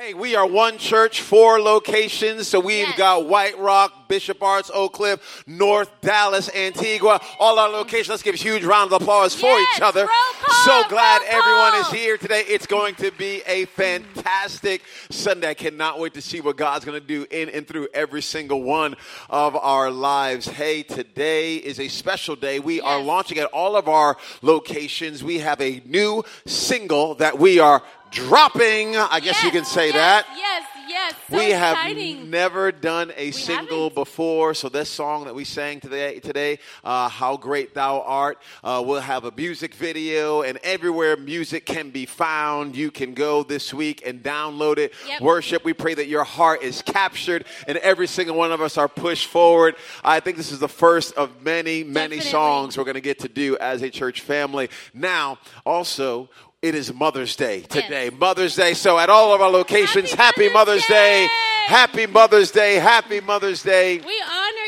Hey, 0.00 0.14
we 0.14 0.34
are 0.34 0.46
one 0.46 0.78
church, 0.78 1.20
four 1.20 1.60
locations. 1.60 2.48
So 2.48 2.58
we've 2.58 2.88
Yes. 2.88 2.96
got 2.96 3.26
White 3.26 3.58
Rock, 3.58 4.08
Bishop 4.08 4.42
Arts, 4.42 4.70
Oak 4.72 4.94
Cliff, 4.94 5.44
North 5.46 5.90
Dallas, 6.00 6.48
Antigua, 6.54 7.20
all 7.38 7.58
our 7.58 7.68
locations. 7.68 8.08
Let's 8.08 8.22
give 8.22 8.34
a 8.34 8.38
huge 8.38 8.64
round 8.64 8.90
of 8.90 9.02
applause 9.02 9.34
for 9.34 9.48
Yes, 9.60 9.68
each 9.76 9.82
other. 9.82 10.06
call, 10.06 10.54
so 10.64 10.88
glad 10.88 11.20
everyone 11.28 11.72
call. 11.72 11.80
is 11.82 11.88
here 11.88 12.16
today. 12.16 12.44
It's 12.48 12.64
going 12.64 12.94
to 12.94 13.10
be 13.10 13.42
a 13.46 13.66
fantastic 13.66 14.80
Sunday. 15.10 15.50
I 15.50 15.54
cannot 15.54 15.98
wait 15.98 16.14
to 16.14 16.22
see 16.22 16.40
what 16.40 16.56
God's 16.56 16.86
going 16.86 16.98
to 16.98 17.06
do 17.06 17.26
in 17.30 17.50
and 17.50 17.68
through 17.68 17.88
every 17.92 18.22
single 18.22 18.62
one 18.62 18.96
of 19.28 19.54
our 19.54 19.90
lives. 19.90 20.48
Hey, 20.48 20.82
today 20.82 21.56
is 21.56 21.78
a 21.78 21.88
special 21.88 22.36
day. 22.36 22.58
We 22.58 22.80
are 22.80 23.00
launching 23.00 23.36
at 23.38 23.48
all 23.52 23.76
of 23.76 23.86
our 23.86 24.16
locations. 24.40 25.22
We 25.22 25.40
have 25.40 25.60
a 25.60 25.82
new 25.84 26.24
single 26.46 27.16
that 27.16 27.38
we 27.38 27.58
are 27.58 27.82
dropping. 28.10 28.96
I 28.96 29.20
guess 29.20 29.42
you 29.42 29.50
can 29.50 29.64
say 29.64 29.86
yes, 29.86 29.94
that. 29.94 30.26
Yes, 30.36 30.66
yes. 30.88 31.14
So 31.30 31.36
we 31.36 31.50
have 31.50 31.76
exciting. 31.76 32.30
never 32.30 32.72
done 32.72 33.12
a 33.16 33.30
single 33.30 33.84
haven't. 33.84 33.94
before, 33.94 34.54
so 34.54 34.68
this 34.68 34.88
song 34.88 35.24
that 35.24 35.34
we 35.34 35.44
sang 35.44 35.80
today, 35.80 36.18
today, 36.20 36.58
uh, 36.82 37.08
"How 37.08 37.36
Great 37.36 37.74
Thou 37.74 38.00
Art," 38.00 38.38
uh, 38.64 38.82
we'll 38.84 39.00
have 39.00 39.24
a 39.24 39.30
music 39.30 39.74
video, 39.74 40.42
and 40.42 40.58
everywhere 40.62 41.16
music 41.16 41.66
can 41.66 41.90
be 41.90 42.06
found, 42.06 42.76
you 42.76 42.90
can 42.90 43.14
go 43.14 43.42
this 43.42 43.72
week 43.72 44.02
and 44.04 44.22
download 44.22 44.78
it. 44.78 44.92
Yep. 45.06 45.20
Worship. 45.20 45.64
We 45.64 45.72
pray 45.72 45.94
that 45.94 46.08
your 46.08 46.24
heart 46.24 46.62
is 46.62 46.82
captured, 46.82 47.44
and 47.68 47.78
every 47.78 48.06
single 48.08 48.36
one 48.36 48.52
of 48.52 48.60
us 48.60 48.76
are 48.76 48.88
pushed 48.88 49.26
forward. 49.26 49.76
I 50.04 50.20
think 50.20 50.36
this 50.36 50.50
is 50.50 50.58
the 50.58 50.68
first 50.68 51.14
of 51.14 51.42
many, 51.42 51.84
many 51.84 52.16
Definitely. 52.16 52.30
songs 52.30 52.78
we're 52.78 52.84
going 52.84 52.94
to 52.94 53.00
get 53.00 53.20
to 53.20 53.28
do 53.28 53.56
as 53.58 53.82
a 53.82 53.90
church 53.90 54.20
family. 54.20 54.68
Now, 54.92 55.38
also. 55.64 56.28
It 56.62 56.74
is 56.74 56.92
Mother's 56.92 57.36
Day 57.36 57.60
today. 57.62 58.10
Mother's 58.10 58.54
Day. 58.54 58.74
So 58.74 58.98
at 58.98 59.08
all 59.08 59.34
of 59.34 59.40
our 59.40 59.48
locations, 59.48 60.12
Happy 60.12 60.42
happy 60.42 60.52
Mother's 60.52 60.84
Day. 60.84 61.26
Day. 61.26 61.28
Happy 61.68 62.06
Mother's 62.06 62.50
Day. 62.50 62.74
Happy 62.74 63.22
Mother's 63.22 63.62
Day. 63.62 63.96
We 63.96 64.22
honor 64.28 64.59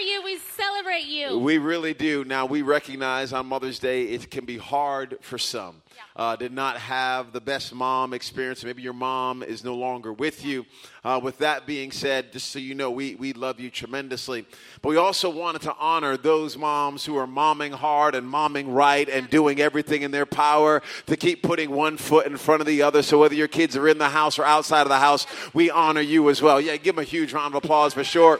celebrate 0.92 1.10
you. 1.10 1.38
We 1.38 1.58
really 1.58 1.94
do. 1.94 2.24
Now, 2.24 2.46
we 2.46 2.62
recognize 2.62 3.32
on 3.32 3.46
Mother's 3.46 3.78
Day 3.78 4.04
it 4.04 4.30
can 4.30 4.44
be 4.44 4.58
hard 4.58 5.18
for 5.20 5.38
some. 5.38 5.82
Uh, 6.14 6.36
did 6.36 6.52
not 6.52 6.76
have 6.76 7.32
the 7.32 7.40
best 7.40 7.74
mom 7.74 8.12
experience. 8.12 8.62
Maybe 8.64 8.82
your 8.82 8.92
mom 8.92 9.42
is 9.42 9.64
no 9.64 9.74
longer 9.74 10.12
with 10.12 10.44
you. 10.44 10.66
Uh, 11.04 11.18
with 11.22 11.38
that 11.38 11.66
being 11.66 11.90
said, 11.90 12.32
just 12.32 12.50
so 12.50 12.58
you 12.58 12.74
know, 12.74 12.90
we, 12.90 13.14
we 13.14 13.32
love 13.32 13.58
you 13.58 13.70
tremendously. 13.70 14.46
But 14.82 14.90
we 14.90 14.96
also 14.96 15.30
wanted 15.30 15.62
to 15.62 15.74
honor 15.78 16.16
those 16.16 16.56
moms 16.56 17.04
who 17.06 17.16
are 17.16 17.26
momming 17.26 17.72
hard 17.72 18.14
and 18.14 18.30
momming 18.30 18.74
right 18.74 19.08
and 19.08 19.28
doing 19.30 19.60
everything 19.60 20.02
in 20.02 20.10
their 20.10 20.26
power 20.26 20.82
to 21.06 21.16
keep 21.16 21.42
putting 21.42 21.70
one 21.70 21.96
foot 21.96 22.26
in 22.26 22.36
front 22.36 22.60
of 22.60 22.66
the 22.66 22.82
other. 22.82 23.02
So 23.02 23.18
whether 23.18 23.34
your 23.34 23.48
kids 23.48 23.76
are 23.76 23.88
in 23.88 23.98
the 23.98 24.10
house 24.10 24.38
or 24.38 24.44
outside 24.44 24.82
of 24.82 24.90
the 24.90 24.98
house, 24.98 25.26
we 25.54 25.70
honor 25.70 26.02
you 26.02 26.28
as 26.28 26.42
well. 26.42 26.60
Yeah, 26.60 26.76
give 26.76 26.96
them 26.96 27.02
a 27.02 27.06
huge 27.06 27.32
round 27.32 27.54
of 27.54 27.64
applause 27.64 27.94
for 27.94 28.04
sure. 28.04 28.38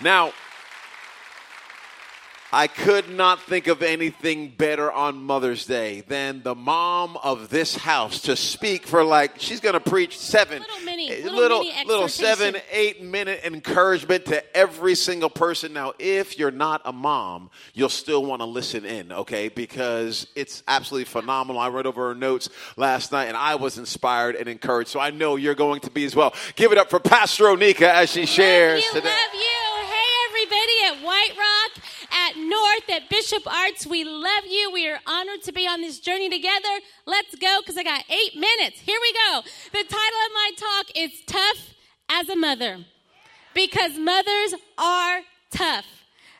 Now, 0.00 0.32
I 2.50 2.66
could 2.66 3.10
not 3.10 3.42
think 3.42 3.66
of 3.66 3.82
anything 3.82 4.48
better 4.56 4.90
on 4.90 5.22
Mother's 5.22 5.66
Day 5.66 6.02
than 6.08 6.42
the 6.42 6.54
mom 6.54 7.18
of 7.22 7.50
this 7.50 7.76
house 7.76 8.22
to 8.22 8.36
speak 8.36 8.86
for 8.86 9.04
like 9.04 9.32
she's 9.38 9.60
going 9.60 9.74
to 9.74 9.80
preach 9.80 10.18
seven, 10.18 10.60
Little 10.62 10.80
mini- 10.84 11.10
eh, 11.10 11.16
little 11.24 11.36
little, 11.38 11.62
mini 11.64 11.84
little 11.84 12.08
seven, 12.08 12.56
eight 12.72 13.02
minute 13.02 13.40
encouragement 13.44 14.24
to 14.26 14.56
every 14.56 14.94
single 14.94 15.28
person. 15.28 15.74
Now, 15.74 15.92
if 15.98 16.38
you're 16.38 16.50
not 16.50 16.80
a 16.86 16.92
mom, 16.92 17.50
you'll 17.74 17.90
still 17.90 18.24
want 18.24 18.40
to 18.40 18.46
listen 18.46 18.86
in, 18.86 19.12
okay? 19.12 19.48
Because 19.50 20.26
it's 20.34 20.62
absolutely 20.66 21.04
phenomenal. 21.04 21.60
I 21.60 21.68
read 21.68 21.84
over 21.84 22.08
her 22.08 22.14
notes 22.14 22.48
last 22.78 23.12
night 23.12 23.24
and 23.26 23.36
I 23.36 23.56
was 23.56 23.76
inspired 23.76 24.36
and 24.36 24.48
encouraged. 24.48 24.88
So 24.88 25.00
I 25.00 25.10
know 25.10 25.36
you're 25.36 25.54
going 25.54 25.80
to 25.80 25.90
be 25.90 26.06
as 26.06 26.16
well. 26.16 26.32
Give 26.56 26.72
it 26.72 26.78
up 26.78 26.88
for 26.88 26.98
Pastor 26.98 27.44
Onika 27.44 27.82
as 27.82 28.10
she 28.10 28.24
shares 28.24 28.82
love 28.86 28.94
you, 28.94 29.00
today. 29.02 29.14
love 29.14 29.34
you. 29.34 29.84
Hey, 29.84 30.08
everybody 30.30 30.76
at 30.86 31.04
White 31.06 31.36
Rock, 31.36 31.84
at 32.10 32.36
North, 32.36 32.90
at 32.90 33.08
Bishop 33.08 33.46
Arts, 33.46 33.86
we 33.86 34.04
love 34.04 34.44
you. 34.48 34.70
We 34.72 34.88
are 34.88 35.00
honored 35.06 35.42
to 35.44 35.52
be 35.52 35.66
on 35.66 35.80
this 35.80 36.00
journey 36.00 36.28
together. 36.30 36.80
Let's 37.06 37.34
go, 37.34 37.58
because 37.60 37.76
I 37.76 37.82
got 37.82 38.04
eight 38.08 38.34
minutes. 38.34 38.80
Here 38.80 38.98
we 39.00 39.12
go. 39.12 39.42
The 39.72 39.84
title 39.84 40.20
of 40.26 40.32
my 40.34 40.50
talk 40.56 40.86
is 40.96 41.22
Tough 41.26 41.74
as 42.10 42.28
a 42.28 42.36
Mother, 42.36 42.84
because 43.54 43.98
mothers 43.98 44.54
are 44.78 45.20
tough. 45.50 45.97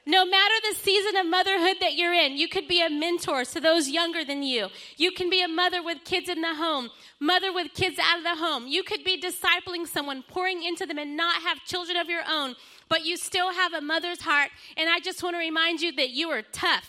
No 0.09 0.25
matter 0.25 0.55
the 0.63 0.75
season 0.75 1.17
of 1.17 1.27
motherhood 1.27 1.77
that 1.83 1.95
you're 1.97 2.15
in, 2.15 2.39
you 2.39 2.49
could 2.49 2.67
be 2.67 2.81
a 2.81 2.89
mentor 2.89 3.45
to 3.45 3.61
those 3.61 3.91
younger 3.91 4.25
than 4.25 4.43
you. 4.43 4.69
You 4.97 5.11
can 5.11 5.29
be 5.29 5.43
a 5.43 5.49
mother 5.49 5.83
with 5.83 6.03
kids 6.07 6.31
in 6.31 6.41
the 6.41 6.55
home, 6.55 6.89
mother 7.21 7.53
with 7.53 7.75
kids 7.75 7.99
out 8.03 8.17
of 8.17 8.25
the 8.25 8.37
home. 8.37 8.67
You 8.67 8.83
could 8.83 9.05
be 9.05 9.21
discipling 9.21 9.87
someone, 9.87 10.25
pouring 10.27 10.63
into 10.63 10.87
them, 10.87 10.97
and 10.97 11.15
not 11.15 11.43
have 11.43 11.63
children 11.67 11.99
of 11.99 12.09
your 12.09 12.23
own, 12.27 12.57
but 12.89 13.05
you 13.05 13.19
still 13.19 13.53
have 13.53 13.75
a 13.75 13.83
mother's 13.83 14.23
heart. 14.23 14.49
And 14.79 14.89
I 14.89 14.99
just 14.99 15.23
want 15.23 15.35
to 15.35 15.41
remind 15.41 15.83
you 15.83 15.93
that 15.97 16.09
you 16.09 16.31
are 16.31 16.41
tough. 16.41 16.89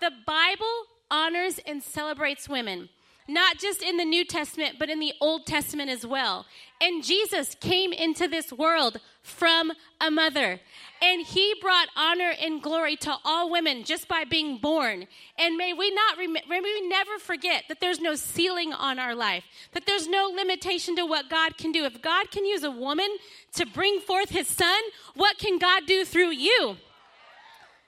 The 0.00 0.12
Bible 0.24 0.84
honors 1.10 1.58
and 1.66 1.82
celebrates 1.82 2.48
women, 2.48 2.90
not 3.26 3.58
just 3.58 3.82
in 3.82 3.96
the 3.96 4.04
New 4.04 4.24
Testament, 4.24 4.76
but 4.78 4.88
in 4.88 5.00
the 5.00 5.14
Old 5.20 5.46
Testament 5.46 5.90
as 5.90 6.06
well. 6.06 6.46
And 6.80 7.02
Jesus 7.02 7.56
came 7.56 7.92
into 7.92 8.28
this 8.28 8.52
world 8.52 9.00
from 9.20 9.72
a 10.00 10.12
mother. 10.12 10.60
And 11.02 11.26
he 11.26 11.54
brought 11.60 11.88
honor 11.96 12.32
and 12.40 12.62
glory 12.62 12.94
to 12.98 13.16
all 13.24 13.50
women 13.50 13.82
just 13.82 14.06
by 14.06 14.22
being 14.22 14.58
born. 14.58 15.08
And 15.36 15.56
may 15.56 15.72
we 15.72 15.92
not 15.92 16.16
rem- 16.16 16.36
may 16.48 16.60
we 16.60 16.88
never 16.88 17.18
forget 17.18 17.64
that 17.68 17.80
there's 17.80 18.00
no 18.00 18.14
ceiling 18.14 18.72
on 18.72 19.00
our 19.00 19.12
life, 19.12 19.42
that 19.72 19.84
there's 19.84 20.06
no 20.06 20.28
limitation 20.28 20.94
to 20.94 21.04
what 21.04 21.28
God 21.28 21.58
can 21.58 21.72
do. 21.72 21.84
If 21.84 22.00
God 22.00 22.30
can 22.30 22.46
use 22.46 22.62
a 22.62 22.70
woman 22.70 23.08
to 23.54 23.66
bring 23.66 23.98
forth 23.98 24.30
his 24.30 24.46
son, 24.46 24.80
what 25.14 25.38
can 25.38 25.58
God 25.58 25.86
do 25.86 26.04
through 26.04 26.30
you? 26.30 26.76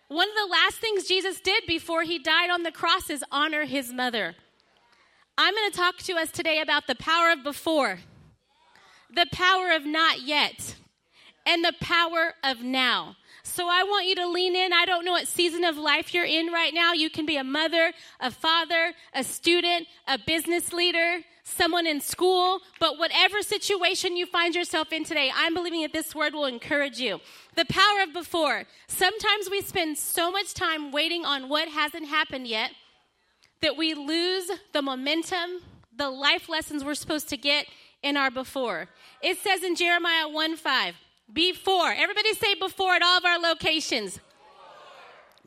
One 0.09 0.29
of 0.29 0.35
the 0.35 0.53
last 0.53 0.79
things 0.79 1.05
Jesus 1.05 1.41
did 1.41 1.65
before 1.69 2.03
he 2.03 2.19
died 2.19 2.51
on 2.51 2.65
the 2.65 2.73
cross 2.73 3.11
is 3.11 3.25
honor 3.31 3.65
his 3.65 3.93
mother. 3.93 4.35
I'm 5.39 5.55
going 5.55 5.71
to 5.71 5.77
talk 5.77 5.99
to 5.99 6.15
us 6.15 6.33
today 6.33 6.61
about 6.61 6.89
the 6.89 6.95
power 6.97 7.31
of 7.31 7.45
before, 7.45 8.01
the 9.09 9.27
power 9.33 9.71
of 9.71 9.87
not 9.87 10.23
yet, 10.23 10.77
and 11.47 11.65
the 11.65 11.75
power 11.81 12.35
of 12.43 12.63
now. 12.63 13.17
So 13.43 13.69
I 13.69 13.83
want 13.83 14.07
you 14.07 14.15
to 14.17 14.27
lean 14.27 14.57
in. 14.57 14.73
I 14.73 14.87
don't 14.87 15.05
know 15.05 15.13
what 15.13 15.29
season 15.29 15.65
of 15.65 15.77
life 15.77 16.15
you're 16.15 16.25
in 16.25 16.47
right 16.49 16.73
now. 16.73 16.93
You 16.93 17.11
can 17.11 17.27
be 17.27 17.37
a 17.37 17.45
mother, 17.45 17.93
a 18.21 18.31
father, 18.31 18.95
a 19.13 19.23
student, 19.23 19.87
a 20.09 20.19
business 20.19 20.73
leader, 20.73 21.21
someone 21.45 21.87
in 21.87 22.01
school, 22.01 22.61
but 22.81 22.99
whatever 22.99 23.43
situation 23.43 24.17
you 24.17 24.25
find 24.25 24.55
yourself 24.55 24.93
in 24.93 25.05
today, 25.05 25.31
I'm 25.35 25.53
believing 25.53 25.83
that 25.83 25.93
this 25.93 26.15
word 26.15 26.35
will 26.35 26.47
encourage 26.47 26.99
you. 26.99 27.21
The 27.55 27.67
power 27.67 28.03
of 28.03 28.15
before. 28.15 28.65
Sometimes 28.89 29.51
we 29.51 29.61
spend 29.61 29.99
so 29.99 30.31
much 30.31 30.55
time 30.55 30.91
waiting 30.91 31.27
on 31.27 31.51
what 31.51 31.69
hasn't 31.69 32.09
happened 32.09 32.47
yet 32.47 32.71
that 33.61 33.77
we 33.77 33.95
lose 33.95 34.51
the 34.73 34.83
momentum, 34.83 35.61
the 35.97 36.11
life 36.11 36.49
lessons 36.49 36.83
we're 36.83 36.95
supposed 36.95 37.29
to 37.29 37.37
get 37.37 37.67
in 38.03 38.17
our 38.17 38.31
before. 38.31 38.89
It 39.23 39.39
says 39.39 39.63
in 39.63 39.75
Jeremiah 39.75 40.29
1 40.29 40.57
5, 40.57 40.95
before, 41.33 41.93
everybody 41.93 42.33
say 42.35 42.55
before 42.55 42.95
at 42.95 43.03
all 43.03 43.19
of 43.19 43.25
our 43.25 43.39
locations. 43.39 44.21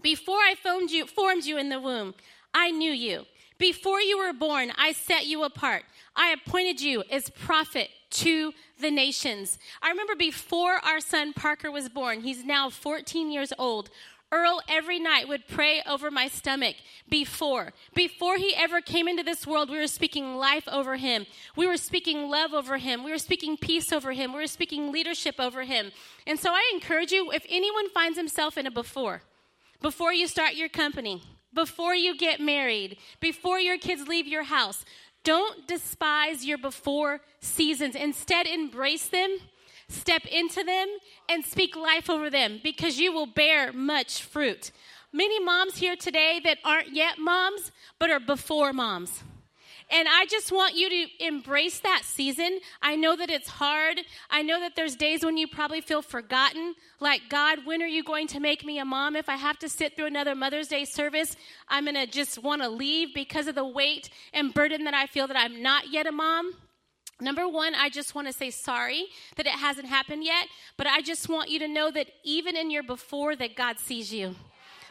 Before 0.01 0.37
I 0.37 0.55
formed 0.61 0.91
you, 0.91 1.05
formed 1.05 1.45
you 1.45 1.57
in 1.57 1.69
the 1.69 1.79
womb, 1.79 2.13
I 2.53 2.71
knew 2.71 2.91
you. 2.91 3.25
Before 3.57 3.99
you 3.99 4.17
were 4.17 4.33
born, 4.33 4.71
I 4.77 4.91
set 4.91 5.25
you 5.25 5.43
apart. 5.43 5.83
I 6.15 6.29
appointed 6.29 6.79
you 6.79 7.03
as 7.11 7.29
prophet 7.29 7.89
to 8.09 8.53
the 8.79 8.91
nations. 8.91 9.57
I 9.81 9.89
remember 9.89 10.15
before 10.15 10.73
our 10.83 10.99
son 10.99 11.33
Parker 11.33 11.71
was 11.71 11.89
born, 11.89 12.21
he's 12.21 12.43
now 12.43 12.69
14 12.69 13.31
years 13.31 13.51
old. 13.57 13.89
Earl 14.31 14.61
every 14.67 14.99
night 14.99 15.27
would 15.27 15.47
pray 15.47 15.81
over 15.87 16.11
my 16.11 16.27
stomach 16.27 16.75
before. 17.09 17.71
Before 17.95 18.37
he 18.37 18.53
ever 18.55 18.81
came 18.81 19.07
into 19.07 19.23
this 19.23 19.47
world, 19.47 19.69
we 19.69 19.77
were 19.77 19.87
speaking 19.87 20.35
life 20.35 20.67
over 20.67 20.97
him. 20.97 21.25
We 21.55 21.65
were 21.65 21.77
speaking 21.77 22.29
love 22.29 22.53
over 22.53 22.77
him. 22.77 23.05
We 23.05 23.11
were 23.11 23.19
speaking 23.19 23.55
peace 23.55 23.93
over 23.93 24.11
him. 24.11 24.33
We 24.33 24.39
were 24.39 24.47
speaking 24.47 24.91
leadership 24.91 25.35
over 25.39 25.63
him. 25.63 25.91
And 26.25 26.37
so 26.37 26.51
I 26.51 26.71
encourage 26.73 27.13
you 27.13 27.31
if 27.31 27.45
anyone 27.47 27.89
finds 27.91 28.17
himself 28.17 28.57
in 28.57 28.67
a 28.67 28.71
before, 28.71 29.21
before 29.81 30.13
you 30.13 30.27
start 30.27 30.55
your 30.55 30.69
company, 30.69 31.21
before 31.53 31.95
you 31.95 32.17
get 32.17 32.41
married, 32.41 32.97
before 33.21 33.59
your 33.59 33.77
kids 33.77 34.09
leave 34.09 34.27
your 34.27 34.43
house, 34.43 34.83
don't 35.23 35.67
despise 35.67 36.45
your 36.45 36.57
before 36.57 37.21
seasons. 37.39 37.95
Instead, 37.95 38.45
embrace 38.45 39.07
them 39.07 39.37
step 39.89 40.25
into 40.25 40.63
them 40.63 40.87
and 41.29 41.43
speak 41.43 41.75
life 41.75 42.09
over 42.09 42.29
them 42.29 42.59
because 42.63 42.99
you 42.99 43.11
will 43.11 43.25
bear 43.25 43.71
much 43.71 44.21
fruit. 44.21 44.71
Many 45.13 45.43
moms 45.43 45.77
here 45.77 45.95
today 45.95 46.41
that 46.43 46.57
aren't 46.63 46.93
yet 46.93 47.17
moms, 47.17 47.71
but 47.97 48.11
are 48.11 48.19
before 48.19 48.73
moms. 48.73 49.23
And 49.89 50.05
I 50.09 50.25
just 50.25 50.51
want 50.51 50.75
you 50.75 50.89
to 50.89 51.25
embrace 51.25 51.79
that 51.79 52.01
season. 52.03 52.59
I 52.81 52.97
know 52.97 53.15
that 53.15 53.29
it's 53.29 53.47
hard. 53.47 54.01
I 54.29 54.41
know 54.41 54.59
that 54.59 54.75
there's 54.75 54.97
days 54.97 55.23
when 55.23 55.37
you 55.37 55.47
probably 55.47 55.79
feel 55.79 56.01
forgotten. 56.01 56.75
Like, 56.99 57.21
God, 57.29 57.59
when 57.65 57.81
are 57.81 57.87
you 57.87 58.03
going 58.03 58.27
to 58.27 58.41
make 58.41 58.65
me 58.65 58.79
a 58.79 58.85
mom? 58.85 59.15
If 59.15 59.29
I 59.29 59.37
have 59.37 59.57
to 59.59 59.69
sit 59.69 59.95
through 59.95 60.07
another 60.07 60.35
Mother's 60.35 60.67
Day 60.67 60.83
service, 60.83 61.37
I'm 61.69 61.85
going 61.85 61.95
to 61.95 62.05
just 62.05 62.43
want 62.43 62.61
to 62.63 62.69
leave 62.69 63.13
because 63.13 63.47
of 63.47 63.55
the 63.55 63.65
weight 63.65 64.09
and 64.33 64.53
burden 64.53 64.83
that 64.83 64.93
I 64.93 65.05
feel 65.05 65.25
that 65.27 65.37
I'm 65.37 65.61
not 65.61 65.89
yet 65.89 66.05
a 66.05 66.11
mom. 66.11 66.53
Number 67.19 67.47
one, 67.47 67.73
I 67.73 67.89
just 67.89 68.13
want 68.13 68.27
to 68.27 68.33
say 68.33 68.51
sorry 68.51 69.07
that 69.37 69.47
it 69.47 69.53
hasn't 69.53 69.87
happened 69.87 70.23
yet, 70.23 70.47
but 70.77 70.85
I 70.85 71.01
just 71.01 71.27
want 71.27 71.49
you 71.49 71.57
to 71.59 71.67
know 71.67 71.89
that 71.89 72.07
even 72.23 72.55
in 72.55 72.69
your 72.69 72.83
before, 72.83 73.35
that 73.35 73.55
God 73.55 73.79
sees 73.79 74.13
you. 74.13 74.35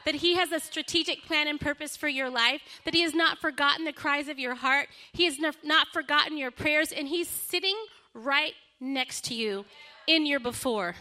That 0.05 0.17
He 0.17 0.35
has 0.35 0.51
a 0.51 0.59
strategic 0.59 1.25
plan 1.25 1.47
and 1.47 1.61
purpose 1.61 1.97
for 1.97 2.09
your 2.09 2.29
life, 2.29 2.63
that 2.85 2.95
He 2.95 3.03
has 3.03 3.15
not 3.15 3.39
forgotten 3.39 3.85
the 3.85 3.93
cries 3.93 4.29
of 4.29 4.39
your 4.39 4.57
heart, 4.57 4.89
He 5.13 5.25
has 5.25 5.39
not 5.39 5.89
forgotten 5.93 6.37
your 6.37 6.51
prayers, 6.51 6.91
and 6.91 7.07
He's 7.07 7.29
sitting 7.29 7.77
right 8.13 8.55
next 8.81 9.25
to 9.27 9.35
you 9.35 9.65
in 10.07 10.27
your 10.27 10.41
before. 10.41 10.97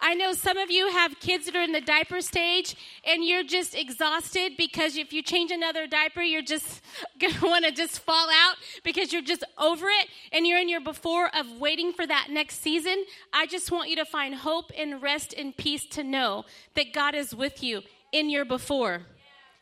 I 0.00 0.14
know 0.14 0.32
some 0.32 0.56
of 0.56 0.70
you 0.70 0.90
have 0.90 1.18
kids 1.20 1.46
that 1.46 1.56
are 1.56 1.62
in 1.62 1.72
the 1.72 1.80
diaper 1.80 2.20
stage 2.20 2.76
and 3.04 3.24
you're 3.24 3.44
just 3.44 3.74
exhausted 3.74 4.52
because 4.56 4.96
if 4.96 5.12
you 5.12 5.22
change 5.22 5.50
another 5.50 5.86
diaper, 5.86 6.22
you're 6.22 6.42
just 6.42 6.82
going 7.18 7.34
to 7.34 7.44
want 7.44 7.64
to 7.64 7.72
just 7.72 8.00
fall 8.00 8.28
out 8.30 8.56
because 8.82 9.12
you're 9.12 9.22
just 9.22 9.44
over 9.58 9.86
it 9.88 10.08
and 10.32 10.46
you're 10.46 10.58
in 10.58 10.68
your 10.68 10.80
before 10.80 11.30
of 11.34 11.50
waiting 11.58 11.92
for 11.92 12.06
that 12.06 12.28
next 12.30 12.60
season. 12.60 13.04
I 13.32 13.46
just 13.46 13.70
want 13.70 13.90
you 13.90 13.96
to 13.96 14.04
find 14.04 14.34
hope 14.34 14.70
and 14.76 15.02
rest 15.02 15.34
and 15.36 15.56
peace 15.56 15.86
to 15.86 16.04
know 16.04 16.44
that 16.74 16.92
God 16.92 17.14
is 17.14 17.34
with 17.34 17.62
you 17.62 17.82
in 18.12 18.30
your 18.30 18.44
before. 18.44 19.02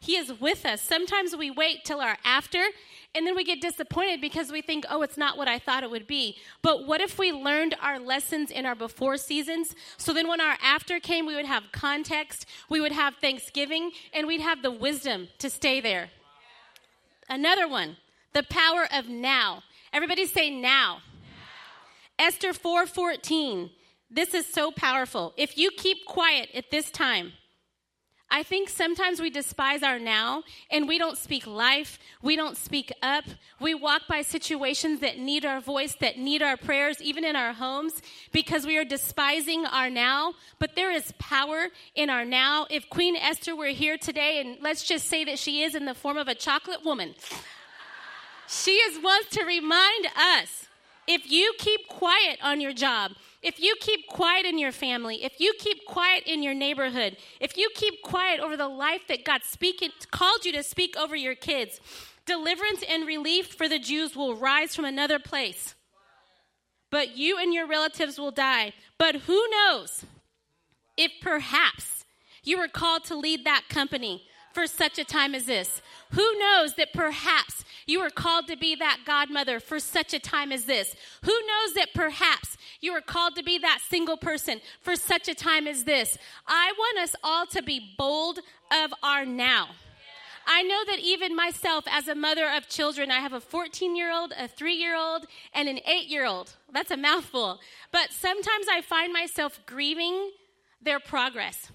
He 0.02 0.16
is 0.16 0.32
with 0.40 0.66
us. 0.66 0.82
Sometimes 0.82 1.36
we 1.36 1.48
wait 1.48 1.84
till 1.84 2.00
our 2.00 2.18
after 2.24 2.60
and 3.14 3.24
then 3.24 3.36
we 3.36 3.44
get 3.44 3.60
disappointed 3.60 4.20
because 4.20 4.50
we 4.50 4.60
think, 4.60 4.84
oh, 4.90 5.02
it's 5.02 5.16
not 5.16 5.38
what 5.38 5.46
I 5.46 5.60
thought 5.60 5.84
it 5.84 5.92
would 5.92 6.08
be. 6.08 6.38
But 6.60 6.88
what 6.88 7.00
if 7.00 7.20
we 7.20 7.30
learned 7.30 7.76
our 7.80 8.00
lessons 8.00 8.50
in 8.50 8.66
our 8.66 8.74
before 8.74 9.16
seasons? 9.16 9.76
So 9.98 10.12
then 10.12 10.26
when 10.26 10.40
our 10.40 10.56
after 10.60 10.98
came, 10.98 11.24
we 11.24 11.36
would 11.36 11.46
have 11.46 11.70
context, 11.70 12.46
we 12.68 12.80
would 12.80 12.90
have 12.90 13.14
thanksgiving, 13.20 13.92
and 14.12 14.26
we'd 14.26 14.40
have 14.40 14.62
the 14.62 14.72
wisdom 14.72 15.28
to 15.38 15.48
stay 15.48 15.80
there. 15.80 16.10
Another 17.28 17.68
one, 17.68 17.96
the 18.32 18.42
power 18.42 18.88
of 18.92 19.08
now. 19.08 19.62
Everybody 19.92 20.26
say 20.26 20.50
now. 20.50 21.02
now. 22.18 22.26
Esther 22.26 22.52
4:14. 22.52 23.70
This 24.10 24.34
is 24.34 24.52
so 24.52 24.72
powerful. 24.72 25.32
If 25.36 25.56
you 25.56 25.70
keep 25.70 26.06
quiet 26.06 26.48
at 26.54 26.72
this 26.72 26.90
time, 26.90 27.34
I 28.34 28.42
think 28.42 28.70
sometimes 28.70 29.20
we 29.20 29.28
despise 29.28 29.82
our 29.82 29.98
now 29.98 30.42
and 30.70 30.88
we 30.88 30.96
don't 30.96 31.18
speak 31.18 31.46
life. 31.46 31.98
We 32.22 32.34
don't 32.34 32.56
speak 32.56 32.90
up. 33.02 33.24
We 33.60 33.74
walk 33.74 34.08
by 34.08 34.22
situations 34.22 35.00
that 35.00 35.18
need 35.18 35.44
our 35.44 35.60
voice, 35.60 35.94
that 36.00 36.16
need 36.16 36.42
our 36.42 36.56
prayers, 36.56 37.02
even 37.02 37.26
in 37.26 37.36
our 37.36 37.52
homes, 37.52 38.00
because 38.32 38.66
we 38.66 38.78
are 38.78 38.86
despising 38.86 39.66
our 39.66 39.90
now. 39.90 40.32
But 40.58 40.76
there 40.76 40.90
is 40.90 41.12
power 41.18 41.68
in 41.94 42.08
our 42.08 42.24
now. 42.24 42.66
If 42.70 42.88
Queen 42.88 43.16
Esther 43.16 43.54
were 43.54 43.66
here 43.66 43.98
today, 43.98 44.40
and 44.40 44.56
let's 44.62 44.82
just 44.82 45.08
say 45.08 45.24
that 45.24 45.38
she 45.38 45.62
is 45.62 45.74
in 45.74 45.84
the 45.84 45.94
form 45.94 46.16
of 46.16 46.26
a 46.26 46.34
chocolate 46.34 46.86
woman, 46.86 47.14
she 48.48 48.72
is 48.72 49.02
wants 49.02 49.28
to 49.36 49.44
remind 49.44 50.06
us 50.16 50.68
if 51.06 51.30
you 51.30 51.52
keep 51.58 51.86
quiet 51.86 52.38
on 52.42 52.62
your 52.62 52.72
job, 52.72 53.12
if 53.42 53.60
you 53.60 53.74
keep 53.80 54.06
quiet 54.06 54.46
in 54.46 54.58
your 54.58 54.72
family, 54.72 55.24
if 55.24 55.40
you 55.40 55.52
keep 55.58 55.84
quiet 55.84 56.22
in 56.26 56.42
your 56.42 56.54
neighborhood, 56.54 57.16
if 57.40 57.56
you 57.56 57.70
keep 57.74 58.00
quiet 58.02 58.40
over 58.40 58.56
the 58.56 58.68
life 58.68 59.02
that 59.08 59.24
God 59.24 59.42
speaking, 59.44 59.90
called 60.10 60.44
you 60.44 60.52
to 60.52 60.62
speak 60.62 60.96
over 60.96 61.16
your 61.16 61.34
kids, 61.34 61.80
deliverance 62.24 62.84
and 62.88 63.06
relief 63.06 63.48
for 63.48 63.68
the 63.68 63.80
Jews 63.80 64.14
will 64.14 64.36
rise 64.36 64.76
from 64.76 64.84
another 64.84 65.18
place. 65.18 65.74
But 66.90 67.16
you 67.16 67.38
and 67.38 67.52
your 67.52 67.66
relatives 67.66 68.18
will 68.18 68.30
die. 68.30 68.74
But 68.98 69.16
who 69.16 69.42
knows 69.50 70.04
if 70.96 71.10
perhaps 71.20 72.04
you 72.44 72.58
were 72.58 72.68
called 72.68 73.04
to 73.04 73.16
lead 73.16 73.44
that 73.44 73.64
company 73.68 74.24
for 74.52 74.66
such 74.66 74.98
a 74.98 75.04
time 75.04 75.34
as 75.34 75.46
this? 75.46 75.80
Who 76.12 76.38
knows 76.38 76.74
that 76.74 76.92
perhaps 76.92 77.64
you 77.86 78.00
are 78.00 78.10
called 78.10 78.46
to 78.48 78.56
be 78.56 78.74
that 78.76 79.00
godmother 79.06 79.60
for 79.60 79.80
such 79.80 80.14
a 80.14 80.18
time 80.18 80.52
as 80.52 80.64
this? 80.64 80.94
Who 81.24 81.32
knows 81.32 81.74
that 81.74 81.94
perhaps 81.94 82.56
you 82.80 82.92
are 82.92 83.00
called 83.00 83.36
to 83.36 83.42
be 83.42 83.58
that 83.58 83.80
single 83.88 84.16
person 84.16 84.60
for 84.82 84.94
such 84.94 85.28
a 85.28 85.34
time 85.34 85.66
as 85.66 85.84
this? 85.84 86.18
I 86.46 86.72
want 86.76 86.98
us 86.98 87.16
all 87.24 87.46
to 87.46 87.62
be 87.62 87.94
bold 87.96 88.40
of 88.70 88.92
our 89.02 89.24
now. 89.24 89.70
I 90.46 90.62
know 90.62 90.84
that 90.86 90.98
even 90.98 91.36
myself, 91.36 91.84
as 91.88 92.08
a 92.08 92.14
mother 92.14 92.48
of 92.48 92.68
children, 92.68 93.10
I 93.10 93.20
have 93.20 93.32
a 93.32 93.40
14 93.40 93.96
year 93.96 94.12
old, 94.12 94.32
a 94.36 94.48
three 94.48 94.74
year 94.74 94.96
old, 94.96 95.26
and 95.54 95.68
an 95.68 95.80
eight 95.86 96.08
year 96.08 96.26
old. 96.26 96.56
That's 96.72 96.90
a 96.90 96.96
mouthful. 96.96 97.60
But 97.92 98.10
sometimes 98.10 98.66
I 98.70 98.80
find 98.80 99.12
myself 99.12 99.60
grieving 99.66 100.32
their 100.80 100.98
progress. 100.98 101.70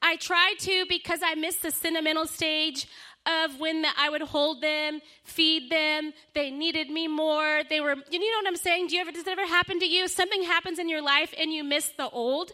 I 0.00 0.16
try 0.16 0.54
to 0.58 0.86
because 0.88 1.20
I 1.24 1.34
miss 1.34 1.56
the 1.56 1.70
sentimental 1.70 2.26
stage 2.26 2.86
of 3.26 3.60
when 3.60 3.82
the, 3.82 3.88
I 3.98 4.08
would 4.08 4.22
hold 4.22 4.62
them, 4.62 5.00
feed 5.24 5.70
them. 5.70 6.12
They 6.34 6.50
needed 6.50 6.88
me 6.90 7.08
more. 7.08 7.62
They 7.68 7.80
were, 7.80 7.96
you 8.10 8.18
know 8.18 8.38
what 8.38 8.46
I'm 8.46 8.56
saying? 8.56 8.88
Do 8.88 8.96
you 8.96 9.02
ever, 9.02 9.12
does 9.12 9.26
it 9.26 9.30
ever 9.30 9.46
happen 9.46 9.78
to 9.80 9.86
you? 9.86 10.08
Something 10.08 10.44
happens 10.44 10.78
in 10.78 10.88
your 10.88 11.02
life 11.02 11.34
and 11.38 11.52
you 11.52 11.64
miss 11.64 11.88
the 11.90 12.08
old. 12.08 12.52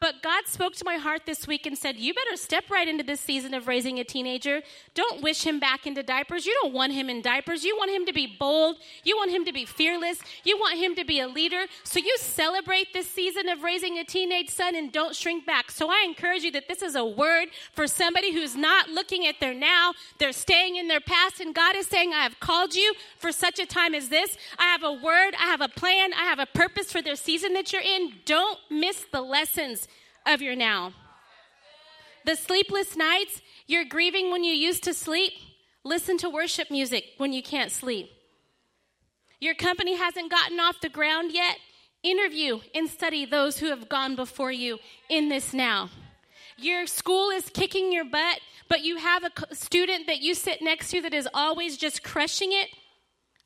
But 0.00 0.22
God 0.22 0.46
spoke 0.46 0.74
to 0.74 0.84
my 0.84 0.96
heart 0.96 1.22
this 1.24 1.46
week 1.46 1.64
and 1.64 1.78
said, 1.78 1.96
You 1.96 2.12
better 2.12 2.36
step 2.36 2.68
right 2.70 2.86
into 2.86 3.02
this 3.02 3.20
season 3.20 3.54
of 3.54 3.66
raising 3.66 3.98
a 3.98 4.04
teenager. 4.04 4.60
Don't 4.94 5.22
wish 5.22 5.44
him 5.44 5.58
back 5.58 5.86
into 5.86 6.02
diapers. 6.02 6.44
You 6.44 6.58
don't 6.62 6.74
want 6.74 6.92
him 6.92 7.08
in 7.08 7.22
diapers. 7.22 7.64
You 7.64 7.74
want 7.76 7.90
him 7.90 8.04
to 8.04 8.12
be 8.12 8.36
bold. 8.38 8.76
You 9.02 9.16
want 9.16 9.30
him 9.30 9.46
to 9.46 9.52
be 9.52 9.64
fearless. 9.64 10.18
You 10.44 10.58
want 10.58 10.78
him 10.78 10.94
to 10.96 11.04
be 11.04 11.20
a 11.20 11.28
leader. 11.28 11.64
So 11.84 12.00
you 12.00 12.14
celebrate 12.18 12.92
this 12.92 13.10
season 13.10 13.48
of 13.48 13.62
raising 13.62 13.98
a 13.98 14.04
teenage 14.04 14.50
son 14.50 14.74
and 14.74 14.92
don't 14.92 15.14
shrink 15.14 15.46
back. 15.46 15.70
So 15.70 15.88
I 15.88 16.04
encourage 16.06 16.42
you 16.42 16.50
that 16.52 16.68
this 16.68 16.82
is 16.82 16.96
a 16.96 17.04
word 17.04 17.48
for 17.72 17.86
somebody 17.86 18.32
who's 18.32 18.56
not 18.56 18.90
looking 18.90 19.26
at 19.26 19.40
their 19.40 19.54
now, 19.54 19.94
they're 20.18 20.32
staying 20.32 20.76
in 20.76 20.88
their 20.88 21.00
past. 21.00 21.40
And 21.40 21.54
God 21.54 21.76
is 21.76 21.86
saying, 21.86 22.12
I 22.12 22.24
have 22.24 22.40
called 22.40 22.74
you 22.74 22.94
for 23.18 23.32
such 23.32 23.58
a 23.58 23.64
time 23.64 23.94
as 23.94 24.10
this. 24.10 24.36
I 24.58 24.64
have 24.64 24.82
a 24.82 24.92
word, 24.92 25.34
I 25.40 25.46
have 25.46 25.62
a 25.62 25.68
plan, 25.68 26.12
I 26.12 26.24
have 26.24 26.38
a 26.38 26.46
purpose 26.46 26.92
for 26.92 27.00
their 27.00 27.16
season 27.16 27.54
that 27.54 27.72
you're 27.72 27.80
in. 27.80 28.12
Don't 28.26 28.58
miss 28.70 29.06
the 29.10 29.22
lessons 29.22 29.88
of 30.26 30.42
your 30.42 30.56
now. 30.56 30.92
The 32.24 32.36
sleepless 32.36 32.96
nights, 32.96 33.42
you're 33.66 33.84
grieving 33.84 34.30
when 34.30 34.44
you 34.44 34.54
used 34.54 34.82
to 34.84 34.94
sleep. 34.94 35.32
Listen 35.84 36.16
to 36.18 36.30
worship 36.30 36.70
music 36.70 37.04
when 37.18 37.32
you 37.32 37.42
can't 37.42 37.70
sleep. 37.70 38.10
Your 39.40 39.54
company 39.54 39.96
hasn't 39.96 40.30
gotten 40.30 40.58
off 40.58 40.80
the 40.80 40.88
ground 40.88 41.32
yet. 41.32 41.58
Interview 42.02 42.60
and 42.74 42.88
study 42.88 43.26
those 43.26 43.58
who 43.58 43.68
have 43.68 43.88
gone 43.88 44.16
before 44.16 44.52
you 44.52 44.78
in 45.10 45.28
this 45.28 45.52
now. 45.52 45.90
Your 46.56 46.86
school 46.86 47.30
is 47.30 47.50
kicking 47.50 47.92
your 47.92 48.04
butt, 48.04 48.40
but 48.68 48.82
you 48.82 48.96
have 48.96 49.24
a 49.24 49.54
student 49.54 50.06
that 50.06 50.20
you 50.20 50.34
sit 50.34 50.62
next 50.62 50.90
to 50.90 51.02
that 51.02 51.12
is 51.12 51.28
always 51.34 51.76
just 51.76 52.02
crushing 52.02 52.52
it. 52.52 52.68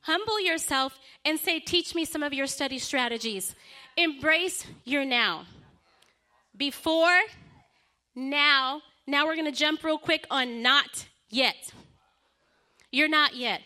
Humble 0.02 0.40
yourself 0.40 0.98
and 1.24 1.40
say, 1.40 1.58
Teach 1.58 1.94
me 1.94 2.04
some 2.04 2.22
of 2.22 2.32
your 2.32 2.46
study 2.46 2.78
strategies. 2.78 3.54
Embrace 3.96 4.66
your 4.84 5.04
now 5.04 5.46
before, 6.58 7.20
now. 8.14 8.82
Now 9.06 9.24
we're 9.24 9.36
going 9.36 9.50
to 9.50 9.58
jump 9.58 9.82
real 9.82 9.96
quick 9.96 10.26
on 10.30 10.60
not 10.60 11.06
yet. 11.30 11.72
You're 12.90 13.08
not 13.08 13.34
yet. 13.34 13.62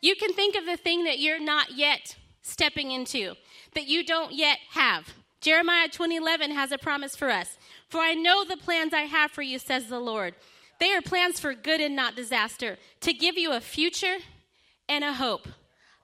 You 0.00 0.16
can 0.16 0.32
think 0.32 0.56
of 0.56 0.66
the 0.66 0.76
thing 0.76 1.04
that 1.04 1.18
you're 1.18 1.40
not 1.40 1.72
yet 1.76 2.16
stepping 2.42 2.90
into, 2.90 3.34
that 3.74 3.86
you 3.86 4.04
don't 4.04 4.32
yet 4.32 4.58
have. 4.70 5.14
Jeremiah 5.40 5.88
20:11 5.88 6.52
has 6.52 6.72
a 6.72 6.78
promise 6.78 7.14
for 7.14 7.30
us. 7.30 7.58
For 7.88 8.00
I 8.00 8.14
know 8.14 8.44
the 8.44 8.56
plans 8.56 8.92
I 8.92 9.02
have 9.02 9.30
for 9.30 9.42
you, 9.42 9.58
says 9.58 9.88
the 9.88 10.00
Lord. 10.00 10.34
They 10.80 10.92
are 10.94 11.02
plans 11.02 11.38
for 11.38 11.54
good 11.54 11.80
and 11.80 11.94
not 11.94 12.16
disaster, 12.16 12.78
to 13.00 13.12
give 13.12 13.38
you 13.38 13.52
a 13.52 13.60
future 13.60 14.16
and 14.88 15.04
a 15.04 15.12
hope. 15.12 15.46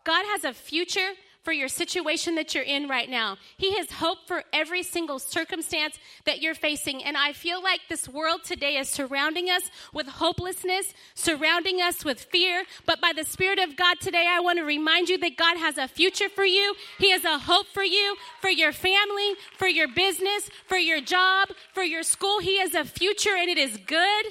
God 0.05 0.25
has 0.27 0.45
a 0.45 0.53
future 0.53 1.11
for 1.43 1.53
your 1.53 1.69
situation 1.69 2.35
that 2.35 2.55
you're 2.55 2.65
in 2.65 2.89
right 2.89 3.09
now. 3.09 3.37
He 3.57 3.77
has 3.77 3.91
hope 3.91 4.19
for 4.27 4.45
every 4.53 4.83
single 4.83 5.19
circumstance 5.19 5.99
that 6.25 6.43
you're 6.43 6.55
facing. 6.55 7.03
And 7.03 7.17
I 7.17 7.33
feel 7.33 7.63
like 7.63 7.81
this 7.89 8.09
world 8.09 8.45
today 8.45 8.77
is 8.77 8.89
surrounding 8.89 9.49
us 9.49 9.71
with 9.93 10.07
hopelessness, 10.07 10.93
surrounding 11.15 11.81
us 11.81 12.05
with 12.05 12.21
fear. 12.21 12.65
But 12.87 13.01
by 13.01 13.13
the 13.15 13.25
Spirit 13.25 13.59
of 13.59 13.77
God 13.77 14.01
today, 14.01 14.27
I 14.29 14.41
want 14.41 14.59
to 14.59 14.65
remind 14.65 15.09
you 15.09 15.19
that 15.19 15.37
God 15.37 15.57
has 15.57 15.79
a 15.79 15.89
future 15.89 16.29
for 16.29 16.45
you. 16.45 16.75
He 16.99 17.11
has 17.11 17.25
a 17.25 17.39
hope 17.39 17.67
for 17.69 17.85
you, 17.85 18.17
for 18.41 18.51
your 18.51 18.73
family, 18.73 19.35
for 19.57 19.69
your 19.69 19.89
business, 19.89 20.51
for 20.67 20.77
your 20.77 21.01
job, 21.01 21.49
for 21.73 21.83
your 21.83 22.03
school. 22.03 22.41
He 22.41 22.59
has 22.59 22.75
a 22.75 22.85
future 22.85 23.37
and 23.37 23.49
it 23.49 23.59
is 23.59 23.79
good 23.87 24.27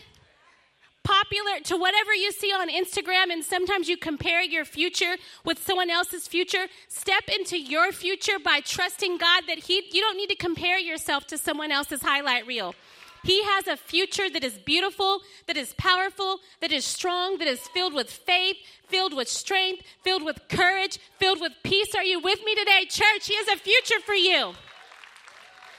popular 1.09 1.59
to 1.63 1.75
whatever 1.75 2.13
you 2.13 2.31
see 2.31 2.51
on 2.51 2.69
Instagram, 2.69 3.31
and 3.31 3.43
sometimes 3.43 3.89
you 3.89 3.97
compare 3.97 4.43
your 4.43 4.63
future 4.63 5.15
with 5.43 5.57
someone 5.57 5.89
else's 5.89 6.27
future. 6.27 6.67
Step 6.87 7.23
into 7.35 7.57
your 7.57 7.91
future 7.91 8.37
by 8.37 8.59
trusting 8.59 9.17
God 9.17 9.43
that 9.47 9.57
He, 9.57 9.83
you 9.91 10.01
don't 10.01 10.17
need 10.17 10.29
to 10.29 10.35
compare 10.35 10.77
yourself 10.77 11.25
to 11.27 11.37
someone 11.37 11.71
else's 11.71 12.01
highlight 12.03 12.45
reel. 12.45 12.75
He 13.23 13.43
has 13.43 13.67
a 13.67 13.75
future 13.75 14.29
that 14.29 14.43
is 14.43 14.57
beautiful, 14.59 15.21
that 15.47 15.57
is 15.57 15.73
powerful, 15.77 16.39
that 16.61 16.71
is 16.71 16.85
strong, 16.85 17.37
that 17.39 17.47
is 17.47 17.59
filled 17.73 17.93
with 17.93 18.09
faith, 18.09 18.57
filled 18.87 19.15
with 19.15 19.27
strength, 19.27 19.83
filled 20.03 20.23
with 20.23 20.39
courage, 20.47 20.99
filled 21.19 21.41
with 21.41 21.53
peace. 21.63 21.93
Are 21.95 22.03
you 22.03 22.19
with 22.19 22.39
me 22.45 22.55
today, 22.55 22.85
church? 22.87 23.27
He 23.27 23.35
has 23.35 23.47
a 23.47 23.57
future 23.57 23.99
for 24.05 24.13
you. 24.13 24.53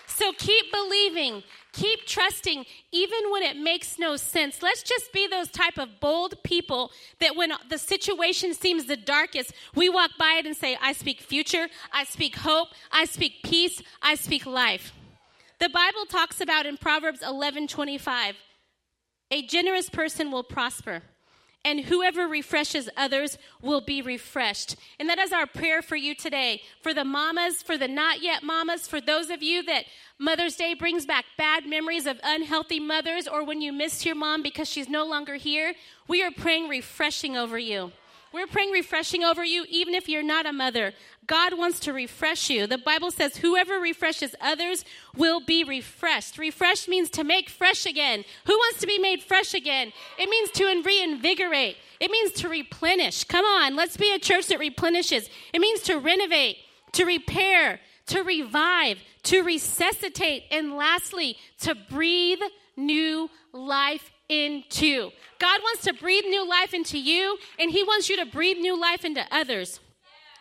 So 0.06 0.32
keep 0.36 0.70
believing, 0.70 1.42
keep 1.72 2.06
trusting, 2.06 2.64
even 2.92 3.30
when 3.30 3.42
it 3.42 3.56
makes 3.56 3.98
no 3.98 4.16
sense. 4.16 4.62
Let's 4.62 4.82
just 4.82 5.12
be 5.12 5.26
those 5.26 5.50
type 5.50 5.78
of 5.78 6.00
bold 6.00 6.42
people 6.42 6.90
that 7.20 7.36
when 7.36 7.52
the 7.68 7.78
situation 7.78 8.54
seems 8.54 8.86
the 8.86 8.96
darkest, 8.96 9.52
we 9.74 9.88
walk 9.88 10.12
by 10.18 10.36
it 10.38 10.46
and 10.46 10.56
say, 10.56 10.76
I 10.80 10.92
speak 10.92 11.20
future, 11.20 11.68
I 11.92 12.04
speak 12.04 12.36
hope, 12.36 12.68
I 12.90 13.04
speak 13.04 13.42
peace, 13.44 13.82
I 14.02 14.14
speak 14.14 14.46
life. 14.46 14.92
The 15.58 15.68
Bible 15.68 16.06
talks 16.08 16.40
about 16.40 16.66
in 16.66 16.76
Proverbs 16.76 17.22
11 17.22 17.68
25, 17.68 18.36
a 19.30 19.42
generous 19.42 19.90
person 19.90 20.30
will 20.30 20.42
prosper 20.42 21.02
and 21.64 21.80
whoever 21.80 22.26
refreshes 22.26 22.88
others 22.96 23.36
will 23.60 23.80
be 23.80 24.00
refreshed. 24.00 24.76
And 24.98 25.08
that 25.08 25.18
is 25.18 25.32
our 25.32 25.46
prayer 25.46 25.82
for 25.82 25.96
you 25.96 26.14
today. 26.14 26.62
For 26.82 26.94
the 26.94 27.04
mamas, 27.04 27.62
for 27.62 27.76
the 27.76 27.88
not 27.88 28.22
yet 28.22 28.42
mamas, 28.42 28.88
for 28.88 29.00
those 29.00 29.28
of 29.30 29.42
you 29.42 29.62
that 29.64 29.84
Mother's 30.18 30.56
Day 30.56 30.74
brings 30.74 31.06
back 31.06 31.24
bad 31.36 31.66
memories 31.66 32.06
of 32.06 32.20
unhealthy 32.22 32.80
mothers 32.80 33.28
or 33.28 33.44
when 33.44 33.60
you 33.60 33.72
missed 33.72 34.06
your 34.06 34.14
mom 34.14 34.42
because 34.42 34.68
she's 34.68 34.88
no 34.88 35.06
longer 35.06 35.36
here, 35.36 35.74
we 36.08 36.22
are 36.22 36.30
praying 36.30 36.68
refreshing 36.68 37.36
over 37.36 37.58
you. 37.58 37.92
We're 38.32 38.46
praying 38.46 38.70
refreshing 38.70 39.24
over 39.24 39.44
you, 39.44 39.66
even 39.68 39.94
if 39.94 40.08
you're 40.08 40.22
not 40.22 40.46
a 40.46 40.52
mother. 40.52 40.92
God 41.26 41.58
wants 41.58 41.80
to 41.80 41.92
refresh 41.92 42.48
you. 42.48 42.66
The 42.66 42.78
Bible 42.78 43.10
says, 43.10 43.36
whoever 43.36 43.80
refreshes 43.80 44.36
others 44.40 44.84
will 45.16 45.40
be 45.40 45.64
refreshed. 45.64 46.38
Refresh 46.38 46.86
means 46.86 47.10
to 47.10 47.24
make 47.24 47.48
fresh 47.48 47.86
again. 47.86 48.24
Who 48.46 48.54
wants 48.54 48.80
to 48.80 48.86
be 48.86 48.98
made 48.98 49.22
fresh 49.22 49.52
again? 49.52 49.92
It 50.18 50.28
means 50.28 50.50
to 50.52 50.82
reinvigorate, 50.82 51.76
it 51.98 52.10
means 52.10 52.32
to 52.34 52.48
replenish. 52.48 53.24
Come 53.24 53.44
on, 53.44 53.74
let's 53.74 53.96
be 53.96 54.12
a 54.14 54.18
church 54.18 54.46
that 54.46 54.58
replenishes. 54.58 55.28
It 55.52 55.60
means 55.60 55.82
to 55.82 55.98
renovate, 55.98 56.58
to 56.92 57.04
repair, 57.04 57.80
to 58.06 58.22
revive, 58.22 58.98
to 59.24 59.42
resuscitate, 59.42 60.44
and 60.50 60.76
lastly, 60.76 61.36
to 61.60 61.74
breathe 61.74 62.40
new 62.76 63.28
life 63.52 64.10
into. 64.30 65.10
God 65.38 65.60
wants 65.62 65.82
to 65.84 65.92
breathe 65.92 66.24
new 66.24 66.48
life 66.48 66.72
into 66.72 66.98
you, 66.98 67.36
and 67.58 67.70
He 67.70 67.82
wants 67.82 68.08
you 68.08 68.16
to 68.16 68.24
breathe 68.24 68.58
new 68.58 68.80
life 68.80 69.04
into 69.04 69.26
others. 69.30 69.80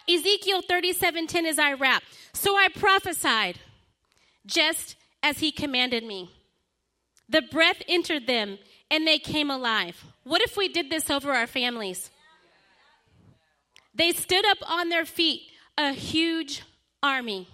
Ezekiel 0.08 0.62
37:10 0.62 1.46
as 1.46 1.60
I 1.60 1.74
wrap. 1.74 2.03
So 2.34 2.55
I 2.55 2.69
prophesied 2.69 3.60
just 4.46 4.96
as 5.22 5.39
he 5.39 5.51
commanded 5.51 6.03
me. 6.03 6.31
The 7.27 7.41
breath 7.41 7.81
entered 7.88 8.25
them 8.25 8.58
and 8.89 9.05
they 9.05 9.19
came 9.19 9.51
alive. 9.51 10.03
What 10.24 10.41
if 10.41 10.58
we 10.58 10.67
did 10.67 10.89
this 10.89 11.10
over 11.10 11.34
our 11.34 11.48
families? 11.48 12.10
They 13.93 14.12
stood 14.12 14.46
up 14.46 14.58
on 14.67 14.89
their 14.89 15.05
feet, 15.05 15.41
a 15.77 15.93
huge 15.93 16.63
army. 17.03 17.48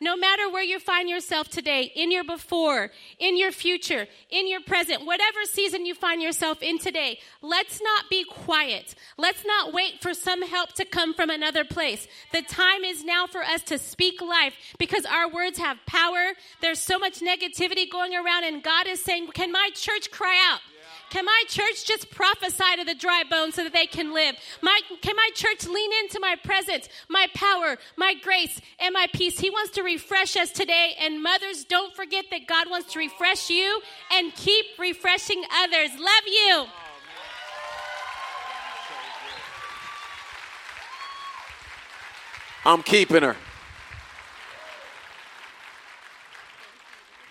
No 0.00 0.16
matter 0.16 0.48
where 0.48 0.62
you 0.62 0.78
find 0.78 1.08
yourself 1.08 1.48
today, 1.48 1.92
in 1.94 2.12
your 2.12 2.22
before, 2.24 2.90
in 3.18 3.36
your 3.36 3.50
future, 3.50 4.06
in 4.30 4.48
your 4.48 4.60
present, 4.60 5.04
whatever 5.04 5.44
season 5.44 5.86
you 5.86 5.94
find 5.94 6.22
yourself 6.22 6.62
in 6.62 6.78
today, 6.78 7.18
let's 7.42 7.82
not 7.82 8.08
be 8.08 8.24
quiet. 8.24 8.94
Let's 9.16 9.44
not 9.44 9.72
wait 9.72 10.00
for 10.00 10.14
some 10.14 10.42
help 10.42 10.72
to 10.74 10.84
come 10.84 11.14
from 11.14 11.30
another 11.30 11.64
place. 11.64 12.06
The 12.32 12.42
time 12.42 12.84
is 12.84 13.04
now 13.04 13.26
for 13.26 13.42
us 13.42 13.62
to 13.64 13.78
speak 13.78 14.20
life 14.20 14.54
because 14.78 15.04
our 15.04 15.28
words 15.28 15.58
have 15.58 15.78
power. 15.86 16.32
There's 16.60 16.78
so 16.78 16.98
much 16.98 17.20
negativity 17.20 17.90
going 17.90 18.14
around, 18.14 18.44
and 18.44 18.62
God 18.62 18.86
is 18.86 19.02
saying, 19.02 19.28
Can 19.28 19.50
my 19.50 19.70
church 19.74 20.10
cry 20.12 20.38
out? 20.52 20.60
Can 21.10 21.24
my 21.24 21.42
church 21.48 21.86
just 21.86 22.10
prophesy 22.10 22.76
to 22.76 22.84
the 22.84 22.94
dry 22.94 23.22
bones 23.28 23.54
so 23.54 23.64
that 23.64 23.72
they 23.72 23.86
can 23.86 24.12
live? 24.12 24.36
My, 24.62 24.80
can 25.00 25.16
my 25.16 25.30
church 25.34 25.66
lean 25.66 25.90
into 26.02 26.20
my 26.20 26.36
presence, 26.42 26.88
my 27.08 27.26
power, 27.34 27.78
my 27.96 28.14
grace, 28.22 28.60
and 28.78 28.92
my 28.92 29.06
peace? 29.12 29.40
He 29.40 29.48
wants 29.48 29.72
to 29.72 29.82
refresh 29.82 30.36
us 30.36 30.50
today. 30.50 30.94
And 31.00 31.22
mothers, 31.22 31.64
don't 31.64 31.94
forget 31.94 32.26
that 32.30 32.46
God 32.46 32.68
wants 32.70 32.92
to 32.92 32.98
refresh 32.98 33.48
you 33.48 33.80
and 34.12 34.34
keep 34.34 34.66
refreshing 34.78 35.42
others. 35.62 35.90
Love 35.98 36.26
you. 36.26 36.66
I'm 42.66 42.82
keeping 42.82 43.22
her. 43.22 43.36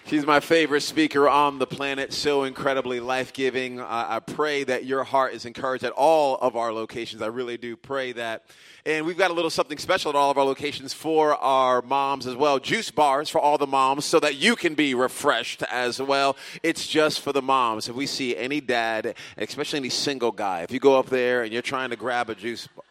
She's 0.08 0.26
my 0.26 0.40
favorite 0.40 0.84
speaker 0.84 1.28
on 1.28 1.60
the 1.60 1.68
planet, 1.68 2.14
so 2.14 2.46
incredibly 2.46 3.02
life 3.02 3.34
giving. 3.34 3.82
I, 3.82 4.16
I 4.16 4.20
pray 4.22 4.64
that 4.64 4.86
your 4.86 5.04
heart 5.04 5.34
is 5.34 5.44
encouraged 5.44 5.84
at 5.84 5.92
all 5.92 6.38
of 6.38 6.56
our 6.56 6.72
locations. 6.72 7.22
I 7.22 7.26
really 7.26 7.58
do 7.58 7.76
pray 7.76 8.14
that. 8.14 8.46
And 8.86 9.06
we've 9.06 9.18
got 9.18 9.32
a 9.32 9.34
little 9.34 9.50
something 9.50 9.78
special 9.78 10.08
at 10.08 10.16
all 10.16 10.32
of 10.32 10.38
our 10.38 10.46
locations 10.46 10.94
for 10.94 11.36
our 11.36 11.82
moms 11.82 12.26
as 12.26 12.38
well. 12.38 12.58
Juice 12.58 12.90
bars 12.90 13.28
for 13.28 13.42
all 13.42 13.58
the 13.58 13.68
moms 13.68 14.06
so 14.06 14.18
that 14.22 14.38
you 14.38 14.56
can 14.56 14.76
be 14.76 14.96
refreshed 14.96 15.62
as 15.64 16.02
well. 16.02 16.38
It's 16.64 16.88
just 16.88 17.20
for 17.20 17.34
the 17.34 17.42
moms. 17.42 17.90
If 17.90 17.96
we 17.98 18.06
see 18.06 18.34
any 18.38 18.62
dad, 18.62 19.14
especially 19.38 19.80
any 19.80 19.90
single 19.90 20.32
guy, 20.32 20.62
if 20.62 20.72
you 20.72 20.80
go 20.80 20.98
up 20.98 21.08
there 21.08 21.44
and 21.44 21.52
you're 21.52 21.62
trying 21.62 21.90
to 21.90 21.98
grab 21.98 22.30
a 22.30 22.36
juice 22.36 22.66
bar, 22.68 22.86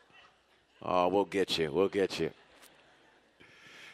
oh, 0.82 1.08
we'll 1.08 1.24
get 1.24 1.56
you. 1.56 1.72
We'll 1.72 1.88
get 1.88 2.20
you. 2.20 2.30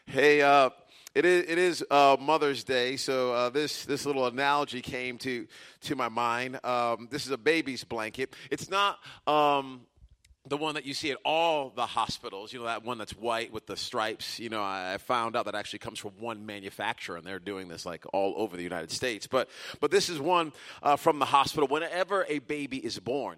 Hey, 0.07 0.43
uh, 0.43 0.71
it 1.14 1.26
is, 1.26 1.45
it 1.47 1.59
is 1.59 1.85
uh, 1.90 2.16
Mother's 2.19 2.64
Day, 2.64 2.97
so 2.97 3.33
uh, 3.33 3.50
this, 3.50 3.85
this 3.85 4.07
little 4.07 4.26
analogy 4.26 4.81
came 4.81 5.19
to, 5.19 5.47
to 5.83 5.95
my 5.95 6.09
mind. 6.09 6.59
Um, 6.64 7.09
this 7.11 7.26
is 7.26 7.33
a 7.33 7.38
baby's 7.38 7.85
blanket. 7.85 8.35
It's 8.50 8.71
not 8.71 8.99
um, 9.26 9.83
the 10.49 10.57
one 10.57 10.75
that 10.75 10.87
you 10.87 10.95
see 10.95 11.11
at 11.11 11.19
all 11.23 11.71
the 11.71 11.85
hospitals, 11.85 12.52
you 12.52 12.61
know, 12.61 12.64
that 12.64 12.83
one 12.83 12.97
that's 12.97 13.12
white 13.12 13.52
with 13.52 13.66
the 13.66 13.76
stripes. 13.76 14.40
You 14.40 14.49
know, 14.49 14.62
I, 14.62 14.97
found 14.99 15.37
out 15.37 15.45
that 15.45 15.54
actually 15.54 15.81
comes 15.81 15.99
from 15.99 16.12
one 16.19 16.47
manufacturer, 16.47 17.16
and 17.16 17.26
they're 17.26 17.38
doing 17.38 17.69
this 17.69 17.85
like 17.85 18.04
all 18.14 18.33
over 18.38 18.57
the 18.57 18.62
United 18.62 18.90
States. 18.90 19.26
But, 19.26 19.50
but 19.81 19.90
this 19.90 20.09
is 20.09 20.19
one 20.19 20.52
uh, 20.83 20.97
from 20.97 21.19
the 21.19 21.26
hospital. 21.26 21.69
Whenever 21.69 22.25
a 22.26 22.38
baby 22.38 22.78
is 22.78 22.99
born, 22.99 23.37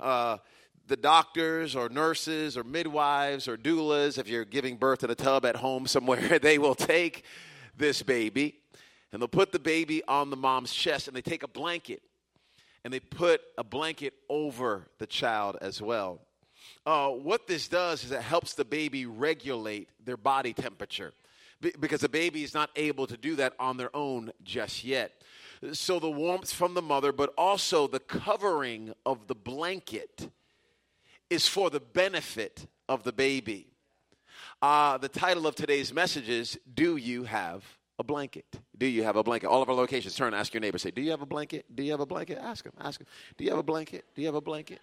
uh, 0.00 0.38
the 0.86 0.96
doctors 0.96 1.74
or 1.74 1.88
nurses 1.88 2.56
or 2.56 2.64
midwives 2.64 3.48
or 3.48 3.56
doulas, 3.56 4.18
if 4.18 4.28
you're 4.28 4.44
giving 4.44 4.76
birth 4.76 5.02
in 5.02 5.10
a 5.10 5.14
tub 5.14 5.44
at 5.44 5.56
home 5.56 5.86
somewhere, 5.86 6.38
they 6.42 6.58
will 6.58 6.74
take 6.74 7.24
this 7.76 8.02
baby 8.02 8.60
and 9.12 9.20
they'll 9.20 9.28
put 9.28 9.52
the 9.52 9.58
baby 9.58 10.02
on 10.04 10.30
the 10.30 10.36
mom's 10.36 10.72
chest 10.72 11.08
and 11.08 11.16
they 11.16 11.22
take 11.22 11.42
a 11.42 11.48
blanket 11.48 12.02
and 12.84 12.92
they 12.92 13.00
put 13.00 13.40
a 13.58 13.64
blanket 13.64 14.14
over 14.28 14.86
the 14.98 15.06
child 15.06 15.56
as 15.60 15.82
well. 15.82 16.20
Uh, 16.84 17.08
what 17.08 17.46
this 17.46 17.68
does 17.68 18.04
is 18.04 18.12
it 18.12 18.22
helps 18.22 18.54
the 18.54 18.64
baby 18.64 19.06
regulate 19.06 19.88
their 20.04 20.16
body 20.16 20.52
temperature 20.52 21.12
because 21.80 22.00
the 22.00 22.08
baby 22.08 22.44
is 22.44 22.54
not 22.54 22.70
able 22.76 23.06
to 23.06 23.16
do 23.16 23.34
that 23.36 23.54
on 23.58 23.76
their 23.76 23.94
own 23.94 24.30
just 24.44 24.84
yet. 24.84 25.22
So, 25.72 25.98
the 25.98 26.10
warmth 26.10 26.52
from 26.52 26.74
the 26.74 26.82
mother, 26.82 27.12
but 27.12 27.32
also 27.38 27.86
the 27.86 27.98
covering 27.98 28.92
of 29.06 29.26
the 29.26 29.34
blanket 29.34 30.28
is 31.30 31.48
for 31.48 31.70
the 31.70 31.80
benefit 31.80 32.66
of 32.88 33.02
the 33.02 33.12
baby. 33.12 33.68
Uh, 34.62 34.98
the 34.98 35.08
title 35.08 35.46
of 35.46 35.54
today's 35.54 35.92
message 35.92 36.28
is 36.28 36.58
Do 36.72 36.96
You 36.96 37.24
Have 37.24 37.64
a 37.98 38.04
Blanket? 38.04 38.46
Do 38.76 38.86
you 38.86 39.02
have 39.04 39.16
a 39.16 39.22
blanket? 39.22 39.48
All 39.48 39.62
of 39.62 39.68
our 39.68 39.74
locations, 39.74 40.14
turn 40.14 40.34
ask 40.34 40.54
your 40.54 40.60
neighbor, 40.60 40.78
say, 40.78 40.90
Do 40.90 41.02
you 41.02 41.10
have 41.10 41.22
a 41.22 41.26
blanket? 41.26 41.66
Do 41.74 41.82
you 41.82 41.90
have 41.90 42.00
a 42.00 42.06
blanket? 42.06 42.38
Ask 42.38 42.64
them, 42.64 42.72
ask 42.80 42.98
them. 42.98 43.08
Do 43.36 43.44
you 43.44 43.50
have 43.50 43.58
a 43.58 43.62
blanket? 43.62 44.04
Do 44.14 44.22
you 44.22 44.28
have 44.28 44.34
a 44.34 44.40
blanket? 44.40 44.80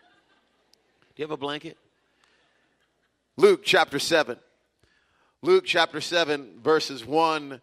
Do 1.16 1.22
you 1.22 1.24
have 1.24 1.32
a 1.32 1.38
blanket? 1.38 1.78
Luke 3.38 3.62
chapter 3.64 4.00
7. 4.00 4.38
Luke 5.42 5.66
chapter 5.66 6.00
7, 6.00 6.60
verses 6.62 7.06
1 7.06 7.60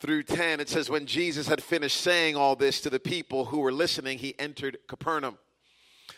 through 0.00 0.24
10, 0.24 0.60
it 0.60 0.68
says, 0.68 0.90
When 0.90 1.06
Jesus 1.06 1.46
had 1.46 1.62
finished 1.62 2.00
saying 2.00 2.36
all 2.36 2.56
this 2.56 2.80
to 2.80 2.90
the 2.90 2.98
people 2.98 3.46
who 3.46 3.60
were 3.60 3.72
listening, 3.72 4.18
he 4.18 4.34
entered 4.38 4.78
Capernaum. 4.88 5.38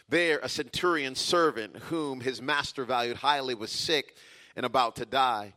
There, 0.08 0.38
a 0.42 0.48
centurion 0.48 1.14
servant, 1.14 1.76
whom 1.76 2.20
his 2.20 2.40
master 2.40 2.84
valued 2.84 3.16
highly, 3.18 3.54
was 3.54 3.72
sick 3.72 4.16
and 4.54 4.64
about 4.64 4.96
to 4.96 5.06
die. 5.06 5.54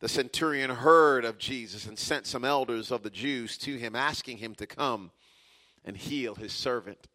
The 0.00 0.08
centurion 0.08 0.70
heard 0.70 1.26
of 1.26 1.38
Jesus 1.38 1.86
and 1.86 1.98
sent 1.98 2.26
some 2.26 2.44
elders 2.44 2.90
of 2.90 3.02
the 3.02 3.10
Jews 3.10 3.58
to 3.58 3.76
him, 3.76 3.94
asking 3.94 4.38
him 4.38 4.54
to 4.54 4.66
come 4.66 5.10
and 5.84 5.96
heal 5.96 6.34
his 6.34 6.52
servant. 6.52 7.08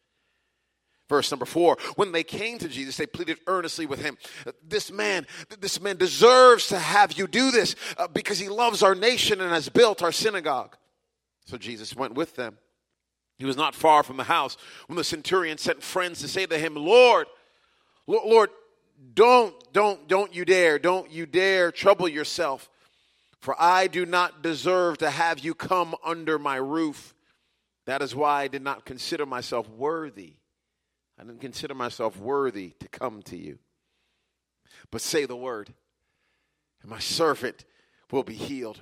Verse 1.07 1.29
number 1.31 1.45
four, 1.45 1.77
when 1.95 2.11
they 2.11 2.23
came 2.23 2.57
to 2.59 2.67
Jesus, 2.67 2.97
they 2.97 3.05
pleaded 3.05 3.37
earnestly 3.45 3.85
with 3.85 4.01
him. 4.01 4.17
This 4.67 4.91
man, 4.91 5.27
this 5.59 5.79
man 5.79 5.97
deserves 5.97 6.67
to 6.69 6.79
have 6.79 7.13
you 7.13 7.27
do 7.27 7.51
this 7.51 7.75
uh, 7.97 8.07
because 8.07 8.39
he 8.39 8.49
loves 8.49 8.81
our 8.81 8.95
nation 8.95 9.39
and 9.39 9.51
has 9.51 9.69
built 9.69 10.01
our 10.01 10.11
synagogue. 10.11 10.75
So 11.45 11.57
Jesus 11.57 11.95
went 11.95 12.15
with 12.15 12.35
them. 12.35 12.57
He 13.37 13.45
was 13.45 13.57
not 13.57 13.75
far 13.75 14.03
from 14.03 14.17
the 14.17 14.23
house 14.23 14.57
when 14.87 14.95
the 14.95 15.03
centurion 15.03 15.57
sent 15.57 15.83
friends 15.83 16.21
to 16.21 16.27
say 16.27 16.45
to 16.45 16.57
him, 16.57 16.75
Lord, 16.75 17.27
Lord, 18.07 18.49
don't, 19.13 19.53
don't, 19.73 20.07
don't 20.07 20.33
you 20.33 20.45
dare, 20.45 20.79
don't 20.79 21.11
you 21.11 21.25
dare 21.25 21.71
trouble 21.71 22.07
yourself, 22.07 22.69
for 23.39 23.55
I 23.59 23.87
do 23.87 24.05
not 24.05 24.41
deserve 24.41 24.99
to 24.99 25.09
have 25.09 25.39
you 25.39 25.53
come 25.53 25.95
under 26.03 26.39
my 26.39 26.55
roof. 26.55 27.13
That 27.85 28.01
is 28.01 28.15
why 28.15 28.43
I 28.43 28.47
did 28.47 28.61
not 28.61 28.85
consider 28.85 29.25
myself 29.25 29.69
worthy. 29.69 30.35
I 31.19 31.23
didn't 31.23 31.41
consider 31.41 31.75
myself 31.75 32.17
worthy 32.17 32.73
to 32.79 32.87
come 32.87 33.21
to 33.23 33.37
you. 33.37 33.59
But 34.91 35.01
say 35.01 35.25
the 35.25 35.35
word, 35.35 35.73
and 36.81 36.91
my 36.91 36.99
servant 36.99 37.65
will 38.11 38.23
be 38.23 38.33
healed. 38.33 38.81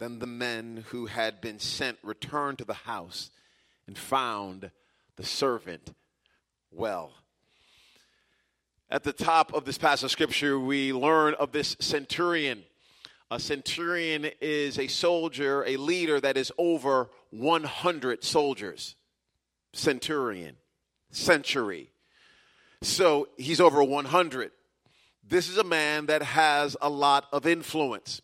Then 0.00 0.18
the 0.18 0.26
men 0.26 0.86
who 0.88 1.06
had 1.06 1.42
been 1.42 1.58
sent 1.58 1.98
returned 2.02 2.56
to 2.58 2.64
the 2.64 2.72
house 2.72 3.30
and 3.86 3.98
found 3.98 4.70
the 5.16 5.26
servant 5.26 5.92
well. 6.72 7.12
At 8.90 9.04
the 9.04 9.12
top 9.12 9.52
of 9.52 9.66
this 9.66 9.76
passage 9.76 10.04
of 10.04 10.10
scripture, 10.10 10.58
we 10.58 10.94
learn 10.94 11.34
of 11.34 11.52
this 11.52 11.76
centurion. 11.80 12.62
A 13.30 13.38
centurion 13.38 14.30
is 14.40 14.78
a 14.78 14.86
soldier, 14.88 15.64
a 15.66 15.76
leader 15.76 16.18
that 16.18 16.38
is 16.38 16.50
over 16.56 17.10
100 17.28 18.24
soldiers. 18.24 18.96
Centurion, 19.74 20.56
century. 21.10 21.90
So 22.80 23.28
he's 23.36 23.60
over 23.60 23.84
100. 23.84 24.50
This 25.28 25.50
is 25.50 25.58
a 25.58 25.64
man 25.64 26.06
that 26.06 26.22
has 26.22 26.74
a 26.80 26.88
lot 26.88 27.26
of 27.32 27.46
influence, 27.46 28.22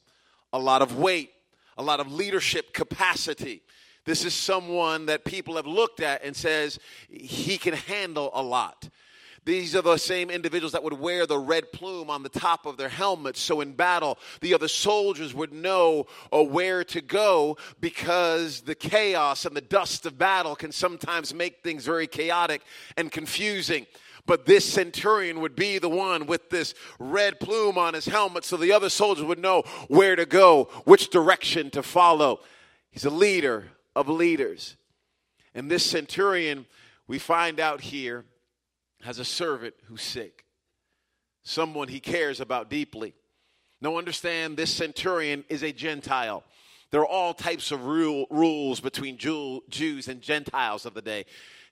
a 0.55 0.59
lot 0.59 0.81
of 0.81 0.97
weight, 0.97 1.33
a 1.77 1.83
lot 1.83 2.01
of 2.01 2.13
leadership 2.13 2.73
capacity. 2.73 3.63
This 4.05 4.25
is 4.25 4.35
someone 4.35 5.07
that 5.07 5.25
people 5.25 5.57
have 5.57 5.67
looked 5.67 6.01
at 6.01 6.25
and 6.25 6.35
says 6.35 6.79
he 7.09 7.59
can 7.59 7.75
handle 7.75 8.31
a 8.35 8.43
lot. 8.43 8.89
These 9.47 9.77
are 9.77 9.83
the 9.83 9.97
same 9.97 10.29
individuals 10.29 10.73
that 10.73 10.83
would 10.83 10.99
wear 10.99 11.25
the 11.25 11.39
red 11.39 11.71
plume 11.71 12.11
on 12.11 12.25
the 12.25 12.29
top 12.29 12.67
of 12.67 12.77
their 12.77 12.89
helmets. 12.89 13.41
So 13.41 13.61
in 13.61 13.75
battle, 13.75 14.19
the 14.41 14.55
other 14.55 14.67
soldiers 14.67 15.35
would 15.35 15.53
know 15.53 16.07
uh, 16.33 16.43
where 16.43 16.83
to 16.83 17.01
go 17.01 17.57
because 17.81 18.63
the 18.63 18.75
chaos 18.75 19.45
and 19.45 19.57
the 19.57 19.61
dust 19.61 20.05
of 20.05 20.19
battle 20.19 20.57
can 20.57 20.73
sometimes 20.73 21.33
make 21.33 21.63
things 21.63 21.85
very 21.85 22.09
chaotic 22.09 22.63
and 22.97 23.13
confusing. 23.13 23.87
But 24.27 24.45
this 24.45 24.65
centurion 24.65 25.41
would 25.41 25.55
be 25.55 25.79
the 25.79 25.89
one 25.89 26.27
with 26.27 26.51
this 26.51 26.75
red 26.99 27.39
plume 27.39 27.79
on 27.79 27.95
his 27.95 28.07
helmet 28.07 28.45
so 28.45 28.57
the 28.57 28.73
other 28.73 28.89
soldiers 28.89 29.25
would 29.25 29.39
know 29.39 29.63
where 29.89 30.17
to 30.17 30.27
go, 30.27 30.65
which 30.85 31.11
direction 31.11 31.71
to 31.71 31.83
follow. 31.83 32.41
He's 32.91 33.05
a 33.05 33.11
leader 33.11 33.69
of 33.95 34.09
leaders. 34.09 34.77
And 35.55 35.71
this 35.71 35.85
centurion, 35.85 36.67
we 37.07 37.19
find 37.19 37.61
out 37.61 37.81
here, 37.81 38.25
has 39.03 39.19
a 39.19 39.25
servant 39.25 39.75
who's 39.85 40.03
sick, 40.03 40.45
someone 41.43 41.89
he 41.89 42.01
cares 42.01 42.41
about 42.41 42.69
deeply. 42.69 43.15
Now, 43.81 43.99
understand 43.99 44.57
this 44.57 44.73
centurion 44.73 45.45
is 45.49 45.63
a 45.63 45.73
Gentile. 45.73 46.43
There 46.91 47.01
are 47.01 47.07
all 47.07 47.35
types 47.35 47.73
of 47.73 47.85
rule, 47.85 48.27
rules 48.31 48.81
between 48.81 49.19
Jew, 49.19 49.63
Jews 49.69 50.09
and 50.09 50.23
Gentiles 50.23 50.87
of 50.87 50.95
the 50.95 51.03
day. 51.03 51.27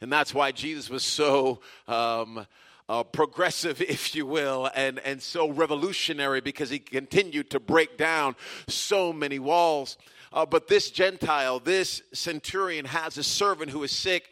And 0.05 0.13
that's 0.13 0.35
why 0.35 0.53
Jesus 0.53 0.91
was 0.91 1.03
so 1.03 1.61
um, 1.89 2.47
uh, 2.91 3.05
progressive, 3.05 3.81
if 3.81 4.15
you 4.15 4.27
will, 4.27 4.71
and, 4.75 4.99
and 4.99 5.23
so 5.23 5.49
revolutionary 5.49 6.43
because 6.43 6.69
he 6.69 6.79
continued 6.79 7.49
to 7.53 7.59
break 7.59 7.97
down 7.97 8.37
so 8.69 9.15
many 9.15 9.39
walls. 9.39 9.97
Uh, 10.31 10.45
but 10.45 10.69
this 10.69 10.91
Gentile, 10.91 11.59
this 11.59 12.03
centurion, 12.13 12.85
has 12.85 13.17
a 13.17 13.23
servant 13.23 13.71
who 13.71 13.83
is 13.83 13.93
sick, 13.93 14.31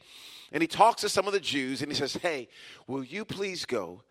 and 0.53 0.61
he 0.61 0.67
talks 0.67 1.01
to 1.01 1.09
some 1.09 1.27
of 1.27 1.33
the 1.33 1.41
Jews 1.41 1.81
and 1.81 1.91
he 1.91 1.97
says, 1.97 2.13
Hey, 2.17 2.49
will 2.87 3.03
you 3.03 3.25
please 3.25 3.65
go 3.65 4.03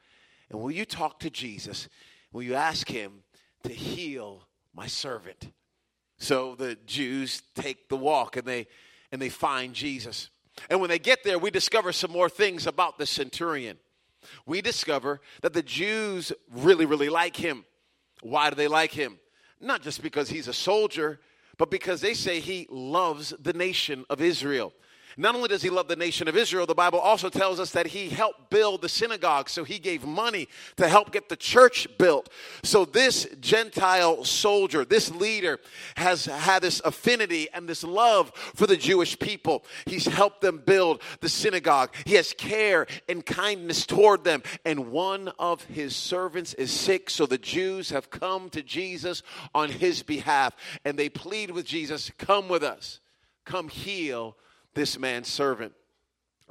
and 0.50 0.60
will 0.60 0.72
you 0.72 0.84
talk 0.84 1.20
to 1.20 1.30
Jesus? 1.30 1.90
Will 2.34 2.42
you 2.42 2.56
ask 2.56 2.90
him 2.90 3.22
to 3.66 3.70
heal 3.72 4.48
my 4.74 4.88
servant? 4.88 5.52
So 6.18 6.56
the 6.56 6.76
Jews 6.88 7.44
take 7.54 7.88
the 7.88 7.98
walk 7.98 8.36
and 8.36 8.48
they 8.48 8.66
and 9.12 9.22
they 9.22 9.30
find 9.30 9.76
Jesus. 9.76 10.31
And 10.70 10.80
when 10.80 10.90
they 10.90 11.00
get 11.00 11.24
there, 11.24 11.40
we 11.40 11.52
discover 11.52 11.92
some 11.92 12.12
more 12.12 12.30
things 12.30 12.68
about 12.68 12.98
the 12.98 13.06
centurion. 13.06 13.78
We 14.46 14.62
discover 14.62 15.22
that 15.42 15.54
the 15.54 15.64
Jews 15.64 16.32
really, 16.52 16.86
really 16.86 17.10
like 17.10 17.36
him. 17.36 17.66
Why 18.22 18.50
do 18.50 18.56
they 18.56 18.68
like 18.68 18.92
him? 18.92 19.20
Not 19.60 19.82
just 19.82 20.02
because 20.02 20.30
he's 20.30 20.48
a 20.48 20.54
soldier, 20.54 21.20
but 21.58 21.72
because 21.72 22.02
they 22.02 22.14
say 22.14 22.40
he 22.40 22.68
loves 22.70 23.34
the 23.40 23.54
nation 23.54 24.06
of 24.10 24.22
Israel. 24.22 24.74
Not 25.18 25.36
only 25.36 25.48
does 25.48 25.62
he 25.62 25.70
love 25.70 25.88
the 25.88 25.96
nation 25.96 26.28
of 26.28 26.38
Israel, 26.38 26.66
the 26.66 26.74
Bible 26.74 27.00
also 27.00 27.30
tells 27.30 27.60
us 27.60 27.72
that 27.72 27.88
he 27.88 28.10
helped 28.10 28.50
build 28.50 28.82
the 28.82 28.90
synagogue. 28.90 29.50
So 29.50 29.64
he 29.64 29.80
gave 29.80 30.06
money 30.06 30.48
to 30.78 30.88
help 30.88 31.12
get 31.12 31.30
the 31.30 31.36
church 31.36 31.88
built. 31.98 32.30
So 32.64 32.86
this 32.86 33.28
Gentile 33.40 34.24
soldier, 34.24 34.86
this 34.86 35.12
leader, 35.12 35.60
has 35.96 36.26
had 36.26 36.62
this 36.62 36.82
affinity 36.86 37.48
and 37.54 37.68
this 37.68 37.84
love 37.84 38.32
for 38.56 38.68
the 38.68 38.78
Jewish 38.78 39.18
people. 39.20 39.66
He's 39.86 40.06
helped 40.06 40.42
them 40.42 40.62
build 40.66 41.02
the 41.20 41.30
synagogue. 41.30 41.94
He 42.06 42.16
has 42.16 42.34
care 42.34 42.88
and 43.10 43.26
kindness 43.26 43.86
toward 43.86 44.24
them. 44.24 44.44
And 44.66 44.92
one 44.92 45.30
of 45.40 45.64
his 45.66 45.96
servants 45.96 46.54
is 46.54 46.72
sick. 46.72 47.10
So 47.10 47.26
the 47.26 47.38
Jews 47.38 47.90
have 47.90 48.10
come 48.10 48.50
to 48.52 48.62
Jesus 48.62 49.24
on 49.54 49.70
his 49.70 50.04
behalf 50.04 50.56
and 50.86 50.98
they 50.98 51.10
plead 51.10 51.52
with 51.52 51.66
Jesus, 51.66 52.12
Come 52.18 52.50
with 52.50 52.64
us, 52.64 53.00
come 53.46 53.68
heal 53.68 54.36
this 54.74 54.98
man's 55.00 55.28
servant. 55.28 55.74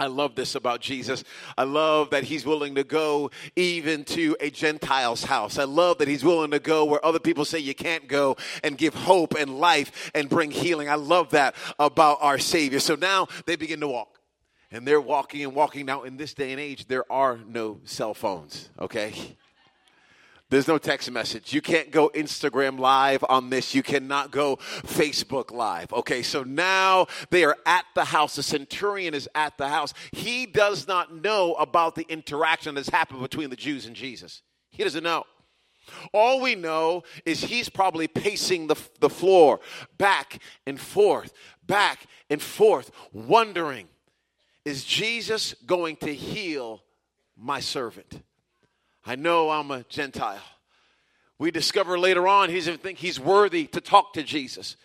I 0.00 0.06
love 0.06 0.34
this 0.34 0.54
about 0.54 0.80
Jesus. 0.80 1.24
I 1.58 1.64
love 1.64 2.10
that 2.10 2.24
he's 2.24 2.46
willing 2.46 2.74
to 2.76 2.84
go 2.84 3.30
even 3.54 4.04
to 4.04 4.34
a 4.40 4.48
Gentile's 4.48 5.22
house. 5.22 5.58
I 5.58 5.64
love 5.64 5.98
that 5.98 6.08
he's 6.08 6.24
willing 6.24 6.52
to 6.52 6.58
go 6.58 6.86
where 6.86 7.04
other 7.04 7.18
people 7.18 7.44
say 7.44 7.58
you 7.58 7.74
can't 7.74 8.08
go 8.08 8.38
and 8.64 8.78
give 8.78 8.94
hope 8.94 9.34
and 9.38 9.58
life 9.58 10.10
and 10.14 10.30
bring 10.30 10.50
healing. 10.50 10.88
I 10.88 10.94
love 10.94 11.30
that 11.30 11.54
about 11.78 12.18
our 12.22 12.38
Savior. 12.38 12.80
So 12.80 12.94
now 12.94 13.28
they 13.44 13.56
begin 13.56 13.80
to 13.80 13.88
walk. 13.88 14.18
And 14.72 14.86
they're 14.86 15.00
walking 15.00 15.42
and 15.42 15.54
walking. 15.54 15.84
Now, 15.84 16.04
in 16.04 16.16
this 16.16 16.32
day 16.32 16.52
and 16.52 16.60
age, 16.60 16.86
there 16.86 17.10
are 17.12 17.38
no 17.46 17.80
cell 17.84 18.14
phones, 18.14 18.70
okay? 18.78 19.36
There's 20.50 20.66
no 20.66 20.78
text 20.78 21.10
message. 21.10 21.52
You 21.52 21.62
can't 21.62 21.92
go 21.92 22.10
Instagram 22.12 22.78
live 22.78 23.24
on 23.28 23.50
this. 23.50 23.72
You 23.72 23.84
cannot 23.84 24.32
go 24.32 24.56
Facebook 24.56 25.52
live. 25.52 25.92
Okay, 25.92 26.22
so 26.22 26.42
now 26.42 27.06
they 27.30 27.44
are 27.44 27.56
at 27.64 27.84
the 27.94 28.04
house. 28.04 28.34
The 28.34 28.42
centurion 28.42 29.14
is 29.14 29.28
at 29.36 29.56
the 29.58 29.68
house. 29.68 29.94
He 30.10 30.46
does 30.46 30.88
not 30.88 31.14
know 31.14 31.54
about 31.54 31.94
the 31.94 32.04
interaction 32.08 32.74
that's 32.74 32.88
happened 32.88 33.22
between 33.22 33.48
the 33.48 33.56
Jews 33.56 33.86
and 33.86 33.94
Jesus. 33.94 34.42
He 34.70 34.82
doesn't 34.82 35.04
know. 35.04 35.24
All 36.12 36.40
we 36.40 36.56
know 36.56 37.04
is 37.24 37.42
he's 37.42 37.68
probably 37.68 38.08
pacing 38.08 38.66
the, 38.66 38.76
the 38.98 39.10
floor 39.10 39.60
back 39.98 40.42
and 40.66 40.80
forth, 40.80 41.32
back 41.64 42.06
and 42.28 42.42
forth, 42.42 42.90
wondering, 43.12 43.88
is 44.64 44.84
Jesus 44.84 45.54
going 45.66 45.96
to 45.96 46.14
heal 46.14 46.82
my 47.36 47.60
servant? 47.60 48.22
I 49.10 49.16
know 49.16 49.50
I'm 49.50 49.72
a 49.72 49.82
Gentile. 49.88 50.38
We 51.36 51.50
discover 51.50 51.98
later 51.98 52.28
on 52.28 52.48
he 52.48 52.54
doesn't 52.54 52.80
think 52.80 52.96
he's 52.96 53.18
worthy 53.18 53.66
to 53.66 53.80
talk 53.80 54.12
to 54.12 54.22
Jesus. 54.22 54.76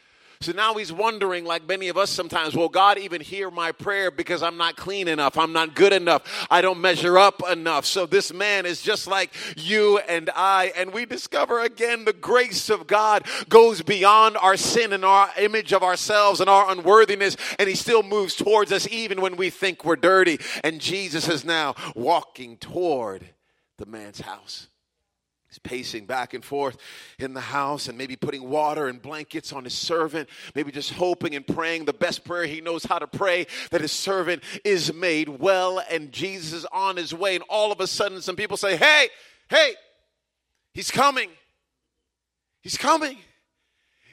So 0.42 0.52
now 0.52 0.74
he's 0.74 0.92
wondering, 0.92 1.46
like 1.46 1.68
many 1.68 1.90
of 1.90 1.98
us 1.98 2.10
sometimes, 2.10 2.56
will 2.56 2.70
God 2.70 2.98
even 2.98 3.22
hear 3.22 3.52
my 3.52 3.72
prayer 3.72 4.10
because 4.10 4.42
I'm 4.42 4.58
not 4.58 4.78
clean 4.78 5.08
enough? 5.08 5.38
I'm 5.38 5.54
not 5.54 5.76
good 5.76 5.94
enough. 5.94 6.48
I 6.50 6.62
don't 6.62 6.82
measure 6.82 7.20
up 7.20 7.44
enough. 7.48 7.86
So 7.86 8.08
this 8.08 8.34
man 8.34 8.66
is 8.66 8.82
just 8.82 9.06
like 9.06 9.32
you 9.58 10.00
and 10.00 10.32
I. 10.36 10.74
And 10.76 10.92
we 10.92 11.06
discover 11.06 11.60
again 11.60 12.06
the 12.06 12.12
grace 12.12 12.72
of 12.72 12.88
God 12.88 13.28
goes 13.48 13.84
beyond 13.84 14.38
our 14.38 14.58
sin 14.58 14.92
and 14.92 15.06
our 15.06 15.30
image 15.38 15.72
of 15.72 15.84
ourselves 15.84 16.42
and 16.42 16.50
our 16.50 16.72
unworthiness. 16.72 17.38
And 17.60 17.70
he 17.70 17.76
still 17.76 18.02
moves 18.02 18.36
towards 18.36 18.72
us 18.72 18.88
even 18.90 19.22
when 19.22 19.38
we 19.38 19.52
think 19.52 19.86
we're 19.86 19.98
dirty. 19.98 20.40
And 20.64 20.82
Jesus 20.82 21.30
is 21.30 21.46
now 21.46 21.76
walking 21.94 22.58
toward 22.58 23.35
the 23.78 23.86
man's 23.86 24.22
house. 24.22 24.68
He's 25.48 25.60
pacing 25.60 26.06
back 26.06 26.34
and 26.34 26.44
forth 26.44 26.78
in 27.20 27.34
the 27.34 27.40
house 27.40 27.88
and 27.88 27.98
maybe 27.98 28.16
putting 28.16 28.50
water 28.50 28.88
and 28.88 29.02
blankets 29.02 29.54
on 29.54 29.64
his 29.64 29.74
servant, 29.74 30.28
maybe 30.54 30.72
just 30.72 30.92
hoping 30.92 31.36
and 31.36 31.46
praying 31.46 31.86
the 31.86 31.94
best 31.94 32.26
prayer 32.26 32.46
he 32.46 32.62
knows 32.62 32.84
how 32.84 33.00
to 33.00 33.08
pray 33.08 33.48
that 33.72 33.80
his 33.80 33.92
servant 33.92 34.44
is 34.64 34.94
made 34.94 35.30
well 35.30 35.82
and 35.90 36.12
Jesus 36.12 36.52
is 36.52 36.66
on 36.74 36.98
his 36.98 37.14
way. 37.14 37.36
And 37.36 37.44
all 37.48 37.72
of 37.72 37.80
a 37.80 37.88
sudden, 37.88 38.22
some 38.22 38.36
people 38.36 38.58
say, 38.58 38.76
Hey, 38.76 39.10
hey, 39.50 39.76
he's 40.74 40.92
coming. 40.92 41.30
He's 42.62 42.78
coming. 42.78 43.18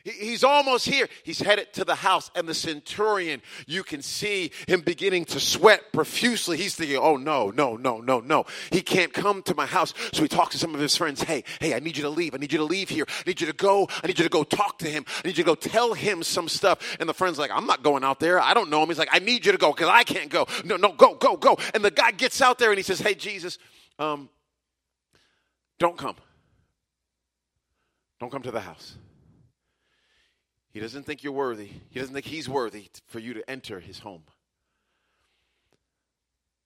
He's 0.04 0.42
almost 0.42 0.88
here. 0.88 1.08
He's 1.22 1.40
headed 1.40 1.72
to 1.74 1.84
the 1.84 1.94
house, 1.94 2.30
and 2.34 2.48
the 2.48 2.54
centurion, 2.54 3.40
you 3.66 3.84
can 3.84 4.02
see 4.02 4.50
him 4.66 4.80
beginning 4.80 5.26
to 5.26 5.38
sweat 5.38 5.92
profusely. 5.92 6.56
He's 6.56 6.74
thinking, 6.74 6.96
oh, 6.96 7.16
no, 7.16 7.50
no, 7.50 7.76
no, 7.76 8.00
no, 8.00 8.18
no. 8.20 8.44
He 8.70 8.82
can't 8.82 9.12
come 9.12 9.42
to 9.44 9.54
my 9.54 9.66
house. 9.66 9.94
So 10.12 10.22
he 10.22 10.28
talks 10.28 10.52
to 10.52 10.58
some 10.58 10.74
of 10.74 10.80
his 10.80 10.96
friends. 10.96 11.22
Hey, 11.22 11.44
hey, 11.60 11.74
I 11.74 11.78
need 11.78 11.96
you 11.96 12.02
to 12.02 12.08
leave. 12.08 12.34
I 12.34 12.38
need 12.38 12.52
you 12.52 12.58
to 12.58 12.64
leave 12.64 12.88
here. 12.88 13.04
I 13.08 13.22
need 13.26 13.40
you 13.40 13.46
to 13.46 13.52
go. 13.52 13.88
I 14.02 14.06
need 14.08 14.18
you 14.18 14.24
to 14.24 14.30
go 14.30 14.42
talk 14.42 14.78
to 14.80 14.88
him. 14.88 15.04
I 15.24 15.28
need 15.28 15.38
you 15.38 15.44
to 15.44 15.48
go 15.48 15.54
tell 15.54 15.94
him 15.94 16.22
some 16.22 16.48
stuff. 16.48 16.96
And 16.98 17.08
the 17.08 17.14
friend's 17.14 17.38
like, 17.38 17.52
I'm 17.52 17.66
not 17.66 17.84
going 17.84 18.02
out 18.02 18.18
there. 18.18 18.40
I 18.40 18.54
don't 18.54 18.70
know 18.70 18.82
him. 18.82 18.88
He's 18.88 18.98
like, 18.98 19.10
I 19.12 19.20
need 19.20 19.46
you 19.46 19.52
to 19.52 19.58
go 19.58 19.72
because 19.72 19.88
I 19.88 20.02
can't 20.02 20.30
go. 20.30 20.46
No, 20.64 20.76
no, 20.76 20.92
go, 20.92 21.14
go, 21.14 21.36
go. 21.36 21.58
And 21.74 21.84
the 21.84 21.90
guy 21.92 22.10
gets 22.10 22.40
out 22.42 22.58
there 22.58 22.70
and 22.70 22.78
he 22.78 22.82
says, 22.82 22.98
hey, 22.98 23.14
Jesus, 23.14 23.58
um, 23.98 24.28
don't 25.78 25.96
come. 25.96 26.16
Don't 28.18 28.30
come 28.30 28.42
to 28.42 28.50
the 28.50 28.60
house. 28.60 28.96
He 30.72 30.80
doesn't 30.80 31.04
think 31.04 31.22
you're 31.22 31.32
worthy. 31.32 31.70
He 31.90 32.00
doesn't 32.00 32.14
think 32.14 32.26
he's 32.26 32.48
worthy 32.48 32.88
for 33.06 33.18
you 33.18 33.34
to 33.34 33.50
enter 33.50 33.78
his 33.78 33.98
home. 33.98 34.22